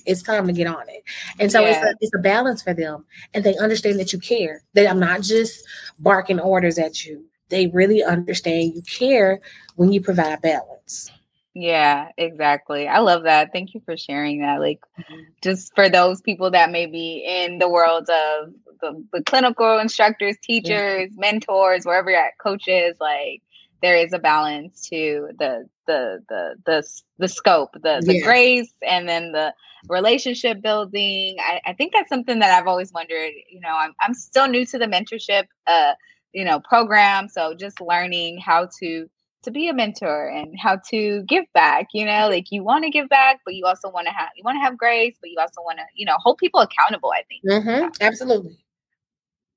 it's 0.06 0.24
time 0.24 0.48
to 0.48 0.54
get 0.54 0.68
on 0.68 0.88
it. 0.90 1.04
And 1.40 1.52
so 1.52 1.62
yeah. 1.62 1.70
it's 1.70 1.78
a 1.78 1.96
it's 2.02 2.16
a 2.16 2.20
balance 2.20 2.62
for 2.62 2.74
them, 2.74 3.06
and 3.34 3.44
they 3.44 3.58
understand 3.58 4.00
that 4.00 4.14
you 4.14 4.20
care. 4.20 4.64
That 4.74 4.90
I'm 4.90 5.00
not 5.00 5.22
just 5.22 5.66
barking 6.00 6.40
orders 6.40 6.78
at 6.78 7.06
you. 7.06 7.26
They 7.50 7.68
really 7.68 8.04
understand 8.04 8.76
you 8.76 8.82
care 8.84 9.42
when 9.76 9.92
you 9.92 10.02
provide 10.02 10.42
balance. 10.42 11.12
Yeah, 11.54 12.10
exactly. 12.18 12.88
I 12.88 13.00
love 13.00 13.24
that. 13.24 13.52
Thank 13.52 13.74
you 13.74 13.82
for 13.86 13.98
sharing 13.98 14.42
that. 14.42 14.62
Like, 14.62 14.80
mm-hmm. 14.98 15.22
just 15.42 15.74
for 15.76 15.90
those 15.90 16.22
people 16.22 16.52
that 16.52 16.72
may 16.72 16.86
be 16.86 17.26
in 17.28 17.58
the 17.58 17.70
world 17.70 18.10
of 18.10 18.54
the, 18.80 19.04
the 19.12 19.22
clinical 19.24 19.78
instructors, 19.78 20.38
teachers, 20.42 21.10
yeah. 21.12 21.20
mentors, 21.20 21.86
wherever 21.86 22.10
you're 22.10 22.20
at, 22.20 22.38
coaches, 22.38 22.96
like, 23.02 23.42
there 23.82 23.98
is 23.98 24.14
a 24.14 24.20
balance 24.20 24.88
to 24.90 25.30
the 25.40 25.68
the 25.88 26.24
the 26.30 26.56
the 26.66 26.88
the 27.18 27.28
scope, 27.28 27.74
the 27.74 28.02
the 28.06 28.18
yeah. 28.18 28.24
grace, 28.24 28.72
and 28.88 29.10
then 29.10 29.32
the 29.32 29.54
relationship 29.90 30.62
building. 30.62 31.38
I, 31.40 31.62
I 31.66 31.74
think 31.74 31.92
that's 31.94 32.10
something 32.10 32.40
that 32.40 32.58
I've 32.58 32.68
always 32.68 32.94
wondered. 32.94 33.32
You 33.50 33.60
know, 33.60 33.76
I'm 33.76 33.94
I'm 34.00 34.14
still 34.14 34.48
new 34.48 34.66
to 34.68 34.78
the 34.78 34.86
mentorship, 34.86 35.46
uh, 35.66 35.94
you 36.32 36.46
know, 36.46 36.60
program, 36.60 37.28
so 37.28 37.56
just 37.56 37.82
learning 37.82 38.38
how 38.38 38.70
to 38.80 39.10
to 39.44 39.52
be 39.52 39.68
a 39.68 39.74
mentor 39.74 40.28
and 40.28 40.58
how 40.60 40.78
to 40.90 41.24
give 41.24 41.46
back 41.54 41.88
you 41.94 42.06
know 42.06 42.28
like 42.30 42.52
you 42.52 42.64
want 42.64 42.84
to 42.84 42.90
give 42.90 43.10
back 43.10 43.40
but 43.46 43.56
you 43.56 43.66
also 43.66 43.90
want 43.90 44.08
to 44.08 44.14
have 44.14 44.30
you 44.36 44.44
want 44.44 44.56
to 44.56 44.62
have 44.62 44.78
grace 44.78 45.16
but 45.20 45.30
you 45.30 45.38
also 45.40 45.62
want 45.62 45.78
to 45.78 45.84
you 45.96 46.06
know 46.06 46.16
hold 46.20 46.38
people 46.38 46.62
accountable 46.62 47.12
i 47.12 47.24
think 47.24 47.44
mm-hmm. 47.46 47.88
absolutely 48.02 48.58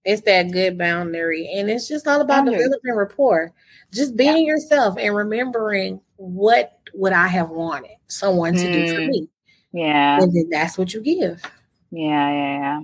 it's 0.05 0.23
that 0.23 0.51
good 0.53 0.77
boundary 0.77 1.51
and 1.55 1.71
it's 1.71 1.89
just 1.89 2.07
all 2.07 2.21
about 2.21 2.45
boundary. 2.45 2.59
developing 2.59 2.95
rapport 2.95 3.53
just 3.93 4.17
being 4.17 4.47
yeah. 4.47 4.53
yourself 4.53 4.97
and 4.99 5.15
remembering 5.15 6.01
what 6.17 6.79
would 6.95 7.13
i 7.13 7.27
have 7.27 7.51
wanted 7.51 7.97
someone 8.09 8.55
to 8.55 8.67
mm. 8.67 8.73
do 8.73 8.95
for 8.95 9.01
mm. 9.01 9.09
me 9.09 9.29
yeah 9.73 10.19
and 10.21 10.35
then 10.35 10.49
that's 10.51 10.79
what 10.79 10.93
you 10.95 11.01
give 11.01 11.43
yeah 11.91 12.31
yeah 12.31 12.59
yeah 12.59 12.81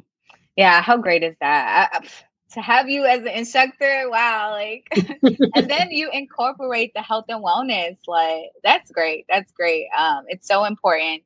yeah 0.57 0.83
how 0.83 0.97
great 0.97 1.23
is 1.23 1.37
that 1.41 1.91
I, 1.93 2.07
to 2.53 2.61
have 2.61 2.89
you 2.89 3.05
as 3.05 3.21
an 3.21 3.29
instructor? 3.29 4.09
Wow 4.11 4.51
like 4.53 4.89
and 5.55 5.71
then 5.71 5.91
you 5.91 6.11
incorporate 6.13 6.93
the 6.95 7.03
health 7.03 7.27
and 7.29 7.45
wellness 7.45 7.97
like 8.07 8.51
that's 8.63 8.91
great 8.91 9.25
that's 9.29 9.53
great 9.53 9.87
um 9.97 10.25
it's 10.29 10.47
so 10.47 10.65
important. 10.65 11.23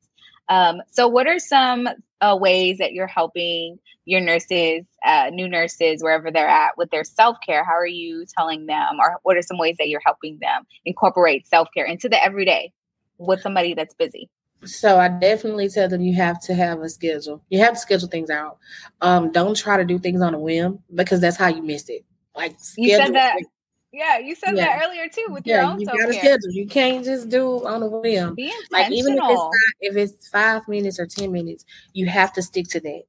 Um 0.49 0.81
so 0.91 1.07
what 1.07 1.27
are 1.27 1.39
some 1.39 1.87
uh, 2.21 2.37
ways 2.39 2.77
that 2.77 2.93
you're 2.93 3.07
helping 3.07 3.77
your 4.05 4.21
nurses 4.21 4.85
uh, 5.03 5.29
new 5.31 5.47
nurses 5.47 6.01
wherever 6.01 6.31
they're 6.31 6.47
at 6.47 6.77
with 6.77 6.89
their 6.91 7.03
self-care? 7.03 7.63
How 7.63 7.75
are 7.75 7.87
you 7.87 8.25
telling 8.37 8.65
them 8.67 8.97
or 8.99 9.17
what 9.23 9.37
are 9.37 9.41
some 9.41 9.57
ways 9.57 9.77
that 9.77 9.89
you're 9.89 10.01
helping 10.05 10.39
them 10.39 10.65
incorporate 10.85 11.47
self-care 11.47 11.85
into 11.85 12.09
the 12.09 12.23
everyday 12.23 12.71
with 13.17 13.41
somebody 13.41 13.73
that's 13.73 13.93
busy 13.93 14.29
so 14.65 14.97
I 14.97 15.07
definitely 15.07 15.69
tell 15.69 15.87
them 15.87 16.01
you 16.01 16.13
have 16.15 16.41
to 16.43 16.53
have 16.53 16.81
a 16.81 16.89
schedule. 16.89 17.41
You 17.49 17.59
have 17.59 17.73
to 17.73 17.79
schedule 17.79 18.07
things 18.07 18.29
out. 18.29 18.57
Um, 19.01 19.31
don't 19.31 19.55
try 19.55 19.77
to 19.77 19.85
do 19.85 19.99
things 19.99 20.21
on 20.21 20.33
a 20.33 20.39
whim 20.39 20.79
because 20.93 21.21
that's 21.21 21.37
how 21.37 21.47
you 21.47 21.61
miss 21.61 21.89
it. 21.89 22.03
Like 22.35 22.55
schedule. 22.59 22.91
you 22.91 22.97
said 22.97 23.15
that. 23.15 23.37
Yeah, 23.91 24.17
you 24.17 24.35
said 24.35 24.57
yeah. 24.57 24.77
that 24.77 24.85
earlier 24.85 25.07
too 25.07 25.27
with 25.29 25.47
yeah, 25.47 25.61
your 25.61 25.71
own. 25.71 25.79
You 25.79 26.13
schedule. 26.13 26.51
You 26.51 26.67
can't 26.67 27.05
just 27.05 27.29
do 27.29 27.65
on 27.65 27.81
a 27.81 27.87
whim. 27.87 28.35
like 28.69 28.91
even 28.91 29.13
if 29.13 29.23
it's 29.23 29.39
not, 29.39 29.51
if 29.79 29.95
it's 29.95 30.27
five 30.27 30.67
minutes 30.67 30.99
or 30.99 31.07
ten 31.07 31.31
minutes, 31.31 31.63
you 31.93 32.07
have 32.07 32.33
to 32.33 32.41
stick 32.41 32.67
to 32.69 32.81
that. 32.81 33.03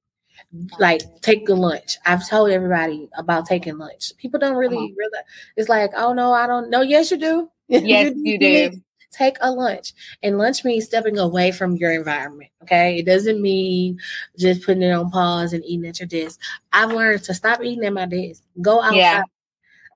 Like 0.78 1.02
take 1.22 1.48
a 1.48 1.54
lunch. 1.54 1.98
I've 2.06 2.28
told 2.28 2.50
everybody 2.50 3.08
about 3.18 3.46
taking 3.46 3.78
lunch. 3.78 4.12
People 4.16 4.38
don't 4.38 4.56
really 4.56 4.76
uh-huh. 4.76 4.94
realize. 4.96 5.24
It's 5.56 5.68
like, 5.68 5.90
oh 5.96 6.12
no, 6.12 6.32
I 6.32 6.46
don't 6.46 6.70
know. 6.70 6.82
Yes, 6.82 7.10
you 7.10 7.18
do. 7.18 7.50
Yes, 7.68 8.12
you 8.14 8.38
do 8.38 8.80
take 9.10 9.36
a 9.40 9.50
lunch. 9.50 9.92
And 10.22 10.38
lunch 10.38 10.64
means 10.64 10.84
stepping 10.84 11.18
away 11.18 11.52
from 11.52 11.76
your 11.76 11.92
environment. 11.92 12.50
Okay. 12.62 12.98
It 12.98 13.06
doesn't 13.06 13.40
mean 13.40 13.98
just 14.38 14.64
putting 14.64 14.82
it 14.82 14.92
on 14.92 15.10
pause 15.10 15.52
and 15.52 15.64
eating 15.64 15.88
at 15.88 16.00
your 16.00 16.08
desk. 16.08 16.40
I've 16.72 16.92
learned 16.92 17.22
to 17.24 17.34
stop 17.34 17.62
eating 17.62 17.84
at 17.84 17.92
my 17.92 18.06
desk. 18.06 18.42
Go 18.60 18.80
outside. 18.82 18.96
Yeah. 18.96 19.22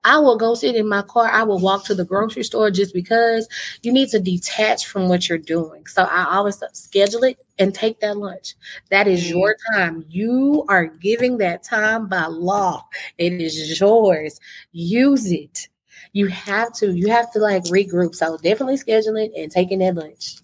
I 0.03 0.17
will 0.17 0.37
go 0.37 0.55
sit 0.55 0.75
in 0.75 0.87
my 0.87 1.03
car. 1.03 1.29
I 1.29 1.43
will 1.43 1.59
walk 1.59 1.85
to 1.85 1.95
the 1.95 2.05
grocery 2.05 2.43
store 2.43 2.71
just 2.71 2.93
because 2.93 3.47
you 3.83 3.93
need 3.93 4.09
to 4.09 4.19
detach 4.19 4.87
from 4.87 5.09
what 5.09 5.29
you're 5.29 5.37
doing. 5.37 5.85
So 5.85 6.03
I 6.03 6.25
always 6.35 6.61
schedule 6.73 7.23
it 7.23 7.37
and 7.59 7.73
take 7.73 7.99
that 7.99 8.17
lunch. 8.17 8.55
That 8.89 9.07
is 9.07 9.23
mm-hmm. 9.23 9.37
your 9.37 9.55
time. 9.73 10.05
You 10.09 10.65
are 10.69 10.87
giving 10.87 11.37
that 11.37 11.63
time 11.63 12.07
by 12.07 12.25
law. 12.25 12.83
It 13.19 13.33
is 13.33 13.79
yours. 13.79 14.39
Use 14.71 15.31
it 15.31 15.67
you 16.13 16.27
have 16.27 16.73
to 16.73 16.93
you 16.93 17.09
have 17.09 17.31
to 17.31 17.39
like 17.39 17.63
regroup. 17.65 18.15
So 18.15 18.37
definitely 18.37 18.77
scheduling 18.77 19.31
and 19.35 19.51
taking 19.51 19.79
that 19.79 19.95
lunch. 19.95 20.37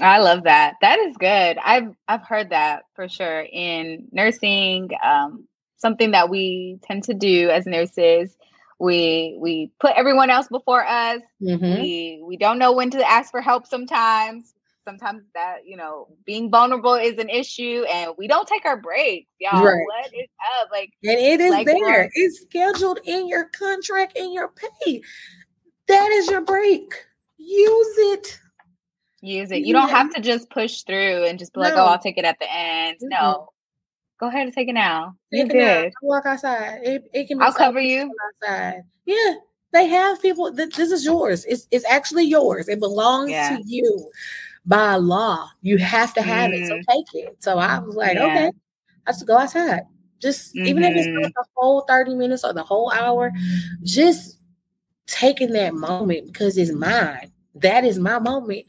I 0.00 0.18
love 0.18 0.44
that. 0.44 0.74
That 0.82 0.98
is 0.98 1.16
good. 1.16 1.58
I've 1.58 1.94
I've 2.08 2.22
heard 2.22 2.50
that 2.50 2.84
for 2.94 3.08
sure 3.08 3.40
in 3.40 4.08
nursing. 4.12 4.90
Um, 5.02 5.46
something 5.76 6.10
that 6.12 6.28
we 6.28 6.78
tend 6.82 7.04
to 7.04 7.14
do 7.14 7.50
as 7.50 7.66
nurses. 7.66 8.36
We 8.78 9.36
we 9.40 9.70
put 9.80 9.92
everyone 9.96 10.30
else 10.30 10.48
before 10.48 10.86
us. 10.86 11.22
Mm-hmm. 11.40 11.80
We 11.80 12.22
we 12.24 12.36
don't 12.36 12.58
know 12.58 12.72
when 12.72 12.90
to 12.90 13.10
ask 13.10 13.30
for 13.30 13.40
help 13.40 13.66
sometimes 13.66 14.52
sometimes 14.86 15.24
that 15.34 15.58
you 15.66 15.76
know 15.76 16.08
being 16.24 16.50
vulnerable 16.50 16.94
is 16.94 17.18
an 17.18 17.28
issue 17.28 17.84
and 17.92 18.12
we 18.16 18.26
don't 18.28 18.48
take 18.48 18.64
our 18.64 18.80
breaks 18.80 19.28
y'all. 19.38 19.62
Right. 19.62 19.84
what 19.86 20.06
is 20.06 20.28
up? 20.60 20.68
Like 20.70 20.92
and 21.02 21.18
it 21.18 21.40
is 21.40 21.50
like, 21.50 21.66
there. 21.66 22.08
it's 22.14 22.42
scheduled 22.42 23.00
in 23.04 23.28
your 23.28 23.46
contract 23.46 24.16
in 24.16 24.32
your 24.32 24.50
pay. 24.50 25.02
That 25.88 26.10
is 26.12 26.28
your 26.28 26.40
break. 26.40 26.92
Use 27.36 27.98
it. 27.98 28.40
Use 29.20 29.50
it. 29.50 29.64
You 29.66 29.72
don't 29.72 29.90
have 29.90 30.14
to 30.14 30.20
just 30.20 30.48
push 30.50 30.82
through 30.82 31.24
and 31.24 31.38
just 31.38 31.52
be 31.52 31.60
no. 31.60 31.68
like 31.68 31.74
oh 31.76 31.86
i'll 31.86 31.98
take 31.98 32.18
it 32.18 32.24
at 32.24 32.38
the 32.38 32.52
end. 32.52 32.96
Mm-hmm. 32.96 33.08
no. 33.08 33.48
Go 34.18 34.28
ahead 34.28 34.46
and 34.46 34.54
take 34.54 34.68
it 34.68 34.72
now. 34.72 35.14
You 35.30 35.46
good. 35.46 35.92
Walk 36.00 36.24
outside. 36.24 36.80
It, 36.82 37.10
it 37.12 37.28
can 37.28 37.42
i'll 37.42 37.52
cover 37.52 37.80
you. 37.80 38.10
outside. 38.44 38.82
Yeah. 39.04 39.34
They 39.72 39.88
have 39.88 40.22
people 40.22 40.50
this 40.52 40.78
is 40.78 41.04
yours. 41.04 41.44
It's, 41.44 41.66
it's 41.70 41.84
actually 41.84 42.24
yours. 42.24 42.66
It 42.68 42.80
belongs 42.80 43.30
yeah. 43.30 43.56
to 43.56 43.62
you 43.66 44.10
by 44.66 44.96
law. 44.96 45.48
You 45.62 45.78
have 45.78 46.12
to 46.14 46.22
have 46.22 46.50
mm-hmm. 46.50 46.64
it. 46.64 46.66
So 46.66 46.74
mm. 46.74 46.84
take 46.88 47.24
it. 47.24 47.36
So 47.42 47.58
I 47.58 47.78
was 47.78 47.94
like, 47.94 48.16
yeah. 48.16 48.24
okay, 48.24 48.52
I 49.06 49.12
should 49.12 49.26
go 49.26 49.38
outside. 49.38 49.82
Just 50.20 50.54
mm-hmm. 50.54 50.66
even 50.66 50.84
if 50.84 50.96
it's 50.96 51.06
not 51.06 51.22
mm-hmm. 51.22 51.30
the 51.34 51.44
whole 51.54 51.82
30 51.82 52.14
minutes 52.14 52.44
or 52.44 52.52
the 52.52 52.62
whole 52.62 52.90
hour, 52.92 53.30
just 53.82 54.38
taking 55.06 55.52
that 55.52 55.74
moment 55.74 56.26
because 56.26 56.56
it's 56.58 56.72
mine. 56.72 57.32
That 57.54 57.84
is 57.84 57.98
my 57.98 58.18
moment. 58.18 58.66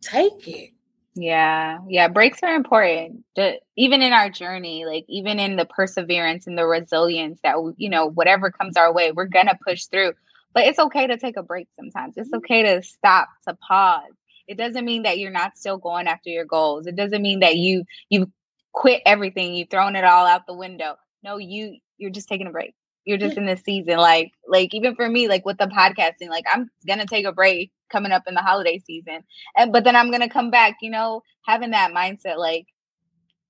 Take 0.00 0.48
it. 0.48 0.70
Yeah, 1.16 1.78
yeah, 1.88 2.08
breaks 2.08 2.42
are 2.42 2.56
important. 2.56 3.24
The, 3.36 3.60
even 3.76 4.02
in 4.02 4.12
our 4.12 4.28
journey, 4.28 4.84
like 4.84 5.04
even 5.08 5.38
in 5.38 5.54
the 5.54 5.64
perseverance 5.64 6.48
and 6.48 6.58
the 6.58 6.66
resilience 6.66 7.38
that 7.44 7.54
you 7.76 7.88
know, 7.88 8.06
whatever 8.06 8.50
comes 8.50 8.76
our 8.76 8.92
way, 8.92 9.12
we're 9.12 9.26
gonna 9.26 9.56
push 9.64 9.84
through. 9.84 10.14
But 10.54 10.64
it's 10.64 10.78
okay 10.78 11.06
to 11.06 11.16
take 11.16 11.36
a 11.36 11.42
break 11.42 11.68
sometimes. 11.76 12.14
It's 12.16 12.32
okay 12.32 12.64
to 12.64 12.82
stop, 12.82 13.28
to 13.46 13.54
pause. 13.54 14.10
It 14.46 14.58
doesn't 14.58 14.84
mean 14.84 15.02
that 15.04 15.18
you're 15.18 15.30
not 15.30 15.56
still 15.56 15.78
going 15.78 16.06
after 16.06 16.30
your 16.30 16.44
goals. 16.44 16.86
It 16.86 16.96
doesn't 16.96 17.22
mean 17.22 17.40
that 17.40 17.56
you 17.56 17.84
you 18.10 18.30
quit 18.74 19.02
everything, 19.06 19.54
you've 19.54 19.70
thrown 19.70 19.96
it 19.96 20.04
all 20.04 20.26
out 20.26 20.46
the 20.46 20.54
window. 20.54 20.96
No, 21.22 21.38
you 21.38 21.78
you're 21.96 22.10
just 22.10 22.28
taking 22.28 22.46
a 22.46 22.50
break. 22.50 22.74
You're 23.06 23.18
just 23.18 23.36
in 23.36 23.46
this 23.46 23.62
season. 23.62 23.98
Like, 23.98 24.32
like 24.48 24.74
even 24.74 24.94
for 24.94 25.08
me, 25.08 25.28
like 25.28 25.44
with 25.44 25.58
the 25.58 25.66
podcasting, 25.66 26.28
like 26.28 26.44
I'm 26.52 26.70
gonna 26.86 27.06
take 27.06 27.24
a 27.24 27.32
break 27.32 27.70
coming 27.90 28.12
up 28.12 28.24
in 28.26 28.34
the 28.34 28.40
holiday 28.40 28.78
season. 28.78 29.24
And 29.56 29.72
but 29.72 29.84
then 29.84 29.96
I'm 29.96 30.10
gonna 30.10 30.28
come 30.28 30.50
back, 30.50 30.76
you 30.82 30.90
know, 30.90 31.22
having 31.46 31.70
that 31.70 31.92
mindset, 31.92 32.36
like 32.36 32.66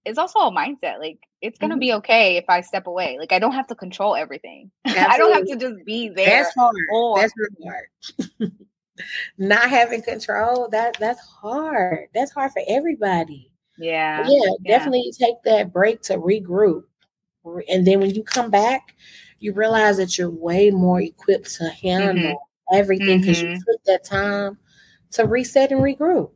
it's 0.05 0.18
also 0.18 0.40
a 0.40 0.53
mindset. 0.53 0.99
Like 0.99 1.18
it's 1.40 1.59
gonna 1.59 1.74
mm-hmm. 1.74 1.80
be 1.80 1.92
okay 1.95 2.36
if 2.36 2.45
I 2.49 2.61
step 2.61 2.86
away. 2.86 3.16
Like 3.18 3.32
I 3.32 3.38
don't 3.38 3.53
have 3.53 3.68
to 3.68 3.74
control 3.74 4.14
everything. 4.14 4.70
I 4.84 5.16
don't 5.18 5.32
have 5.32 5.47
to 5.47 5.57
just 5.57 5.84
be 5.84 6.09
there. 6.09 6.42
That's 6.42 6.55
hard. 6.55 6.76
Or, 6.92 7.18
that's 7.18 7.32
really 7.36 7.70
hard. 7.70 8.53
Not 9.38 9.68
having 9.68 10.03
control, 10.03 10.68
that 10.70 10.97
that's 11.01 11.20
hard. 11.20 12.09
That's 12.14 12.32
hard 12.32 12.53
for 12.53 12.62
everybody. 12.68 13.51
Yeah. 13.78 14.22
But 14.22 14.30
yeah, 14.30 14.40
yeah, 14.45 14.78
definitely 14.78 15.12
take 15.18 15.42
that 15.45 15.72
break 15.72 16.03
to 16.03 16.16
regroup. 16.16 16.84
And 17.68 17.86
then 17.86 18.01
when 18.01 18.14
you 18.14 18.22
come 18.22 18.51
back, 18.51 18.95
you 19.40 19.53
realize 19.53 19.97
that 19.99 20.16
you're 20.16 20.30
way 20.30 20.70
more 20.70 21.01
equipped 21.01 21.55
to 21.57 21.68
handle 21.68 22.14
mm-hmm. 22.14 22.76
everything 22.76 23.20
because 23.20 23.42
mm-hmm. 23.42 23.53
you 23.53 23.57
took 23.57 23.84
that 23.84 24.05
time 24.05 24.59
to 25.12 25.26
reset 25.26 25.72
and 25.72 25.82
regroup. 25.82 26.30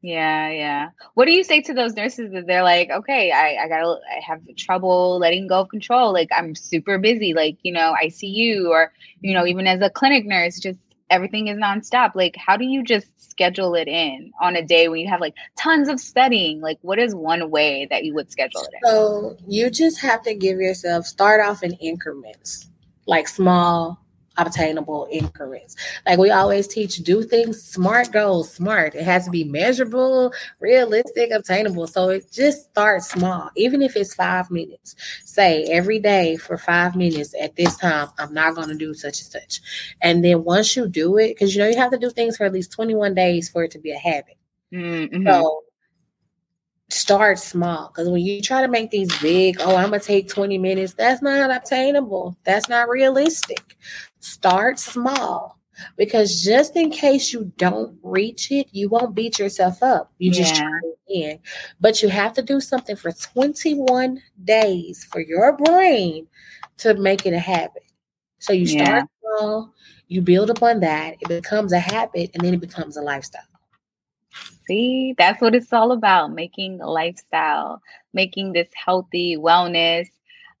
Yeah, 0.00 0.50
yeah. 0.50 0.90
What 1.14 1.24
do 1.24 1.32
you 1.32 1.42
say 1.42 1.60
to 1.62 1.74
those 1.74 1.94
nurses 1.94 2.32
that 2.32 2.46
they're 2.46 2.62
like, 2.62 2.88
okay, 2.90 3.32
I, 3.32 3.64
I 3.64 3.68
gotta, 3.68 3.98
I 4.16 4.20
have 4.24 4.40
trouble 4.56 5.18
letting 5.18 5.48
go 5.48 5.60
of 5.60 5.68
control. 5.68 6.12
Like 6.12 6.28
I'm 6.36 6.54
super 6.54 6.98
busy, 6.98 7.34
like, 7.34 7.58
you 7.62 7.72
know, 7.72 7.94
ICU 8.02 8.68
or, 8.68 8.92
you 9.20 9.34
know, 9.34 9.44
even 9.44 9.66
as 9.66 9.80
a 9.80 9.90
clinic 9.90 10.24
nurse, 10.24 10.60
just 10.60 10.78
everything 11.10 11.48
is 11.48 11.58
nonstop. 11.58 12.14
Like, 12.14 12.36
how 12.36 12.56
do 12.56 12.64
you 12.64 12.82
just 12.82 13.06
schedule 13.30 13.74
it 13.74 13.88
in 13.88 14.32
on 14.40 14.56
a 14.56 14.62
day 14.62 14.88
when 14.88 15.00
you 15.00 15.08
have 15.08 15.20
like 15.20 15.34
tons 15.56 15.88
of 15.88 16.00
studying? 16.00 16.60
Like, 16.60 16.78
what 16.82 16.98
is 16.98 17.14
one 17.14 17.50
way 17.50 17.86
that 17.90 18.04
you 18.04 18.14
would 18.14 18.30
schedule 18.30 18.62
it 18.62 18.70
in? 18.74 18.90
So 18.90 19.36
you 19.46 19.70
just 19.70 20.00
have 20.00 20.22
to 20.22 20.34
give 20.34 20.58
yourself 20.58 21.06
start 21.06 21.44
off 21.44 21.62
in 21.62 21.72
increments, 21.74 22.68
like 23.06 23.28
small 23.28 24.00
obtainable 24.38 25.08
increments. 25.10 25.76
Like 26.06 26.18
we 26.18 26.30
always 26.30 26.66
teach, 26.66 26.96
do 26.98 27.22
things 27.22 27.62
smart 27.62 28.12
goals, 28.12 28.52
smart. 28.52 28.94
It 28.94 29.04
has 29.04 29.24
to 29.26 29.30
be 29.30 29.44
measurable, 29.44 30.32
realistic, 30.60 31.30
obtainable. 31.30 31.86
So 31.86 32.08
it 32.10 32.30
just 32.32 32.70
starts 32.70 33.10
small, 33.10 33.50
even 33.56 33.82
if 33.82 33.96
it's 33.96 34.14
five 34.14 34.50
minutes. 34.50 34.94
Say 35.24 35.64
every 35.64 35.98
day 35.98 36.36
for 36.36 36.56
five 36.56 36.96
minutes 36.96 37.34
at 37.40 37.56
this 37.56 37.76
time, 37.76 38.08
I'm 38.18 38.32
not 38.32 38.54
going 38.54 38.68
to 38.68 38.74
do 38.74 38.94
such 38.94 39.20
and 39.20 39.30
such. 39.30 39.60
And 40.00 40.24
then 40.24 40.44
once 40.44 40.76
you 40.76 40.88
do 40.88 41.18
it, 41.18 41.28
because 41.28 41.54
you 41.54 41.60
know 41.60 41.68
you 41.68 41.76
have 41.76 41.90
to 41.90 41.98
do 41.98 42.10
things 42.10 42.36
for 42.36 42.44
at 42.44 42.52
least 42.52 42.72
21 42.72 43.14
days 43.14 43.48
for 43.48 43.64
it 43.64 43.72
to 43.72 43.78
be 43.78 43.90
a 43.90 43.98
habit. 43.98 44.36
Mm-hmm. 44.72 45.26
So 45.26 45.62
start 46.90 47.38
small 47.38 47.88
because 47.88 48.08
when 48.08 48.22
you 48.22 48.40
try 48.40 48.62
to 48.62 48.68
make 48.68 48.90
these 48.90 49.16
big, 49.20 49.58
oh, 49.60 49.76
I'm 49.76 49.90
gonna 49.90 50.00
take 50.00 50.28
20 50.28 50.58
minutes, 50.58 50.94
that's 50.94 51.22
not 51.22 51.50
obtainable. 51.50 52.36
That's 52.44 52.68
not 52.68 52.88
realistic. 52.88 53.76
Start 54.20 54.78
small 54.78 55.58
because 55.96 56.42
just 56.42 56.76
in 56.76 56.90
case 56.90 57.32
you 57.32 57.52
don't 57.56 57.98
reach 58.02 58.50
it, 58.50 58.66
you 58.72 58.88
won't 58.88 59.14
beat 59.14 59.38
yourself 59.38 59.82
up. 59.82 60.12
You 60.18 60.30
just 60.30 60.56
try 60.56 60.80
again. 61.08 61.38
But 61.80 62.02
you 62.02 62.08
have 62.08 62.32
to 62.34 62.42
do 62.42 62.60
something 62.60 62.96
for 62.96 63.12
21 63.12 64.20
days 64.44 65.04
for 65.04 65.20
your 65.20 65.56
brain 65.56 66.26
to 66.78 66.94
make 66.94 67.26
it 67.26 67.32
a 67.32 67.38
habit. 67.38 67.84
So 68.38 68.52
you 68.52 68.66
start 68.66 69.04
yeah. 69.04 69.38
small, 69.38 69.74
you 70.06 70.22
build 70.22 70.50
upon 70.50 70.80
that, 70.80 71.16
it 71.20 71.28
becomes 71.28 71.72
a 71.72 71.80
habit, 71.80 72.30
and 72.34 72.42
then 72.42 72.54
it 72.54 72.60
becomes 72.60 72.96
a 72.96 73.02
lifestyle. 73.02 73.42
See, 74.66 75.14
that's 75.16 75.40
what 75.40 75.54
it's 75.54 75.72
all 75.72 75.92
about 75.92 76.32
making 76.32 76.80
a 76.80 76.88
lifestyle, 76.88 77.80
making 78.12 78.52
this 78.52 78.68
healthy 78.74 79.36
wellness, 79.36 80.06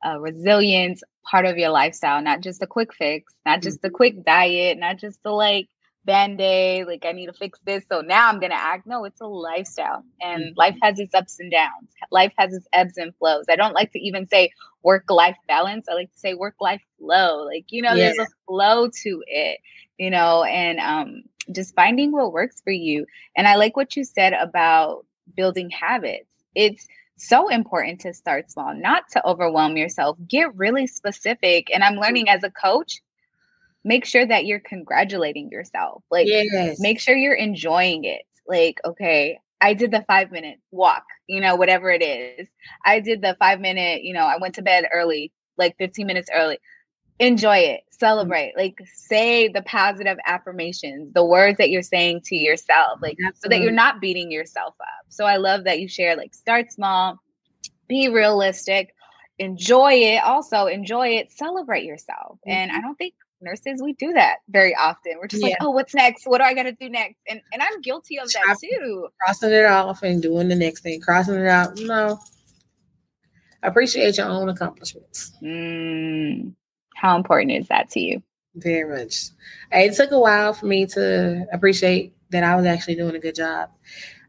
uh, 0.04 0.18
resilience 0.18 1.02
part 1.30 1.46
of 1.46 1.58
your 1.58 1.70
lifestyle, 1.70 2.22
not 2.22 2.40
just 2.40 2.62
a 2.62 2.66
quick 2.66 2.94
fix, 2.94 3.32
not 3.44 3.62
just 3.62 3.78
a 3.84 3.88
mm-hmm. 3.88 3.96
quick 3.96 4.24
diet, 4.24 4.78
not 4.78 4.98
just 4.98 5.18
a 5.24 5.30
like 5.30 5.68
band 6.04 6.40
aid, 6.40 6.86
like 6.86 7.04
I 7.04 7.12
need 7.12 7.26
to 7.26 7.32
fix 7.32 7.58
this. 7.64 7.84
So 7.90 8.00
now 8.00 8.28
I'm 8.28 8.40
going 8.40 8.50
to 8.50 8.56
act. 8.56 8.86
No, 8.86 9.04
it's 9.04 9.20
a 9.20 9.26
lifestyle 9.26 10.04
and 10.20 10.42
mm-hmm. 10.42 10.58
life 10.58 10.76
has 10.82 10.98
its 10.98 11.14
ups 11.14 11.38
and 11.38 11.50
downs. 11.50 11.90
Life 12.10 12.32
has 12.38 12.54
its 12.54 12.66
ebbs 12.72 12.96
and 12.96 13.14
flows. 13.16 13.44
I 13.48 13.56
don't 13.56 13.74
like 13.74 13.92
to 13.92 13.98
even 13.98 14.26
say 14.26 14.50
work 14.82 15.04
life 15.10 15.36
balance. 15.46 15.86
I 15.88 15.94
like 15.94 16.12
to 16.12 16.18
say 16.18 16.34
work 16.34 16.54
life 16.60 16.82
flow. 16.98 17.44
Like, 17.44 17.66
you 17.68 17.82
know, 17.82 17.92
yeah. 17.92 18.12
there's 18.16 18.18
a 18.18 18.26
flow 18.46 18.88
to 18.88 19.22
it, 19.26 19.60
you 19.98 20.10
know, 20.10 20.44
and 20.44 20.78
um, 20.78 21.22
just 21.52 21.74
finding 21.74 22.10
what 22.12 22.32
works 22.32 22.60
for 22.62 22.72
you. 22.72 23.04
And 23.36 23.46
I 23.46 23.56
like 23.56 23.76
what 23.76 23.96
you 23.96 24.04
said 24.04 24.32
about 24.32 25.04
building 25.36 25.68
habits. 25.68 26.26
It's, 26.54 26.86
so 27.18 27.48
important 27.48 28.00
to 28.00 28.14
start 28.14 28.50
small, 28.50 28.74
not 28.74 29.04
to 29.12 29.26
overwhelm 29.26 29.76
yourself. 29.76 30.16
Get 30.26 30.54
really 30.56 30.86
specific. 30.86 31.68
And 31.72 31.82
I'm 31.82 31.96
learning 31.96 32.28
as 32.28 32.44
a 32.44 32.50
coach, 32.50 33.00
make 33.84 34.04
sure 34.04 34.26
that 34.26 34.46
you're 34.46 34.60
congratulating 34.60 35.50
yourself. 35.50 36.02
Like, 36.10 36.26
yes. 36.26 36.80
make 36.80 37.00
sure 37.00 37.16
you're 37.16 37.34
enjoying 37.34 38.04
it. 38.04 38.22
Like, 38.46 38.80
okay, 38.84 39.38
I 39.60 39.74
did 39.74 39.90
the 39.90 40.04
five 40.06 40.30
minute 40.30 40.58
walk, 40.70 41.04
you 41.26 41.40
know, 41.40 41.56
whatever 41.56 41.90
it 41.90 42.02
is. 42.02 42.48
I 42.84 43.00
did 43.00 43.22
the 43.22 43.36
five 43.38 43.60
minute, 43.60 44.02
you 44.02 44.14
know, 44.14 44.24
I 44.24 44.38
went 44.38 44.54
to 44.54 44.62
bed 44.62 44.86
early, 44.92 45.32
like 45.56 45.76
15 45.78 46.06
minutes 46.06 46.30
early 46.32 46.58
enjoy 47.18 47.56
it 47.56 47.80
mm. 47.80 47.98
celebrate 47.98 48.52
like 48.56 48.80
say 48.94 49.48
the 49.48 49.62
positive 49.62 50.18
affirmations 50.26 51.12
the 51.14 51.24
words 51.24 51.58
that 51.58 51.70
you're 51.70 51.82
saying 51.82 52.20
to 52.24 52.36
yourself 52.36 52.98
like 53.02 53.16
Absolutely. 53.26 53.38
so 53.40 53.48
that 53.48 53.62
you're 53.62 53.72
not 53.72 54.00
beating 54.00 54.30
yourself 54.30 54.74
up 54.80 55.04
so 55.08 55.24
i 55.24 55.36
love 55.36 55.64
that 55.64 55.80
you 55.80 55.88
share 55.88 56.16
like 56.16 56.34
start 56.34 56.70
small 56.70 57.18
be 57.88 58.08
realistic 58.08 58.94
enjoy 59.38 59.92
it 59.92 60.22
also 60.22 60.66
enjoy 60.66 61.08
it 61.08 61.30
celebrate 61.30 61.84
yourself 61.84 62.38
mm-hmm. 62.38 62.50
and 62.50 62.72
i 62.72 62.80
don't 62.80 62.96
think 62.96 63.14
nurses 63.40 63.80
we 63.82 63.92
do 63.94 64.12
that 64.12 64.38
very 64.48 64.74
often 64.74 65.12
we're 65.20 65.28
just 65.28 65.42
yeah. 65.42 65.50
like 65.50 65.58
oh 65.60 65.70
what's 65.70 65.94
next 65.94 66.26
what 66.26 66.38
do 66.38 66.44
i 66.44 66.54
got 66.54 66.64
to 66.64 66.72
do 66.72 66.88
next 66.88 67.16
and 67.28 67.40
and 67.52 67.62
i'm 67.62 67.80
guilty 67.82 68.18
of 68.18 68.30
that 68.32 68.56
too 68.60 69.08
crossing 69.20 69.52
it 69.52 69.64
off 69.64 70.02
and 70.02 70.22
doing 70.22 70.48
the 70.48 70.56
next 70.56 70.80
thing 70.80 71.00
crossing 71.00 71.36
it 71.36 71.46
out 71.46 71.78
no 71.78 72.18
appreciate 73.62 74.16
your 74.16 74.28
own 74.28 74.48
accomplishments 74.48 75.32
mm. 75.40 76.52
How 76.98 77.16
important 77.16 77.52
is 77.52 77.68
that 77.68 77.90
to 77.90 78.00
you? 78.00 78.22
Very 78.56 78.98
much. 78.98 79.28
It 79.70 79.94
took 79.94 80.10
a 80.10 80.18
while 80.18 80.52
for 80.52 80.66
me 80.66 80.84
to 80.86 81.46
appreciate 81.52 82.12
that 82.30 82.42
I 82.42 82.56
was 82.56 82.66
actually 82.66 82.96
doing 82.96 83.14
a 83.14 83.20
good 83.20 83.36
job. 83.36 83.70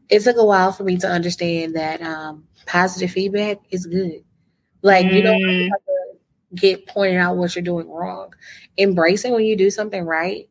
It 0.08 0.22
took 0.22 0.36
a 0.36 0.44
while 0.44 0.70
for 0.70 0.84
me 0.84 0.96
to 0.98 1.08
understand 1.08 1.74
that 1.74 2.00
um, 2.00 2.44
positive 2.66 3.10
feedback 3.10 3.58
is 3.70 3.86
good. 3.86 4.22
Like 4.82 5.06
mm. 5.06 5.14
you 5.14 5.22
don't 5.22 5.42
mm. 5.42 5.62
have 5.64 5.80
to 5.80 6.18
get 6.54 6.86
pointed 6.86 7.16
out 7.16 7.36
what 7.36 7.56
you're 7.56 7.64
doing 7.64 7.90
wrong. 7.90 8.34
Embracing 8.78 9.32
when 9.32 9.44
you 9.44 9.56
do 9.56 9.70
something 9.70 10.04
right. 10.04 10.48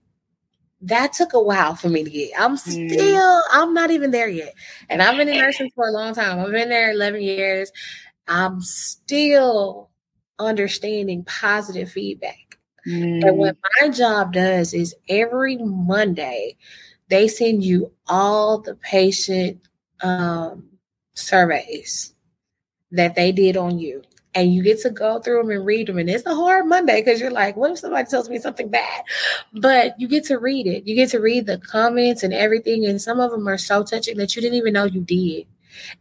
That 0.81 1.13
took 1.13 1.33
a 1.33 1.41
while 1.41 1.75
for 1.75 1.87
me 1.87 2.03
to 2.03 2.09
get. 2.09 2.31
I'm 2.37 2.57
mm. 2.57 2.59
still, 2.59 3.41
mm. 3.41 3.41
I'm 3.51 3.73
not 3.73 3.91
even 3.91 4.11
there 4.11 4.29
yet. 4.29 4.53
And 4.89 5.01
I've 5.01 5.15
been 5.15 5.29
in 5.29 5.37
nursing 5.37 5.71
for 5.73 5.87
a 5.87 5.91
long 5.91 6.13
time. 6.13 6.39
I've 6.39 6.51
been 6.51 6.69
there 6.69 6.91
11 6.91 7.21
years. 7.21 7.71
I'm 8.27 8.59
still 8.59 9.89
understanding 10.39 11.23
positive 11.25 11.91
feedback. 11.91 12.57
Mm. 12.87 13.27
And 13.27 13.37
what 13.37 13.57
my 13.79 13.89
job 13.89 14.33
does 14.33 14.73
is 14.73 14.95
every 15.07 15.57
Monday, 15.57 16.57
they 17.09 17.27
send 17.27 17.63
you 17.63 17.91
all 18.07 18.59
the 18.59 18.75
patient 18.75 19.59
um, 20.01 20.69
surveys 21.13 22.13
that 22.91 23.15
they 23.15 23.31
did 23.31 23.57
on 23.57 23.79
you. 23.79 24.03
And 24.35 24.53
you 24.53 24.61
get 24.61 24.79
to 24.81 24.91
go 24.91 25.19
through 25.19 25.41
them 25.41 25.49
and 25.49 25.65
read 25.65 25.87
them. 25.87 25.97
And 25.97 26.09
it's 26.09 26.25
a 26.25 26.35
hard 26.35 26.67
Monday 26.67 27.01
because 27.01 27.19
you're 27.19 27.31
like, 27.31 27.57
what 27.57 27.71
if 27.71 27.79
somebody 27.79 28.07
tells 28.07 28.29
me 28.29 28.37
something 28.37 28.69
bad? 28.69 29.03
But 29.53 29.99
you 29.99 30.07
get 30.07 30.23
to 30.25 30.37
read 30.37 30.67
it. 30.67 30.85
You 30.85 30.95
get 30.95 31.09
to 31.09 31.19
read 31.19 31.47
the 31.47 31.57
comments 31.57 32.21
and 32.21 32.31
everything. 32.31 32.85
And 32.85 33.01
some 33.01 33.19
of 33.19 33.31
them 33.31 33.49
are 33.49 33.57
so 33.57 33.83
touching 33.83 34.17
that 34.17 34.35
you 34.35 34.41
didn't 34.41 34.57
even 34.57 34.73
know 34.73 34.85
you 34.85 35.01
did. 35.01 35.47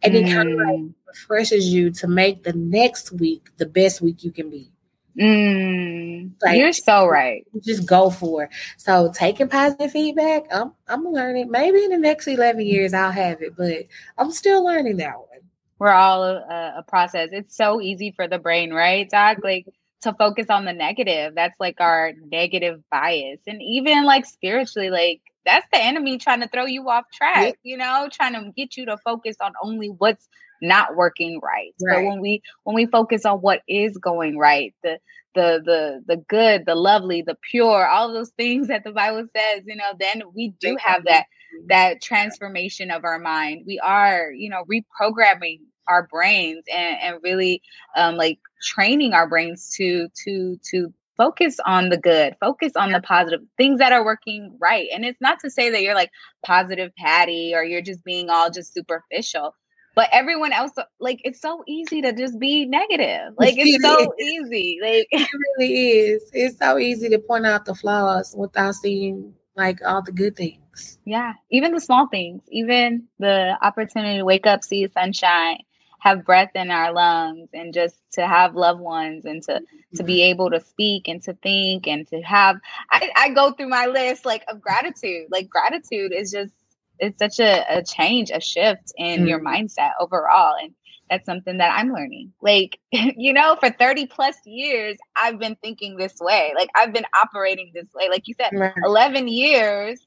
And 0.03 0.15
mm. 0.15 0.27
it 0.27 0.33
kind 0.33 0.53
of 0.53 0.59
like 0.59 0.95
refreshes 1.09 1.73
you 1.73 1.91
to 1.93 2.07
make 2.07 2.45
the 2.45 2.53
next 2.53 3.13
week 3.13 3.49
the 3.57 3.67
best 3.67 4.01
week 4.01 4.23
you 4.23 4.31
can 4.31 4.51
be. 4.51 4.71
Mm, 5.19 6.31
like, 6.43 6.59
you're 6.59 6.73
so 6.73 7.07
right. 7.07 7.45
Just 7.61 7.87
go 7.87 8.09
for 8.09 8.45
it. 8.45 8.51
So 8.77 9.11
taking 9.13 9.49
positive 9.49 9.91
feedback, 9.91 10.45
I'm 10.53 10.73
I'm 10.87 11.05
learning. 11.05 11.51
Maybe 11.51 11.83
in 11.83 11.91
the 11.91 11.99
next 11.99 12.29
eleven 12.29 12.65
years 12.65 12.95
I'll 12.95 13.11
have 13.11 13.43
it, 13.43 13.57
but 13.57 13.87
I'm 14.17 14.31
still 14.31 14.65
learning 14.65 14.99
that 14.99 15.19
one. 15.19 15.41
We're 15.81 15.91
all 15.91 16.23
a, 16.23 16.75
a 16.79 16.85
process. 16.87 17.31
It's 17.33 17.57
so 17.57 17.81
easy 17.81 18.13
for 18.15 18.29
the 18.29 18.39
brain, 18.39 18.73
right, 18.73 19.09
Doc? 19.11 19.39
Like 19.43 19.67
to 20.03 20.13
focus 20.13 20.47
on 20.51 20.65
the 20.65 20.73
negative. 20.73 21.35
That's 21.35 21.59
like 21.59 21.81
our 21.81 22.13
negative 22.31 22.81
bias, 22.91 23.41
and 23.49 23.61
even 23.61 24.05
like 24.05 24.25
spiritually, 24.25 24.91
like 24.91 25.21
that's 25.45 25.67
the 25.73 25.83
enemy 25.83 26.19
trying 26.19 26.41
to 26.41 26.49
throw 26.49 26.67
you 26.67 26.89
off 26.89 27.07
track, 27.13 27.55
you 27.63 27.77
know, 27.77 28.09
trying 28.13 28.35
to 28.35 28.53
get 28.53 28.77
you 28.77 28.87
to 28.87 28.99
focus 28.99 29.35
on 29.41 29.53
only 29.65 29.89
what's 29.89 30.29
not 30.63 30.97
working 30.97 31.41
right. 31.43 31.75
right. 31.83 31.97
So 31.97 32.09
when 32.09 32.21
we 32.21 32.43
when 32.65 32.75
we 32.75 32.87
focus 32.87 33.25
on 33.25 33.39
what 33.39 33.63
is 33.69 33.97
going 33.99 34.39
right, 34.39 34.75
the 34.83 34.99
the 35.35 35.63
the 35.65 36.03
the 36.07 36.17
good, 36.29 36.67
the 36.67 36.75
lovely, 36.75 37.23
the 37.23 37.37
pure, 37.51 37.87
all 37.87 38.13
those 38.13 38.31
things 38.31 38.69
that 38.69 38.85
the 38.85 38.93
Bible 38.93 39.27
says, 39.37 39.63
you 39.67 39.77
know, 39.77 39.93
then 39.99 40.23
we 40.35 40.55
do 40.61 40.77
have 40.81 41.05
that 41.05 41.25
that 41.69 42.03
transformation 42.03 42.91
of 42.91 43.05
our 43.05 43.19
mind. 43.19 43.65
We 43.67 43.79
are, 43.79 44.31
you 44.31 44.51
know, 44.51 44.65
reprogramming 44.65 45.61
our 45.89 46.07
brains 46.07 46.65
and, 46.73 46.97
and 47.01 47.17
really 47.23 47.63
um, 47.97 48.17
like 48.17 48.39
training 48.63 49.15
our 49.15 49.29
brains 49.29 49.71
to 49.77 50.09
to 50.25 50.59
to 50.71 50.93
focus 51.17 51.57
on 51.67 51.89
the 51.89 51.97
good 51.97 52.37
focus 52.41 52.73
on 52.77 52.93
the 52.93 53.01
positive 53.01 53.41
things 53.57 53.81
that 53.81 53.93
are 53.93 54.05
working 54.05 54.57
right 54.61 54.87
and 54.95 55.05
it's 55.05 55.21
not 55.21 55.39
to 55.41 55.51
say 55.51 55.69
that 55.69 55.83
you're 55.83 55.95
like 55.95 56.11
positive 56.47 56.93
patty 56.97 57.53
or 57.55 57.65
you're 57.65 57.83
just 57.83 58.05
being 58.05 58.31
all 58.31 58.51
just 58.51 58.73
superficial 58.73 59.53
but 59.99 60.09
everyone 60.13 60.53
else 60.53 60.71
like 61.01 61.21
it's 61.25 61.41
so 61.41 61.65
easy 61.67 62.01
to 62.01 62.13
just 62.13 62.39
be 62.39 62.65
negative. 62.67 63.35
Like 63.37 63.55
it's 63.57 63.83
so 63.83 64.15
easy 64.21 64.79
like 64.81 65.09
it 65.11 65.29
really 65.59 65.89
is. 65.89 66.31
It's 66.33 66.57
so 66.57 66.79
easy 66.79 67.09
to 67.09 67.19
point 67.19 67.47
out 67.47 67.65
the 67.65 67.75
flaws 67.75 68.33
without 68.39 68.77
seeing 68.77 69.35
like 69.57 69.81
all 69.85 70.01
the 70.01 70.13
good 70.13 70.37
things. 70.37 71.01
Yeah 71.05 71.33
even 71.51 71.73
the 71.73 71.81
small 71.81 72.07
things 72.07 72.43
even 72.47 73.09
the 73.19 73.59
opportunity 73.61 74.19
to 74.19 74.25
wake 74.25 74.47
up 74.47 74.63
see 74.63 74.87
sunshine 74.87 75.59
have 75.99 76.25
breath 76.25 76.51
in 76.55 76.71
our 76.71 76.93
lungs 76.93 77.49
and 77.53 77.75
just 77.75 77.97
to 78.13 78.25
have 78.25 78.55
loved 78.55 78.81
ones 78.81 79.25
and 79.25 79.43
to 79.43 79.61
to 79.97 80.05
be 80.05 80.19
mm-hmm. 80.19 80.31
able 80.31 80.51
to 80.51 80.61
speak 80.61 81.09
and 81.09 81.23
to 81.23 81.33
think 81.43 81.89
and 81.89 82.07
to 82.07 82.21
have 82.21 82.57
I, 82.93 83.11
I 83.17 83.29
go 83.31 83.51
through 83.51 83.69
my 83.69 83.87
list 83.87 84.25
like 84.25 84.45
of 84.47 84.61
gratitude. 84.61 85.27
Like 85.31 85.49
gratitude 85.49 86.13
is 86.13 86.31
just 86.31 86.53
it's 86.99 87.19
such 87.19 87.41
a, 87.41 87.65
a 87.69 87.83
change, 87.83 88.31
a 88.31 88.41
shift 88.41 88.93
in 88.97 89.25
mm. 89.25 89.29
your 89.29 89.41
mindset 89.41 89.91
overall. 90.01 90.55
And 90.61 90.75
that's 91.11 91.27
something 91.27 91.59
that 91.59 91.75
I'm 91.77 91.93
learning. 91.93 92.33
Like, 92.41 92.79
you 92.93 93.33
know, 93.33 93.57
for 93.61 93.71
30 93.71 94.07
plus 94.07 94.37
years, 94.45 94.97
I've 95.17 95.39
been 95.39 95.57
thinking 95.57 95.97
this 95.97 96.15
way. 96.21 96.53
Like, 96.55 96.71
I've 96.75 96.93
been 96.93 97.07
operating 97.23 97.71
this 97.75 97.89
way. 97.95 98.09
Like 98.09 98.29
you 98.29 98.35
said, 98.35 98.51
right. 98.53 98.73
11 98.85 99.29
years 99.29 100.07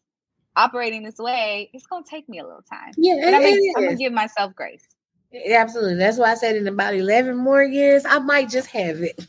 operating 0.55 1.03
this 1.03 1.17
way, 1.17 1.69
it's 1.73 1.87
going 1.87 2.03
to 2.03 2.09
take 2.09 2.27
me 2.27 2.39
a 2.39 2.43
little 2.43 2.63
time. 2.69 2.91
Yeah, 2.97 3.15
but 3.23 3.33
I'm 3.33 3.41
going 3.41 3.89
to 3.89 3.95
give 3.95 4.13
myself 4.13 4.53
grace. 4.55 4.85
Absolutely. 5.49 5.95
That's 5.95 6.17
why 6.17 6.31
I 6.31 6.35
said 6.35 6.55
in 6.55 6.67
about 6.67 6.93
11 6.93 7.37
more 7.37 7.63
years, 7.63 8.03
I 8.05 8.19
might 8.19 8.49
just 8.49 8.67
have 8.71 9.01
it. 9.01 9.25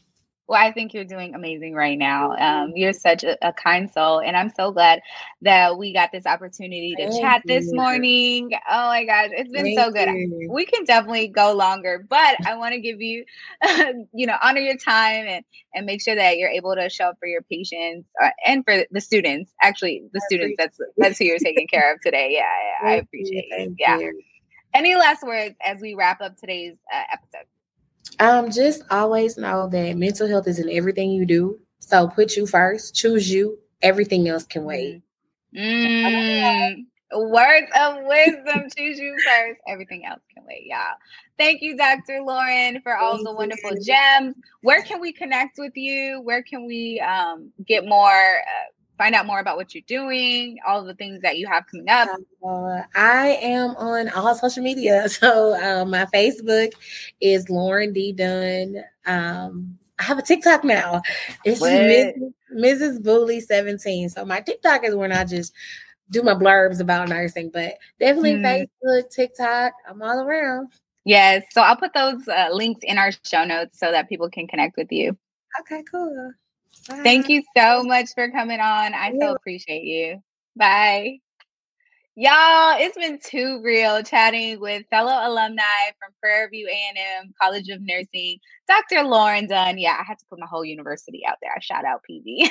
Well, 0.52 0.60
I 0.62 0.70
think 0.70 0.92
you're 0.92 1.04
doing 1.04 1.34
amazing 1.34 1.72
right 1.72 1.98
now. 1.98 2.32
Um, 2.32 2.72
you're 2.76 2.92
such 2.92 3.24
a, 3.24 3.38
a, 3.40 3.54
kind 3.54 3.90
soul, 3.90 4.20
and 4.20 4.36
I'm 4.36 4.50
so 4.50 4.70
glad 4.70 5.00
that 5.40 5.78
we 5.78 5.94
got 5.94 6.12
this 6.12 6.26
opportunity 6.26 6.94
to 6.98 7.08
Thank 7.08 7.22
chat 7.22 7.42
this 7.46 7.72
morning. 7.72 8.50
Oh 8.70 8.88
my 8.88 9.06
gosh, 9.06 9.30
it's 9.32 9.50
been 9.50 9.64
Thank 9.64 9.78
so 9.78 9.90
good. 9.90 10.10
You. 10.10 10.50
We 10.52 10.66
can 10.66 10.84
definitely 10.84 11.28
go 11.28 11.54
longer, 11.54 12.04
but 12.06 12.36
I 12.46 12.56
want 12.56 12.74
to 12.74 12.82
give 12.82 13.00
you, 13.00 13.24
you 14.12 14.26
know, 14.26 14.36
honor 14.42 14.60
your 14.60 14.76
time 14.76 15.24
and 15.26 15.42
and 15.74 15.86
make 15.86 16.02
sure 16.02 16.16
that 16.16 16.36
you're 16.36 16.50
able 16.50 16.74
to 16.74 16.90
show 16.90 17.06
up 17.06 17.16
for 17.18 17.26
your 17.26 17.40
patients 17.40 18.06
uh, 18.22 18.28
and 18.44 18.62
for 18.62 18.84
the 18.90 19.00
students. 19.00 19.50
Actually, 19.62 20.02
the 20.12 20.20
students 20.26 20.56
that's 20.58 20.76
that's 20.98 21.18
who 21.18 21.24
you're 21.24 21.38
taking 21.38 21.66
care 21.66 21.94
of 21.94 22.02
today. 22.02 22.28
Yeah, 22.32 22.42
yeah 22.84 22.90
I 22.90 22.94
appreciate 22.96 23.46
you. 23.48 23.56
you. 23.58 23.76
Yeah. 23.78 24.10
Any 24.74 24.96
last 24.96 25.22
words 25.22 25.54
as 25.64 25.80
we 25.80 25.94
wrap 25.94 26.20
up 26.20 26.36
today's 26.36 26.76
uh, 26.92 27.04
episode? 27.10 27.46
Um, 28.18 28.50
just 28.50 28.82
always 28.90 29.36
know 29.36 29.68
that 29.68 29.96
mental 29.96 30.28
health 30.28 30.46
is 30.46 30.58
in 30.58 30.68
everything 30.70 31.10
you 31.10 31.26
do. 31.26 31.58
So 31.80 32.08
put 32.08 32.36
you 32.36 32.46
first, 32.46 32.94
choose 32.94 33.30
you. 33.30 33.58
Everything 33.82 34.28
else 34.28 34.46
can 34.46 34.64
wait. 34.64 35.02
Mm, 35.56 36.84
words 37.14 37.66
of 37.78 37.96
wisdom. 38.04 38.68
choose 38.76 38.98
you 38.98 39.16
first. 39.26 39.60
Everything 39.66 40.06
else 40.06 40.20
can 40.34 40.44
wait, 40.46 40.64
y'all. 40.66 40.96
Thank 41.38 41.62
you, 41.62 41.76
Dr. 41.76 42.20
Lauren, 42.22 42.80
for 42.82 42.96
all 42.96 43.14
Thank 43.14 43.26
the 43.26 43.34
wonderful 43.34 43.74
you. 43.74 43.82
gems. 43.82 44.34
Where 44.62 44.82
can 44.82 45.00
we 45.00 45.12
connect 45.12 45.58
with 45.58 45.76
you? 45.76 46.20
Where 46.22 46.42
can 46.42 46.66
we 46.66 47.00
um, 47.00 47.50
get 47.66 47.84
more? 47.84 48.10
Uh, 48.10 48.72
find 48.98 49.14
out 49.14 49.26
more 49.26 49.40
about 49.40 49.56
what 49.56 49.74
you're 49.74 49.82
doing, 49.86 50.58
all 50.66 50.84
the 50.84 50.94
things 50.94 51.20
that 51.22 51.38
you 51.38 51.46
have 51.46 51.66
coming 51.66 51.88
up? 51.88 52.08
Uh, 52.44 52.82
I 52.94 53.38
am 53.40 53.70
on 53.76 54.08
all 54.10 54.34
social 54.34 54.62
media. 54.62 55.08
So 55.22 55.54
um, 55.62 55.90
my 55.90 56.06
Facebook 56.06 56.72
is 57.20 57.48
Lauren 57.48 57.92
D. 57.92 58.12
Dunn. 58.12 58.82
Um, 59.06 59.78
I 59.98 60.04
have 60.04 60.18
a 60.18 60.22
TikTok 60.22 60.64
now. 60.64 61.02
It's 61.44 61.60
Mrs. 61.60 62.32
Mrs. 62.52 63.02
Booley 63.02 63.40
17. 63.40 64.08
So 64.08 64.24
my 64.24 64.40
TikTok 64.40 64.84
is 64.84 64.94
when 64.94 65.12
I 65.12 65.24
just 65.24 65.52
do 66.10 66.22
my 66.22 66.34
blurbs 66.34 66.80
about 66.80 67.08
nursing, 67.08 67.50
but 67.52 67.74
definitely 68.00 68.34
mm. 68.34 68.68
Facebook, 68.84 69.10
TikTok. 69.10 69.72
I'm 69.88 70.02
all 70.02 70.20
around. 70.20 70.72
Yes. 71.04 71.44
So 71.50 71.62
I'll 71.62 71.76
put 71.76 71.94
those 71.94 72.26
uh, 72.28 72.48
links 72.52 72.80
in 72.82 72.98
our 72.98 73.12
show 73.24 73.44
notes 73.44 73.78
so 73.78 73.90
that 73.90 74.08
people 74.08 74.28
can 74.30 74.46
connect 74.46 74.76
with 74.76 74.90
you. 74.90 75.16
Okay, 75.60 75.82
cool. 75.90 76.32
Thank 76.86 77.28
you 77.28 77.42
so 77.56 77.82
much 77.84 78.10
for 78.14 78.30
coming 78.30 78.60
on. 78.60 78.94
I 78.94 79.12
so 79.18 79.34
appreciate 79.34 79.84
you. 79.84 80.22
Bye. 80.56 81.18
Y'all, 82.14 82.76
it's 82.78 82.98
been 82.98 83.18
too 83.24 83.62
real 83.64 84.02
chatting 84.02 84.60
with 84.60 84.84
fellow 84.90 85.12
alumni 85.12 85.62
from 85.98 86.12
Prairie 86.20 86.48
View 86.50 86.68
A&M 86.68 87.32
College 87.40 87.70
of 87.70 87.80
Nursing, 87.80 88.38
Dr. 88.68 89.02
Lauren 89.04 89.46
Dunn. 89.46 89.78
Yeah, 89.78 89.96
I 89.98 90.04
had 90.04 90.18
to 90.18 90.24
put 90.28 90.38
my 90.38 90.46
whole 90.46 90.64
university 90.64 91.22
out 91.26 91.36
there. 91.40 91.52
I 91.56 91.60
shout 91.60 91.86
out 91.86 92.02
PV. 92.08 92.50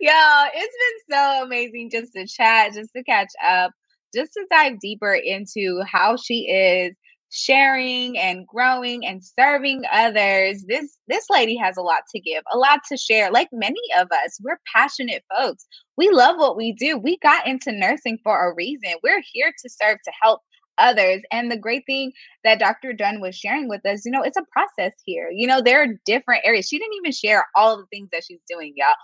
Y'all, 0.00 0.48
it's 0.52 1.06
been 1.08 1.16
so 1.16 1.44
amazing 1.44 1.90
just 1.92 2.12
to 2.14 2.26
chat, 2.26 2.72
just 2.72 2.90
to 2.96 3.04
catch 3.04 3.30
up, 3.46 3.70
just 4.12 4.32
to 4.32 4.44
dive 4.50 4.80
deeper 4.80 5.12
into 5.14 5.80
how 5.86 6.16
she 6.16 6.48
is 6.48 6.96
sharing 7.30 8.18
and 8.18 8.46
growing 8.46 9.06
and 9.06 9.22
serving 9.24 9.82
others. 9.92 10.64
This 10.68 10.98
this 11.08 11.26
lady 11.30 11.56
has 11.56 11.76
a 11.76 11.82
lot 11.82 12.02
to 12.14 12.20
give 12.20 12.42
a 12.52 12.58
lot 12.58 12.80
to 12.88 12.96
share. 12.96 13.30
Like 13.30 13.48
many 13.52 13.80
of 13.98 14.08
us 14.24 14.38
we're 14.42 14.60
passionate 14.74 15.24
folks. 15.34 15.66
We 15.96 16.10
love 16.10 16.36
what 16.38 16.56
we 16.56 16.72
do. 16.72 16.98
We 16.98 17.18
got 17.18 17.46
into 17.46 17.72
nursing 17.72 18.18
for 18.22 18.50
a 18.50 18.54
reason. 18.54 18.94
We're 19.02 19.22
here 19.32 19.52
to 19.62 19.70
serve 19.70 19.98
to 20.04 20.12
help 20.20 20.40
others. 20.78 21.20
And 21.30 21.50
the 21.50 21.58
great 21.58 21.84
thing 21.86 22.12
that 22.42 22.58
dr 22.58 22.92
dunn 22.94 23.20
was 23.20 23.36
sharing 23.36 23.68
with 23.68 23.84
us 23.84 24.04
you 24.04 24.10
know 24.12 24.22
it's 24.22 24.38
a 24.38 24.44
process 24.52 24.92
here. 25.04 25.30
You 25.32 25.46
know 25.46 25.60
there 25.60 25.82
are 25.82 25.98
different 26.06 26.42
areas. 26.44 26.68
She 26.68 26.78
didn't 26.78 26.94
even 26.96 27.12
share 27.12 27.46
all 27.56 27.76
the 27.76 27.86
things 27.90 28.08
that 28.12 28.24
she's 28.26 28.40
doing 28.48 28.74
y'all. 28.76 28.94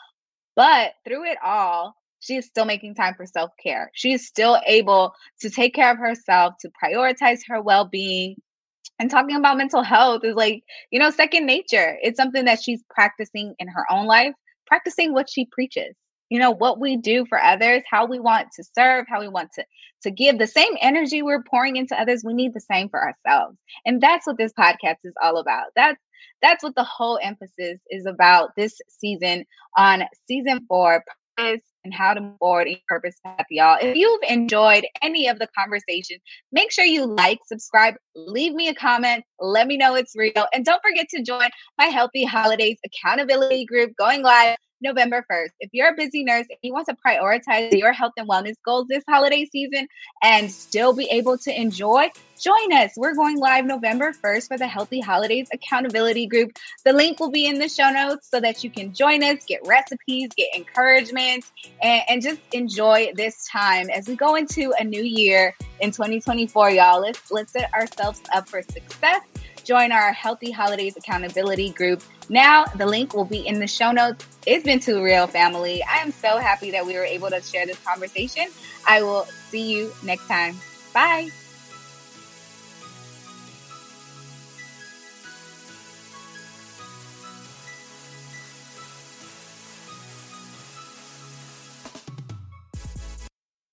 But 0.57 0.93
through 1.07 1.25
it 1.31 1.39
all 1.45 1.95
she 2.21 2.37
is 2.37 2.47
still 2.47 2.65
making 2.65 2.95
time 2.95 3.15
for 3.15 3.27
self 3.27 3.51
care. 3.63 3.91
She 3.95 4.13
is 4.13 4.27
still 4.27 4.61
able 4.67 5.13
to 5.41 5.51
take 5.51 5.75
care 5.75 5.91
of 5.91 5.99
herself, 5.99 6.55
to 6.61 6.71
prioritize 6.83 7.41
her 7.49 7.61
well 7.61 7.85
being. 7.85 8.37
And 8.99 9.11
talking 9.11 9.37
about 9.37 9.59
mental 9.59 9.83
health 9.83 10.25
is 10.25 10.35
like, 10.35 10.63
you 10.91 10.99
know, 10.99 11.11
second 11.11 11.45
nature. 11.45 11.99
It's 12.03 12.17
something 12.17 12.47
that 12.47 12.63
she's 12.63 12.83
practicing 12.89 13.55
in 13.59 13.69
her 13.69 13.85
own 13.91 14.07
life, 14.07 14.33
practicing 14.67 15.13
what 15.13 15.29
she 15.29 15.47
preaches. 15.53 15.95
You 16.31 16.41
know, 16.41 16.51
what 16.51 16.81
we 16.81 16.97
do 16.97 17.25
for 17.27 17.41
others, 17.41 17.83
how 17.89 18.07
we 18.07 18.19
want 18.19 18.49
to 18.57 18.65
serve, 18.77 19.05
how 19.09 19.21
we 19.21 19.29
want 19.29 19.51
to 19.55 19.65
to 20.03 20.11
give 20.11 20.39
the 20.39 20.47
same 20.47 20.73
energy 20.81 21.23
we're 21.23 21.43
pouring 21.43 21.77
into 21.77 21.99
others, 22.01 22.23
we 22.25 22.35
need 22.35 22.53
the 22.55 22.61
same 22.61 22.89
for 22.89 23.03
ourselves. 23.03 23.57
And 23.85 24.01
that's 24.01 24.27
what 24.27 24.39
this 24.39 24.53
podcast 24.53 24.97
is 25.05 25.15
all 25.23 25.39
about. 25.39 25.67
That's 25.77 26.01
that's 26.43 26.63
what 26.63 26.75
the 26.75 26.85
whole 26.85 27.19
emphasis 27.23 27.81
is 27.91 28.07
about 28.07 28.51
this 28.57 28.79
season 28.89 29.45
on 29.77 30.05
season 30.29 30.65
4 30.69 31.05
and 31.87 31.95
how 31.95 32.13
to 32.13 32.21
move 32.21 32.37
forward 32.41 32.67
in 32.67 32.77
purpose 32.89 33.15
path, 33.25 33.47
y'all. 33.49 33.79
If 33.81 33.95
you've 33.95 34.23
enjoyed 34.29 34.85
any 35.03 35.29
of 35.29 35.39
the 35.39 35.47
conversation, 35.57 36.19
make 36.51 36.73
sure 36.73 36.85
you 36.85 37.07
like, 37.07 37.39
subscribe, 37.47 37.95
leave 38.17 38.55
me 38.55 38.67
a 38.69 38.75
comment, 38.75 39.23
let 39.39 39.69
me 39.69 39.77
know 39.77 39.95
it's 39.95 40.15
real. 40.17 40.47
And 40.53 40.65
don't 40.65 40.83
forget 40.83 41.07
to 41.11 41.23
join 41.23 41.49
my 41.79 41.85
Healthy 41.85 42.25
Holidays 42.25 42.79
accountability 42.85 43.65
group 43.67 43.93
going 43.97 44.23
live 44.23 44.57
November 44.81 45.25
1st. 45.31 45.51
If 45.61 45.71
you're 45.73 45.89
a 45.89 45.97
busy 45.97 46.25
nurse 46.25 46.47
and 46.51 46.59
you 46.63 46.73
want 46.73 46.87
to 46.89 46.97
prioritize 46.97 47.73
your 47.73 47.93
health 47.93 48.13
and 48.17 48.29
wellness 48.29 48.57
goals 48.65 48.87
this 48.89 49.05
holiday 49.09 49.47
season 49.47 49.89
and 50.23 50.51
still 50.51 50.93
be 50.93 51.07
able 51.11 51.39
to 51.39 51.61
enjoy, 51.61 52.11
join 52.41 52.73
us. 52.73 52.93
We're 52.97 53.15
going 53.15 53.39
live 53.39 53.65
November 53.65 54.13
1st 54.13 54.49
for 54.49 54.59
the 54.59 54.67
Healthy 54.67 55.01
Holidays 55.01 55.49
Accountability 55.53 56.27
Group. 56.27 56.57
The 56.85 56.93
link 56.93 57.21
will 57.21 57.31
be 57.31 57.47
in 57.47 57.59
the 57.59 57.69
show 57.69 57.91
notes 57.91 58.29
so 58.31 58.41
that 58.41 58.63
you 58.63 58.71
can 58.71 58.93
join 58.93 59.23
us, 59.23 59.45
get 59.47 59.61
recipes, 59.67 60.31
get 60.37 60.55
encouragement, 60.55 61.45
and, 61.83 62.03
and 62.09 62.23
just 62.23 62.41
enjoy 62.53 63.13
this 63.15 63.47
time 63.49 63.89
as 63.91 64.07
we 64.07 64.17
go 64.17 64.35
into 64.35 64.73
a 64.79 64.85
new 64.85 65.03
year 65.03 65.55
in 65.81 65.91
2024, 65.91 66.71
y'all. 66.71 67.01
Let's 67.01 67.31
let's 67.31 67.53
set 67.53 67.73
ourselves 67.75 68.23
up 68.33 68.49
for 68.49 68.63
success 68.63 69.23
join 69.67 69.91
our 69.91 70.13
Healthy 70.13 70.53
Holidays 70.53 70.97
Accountability 70.97 71.71
Group. 71.71 72.03
Now, 72.29 72.65
the 72.77 72.87
link 72.87 73.15
will 73.15 73.25
be 73.25 73.47
in 73.47 73.59
the 73.59 73.67
show 73.67 73.91
notes. 73.91 74.25
It's 74.47 74.65
been 74.65 74.81
too 74.81 75.03
real, 75.03 75.27
family. 75.27 75.83
I 75.83 75.97
am 75.97 76.13
so 76.13 76.39
happy 76.39 76.71
that 76.71 76.87
we 76.87 76.95
were 76.95 77.05
able 77.05 77.31
to 77.31 77.43
share 77.43 77.67
this 77.67 77.79
conversation. 77.85 78.47
I 78.87 79.03
will 79.03 79.25
see 79.51 79.73
you 79.73 79.93
next 80.05 80.29
time. 80.29 80.57
Bye. 80.95 81.31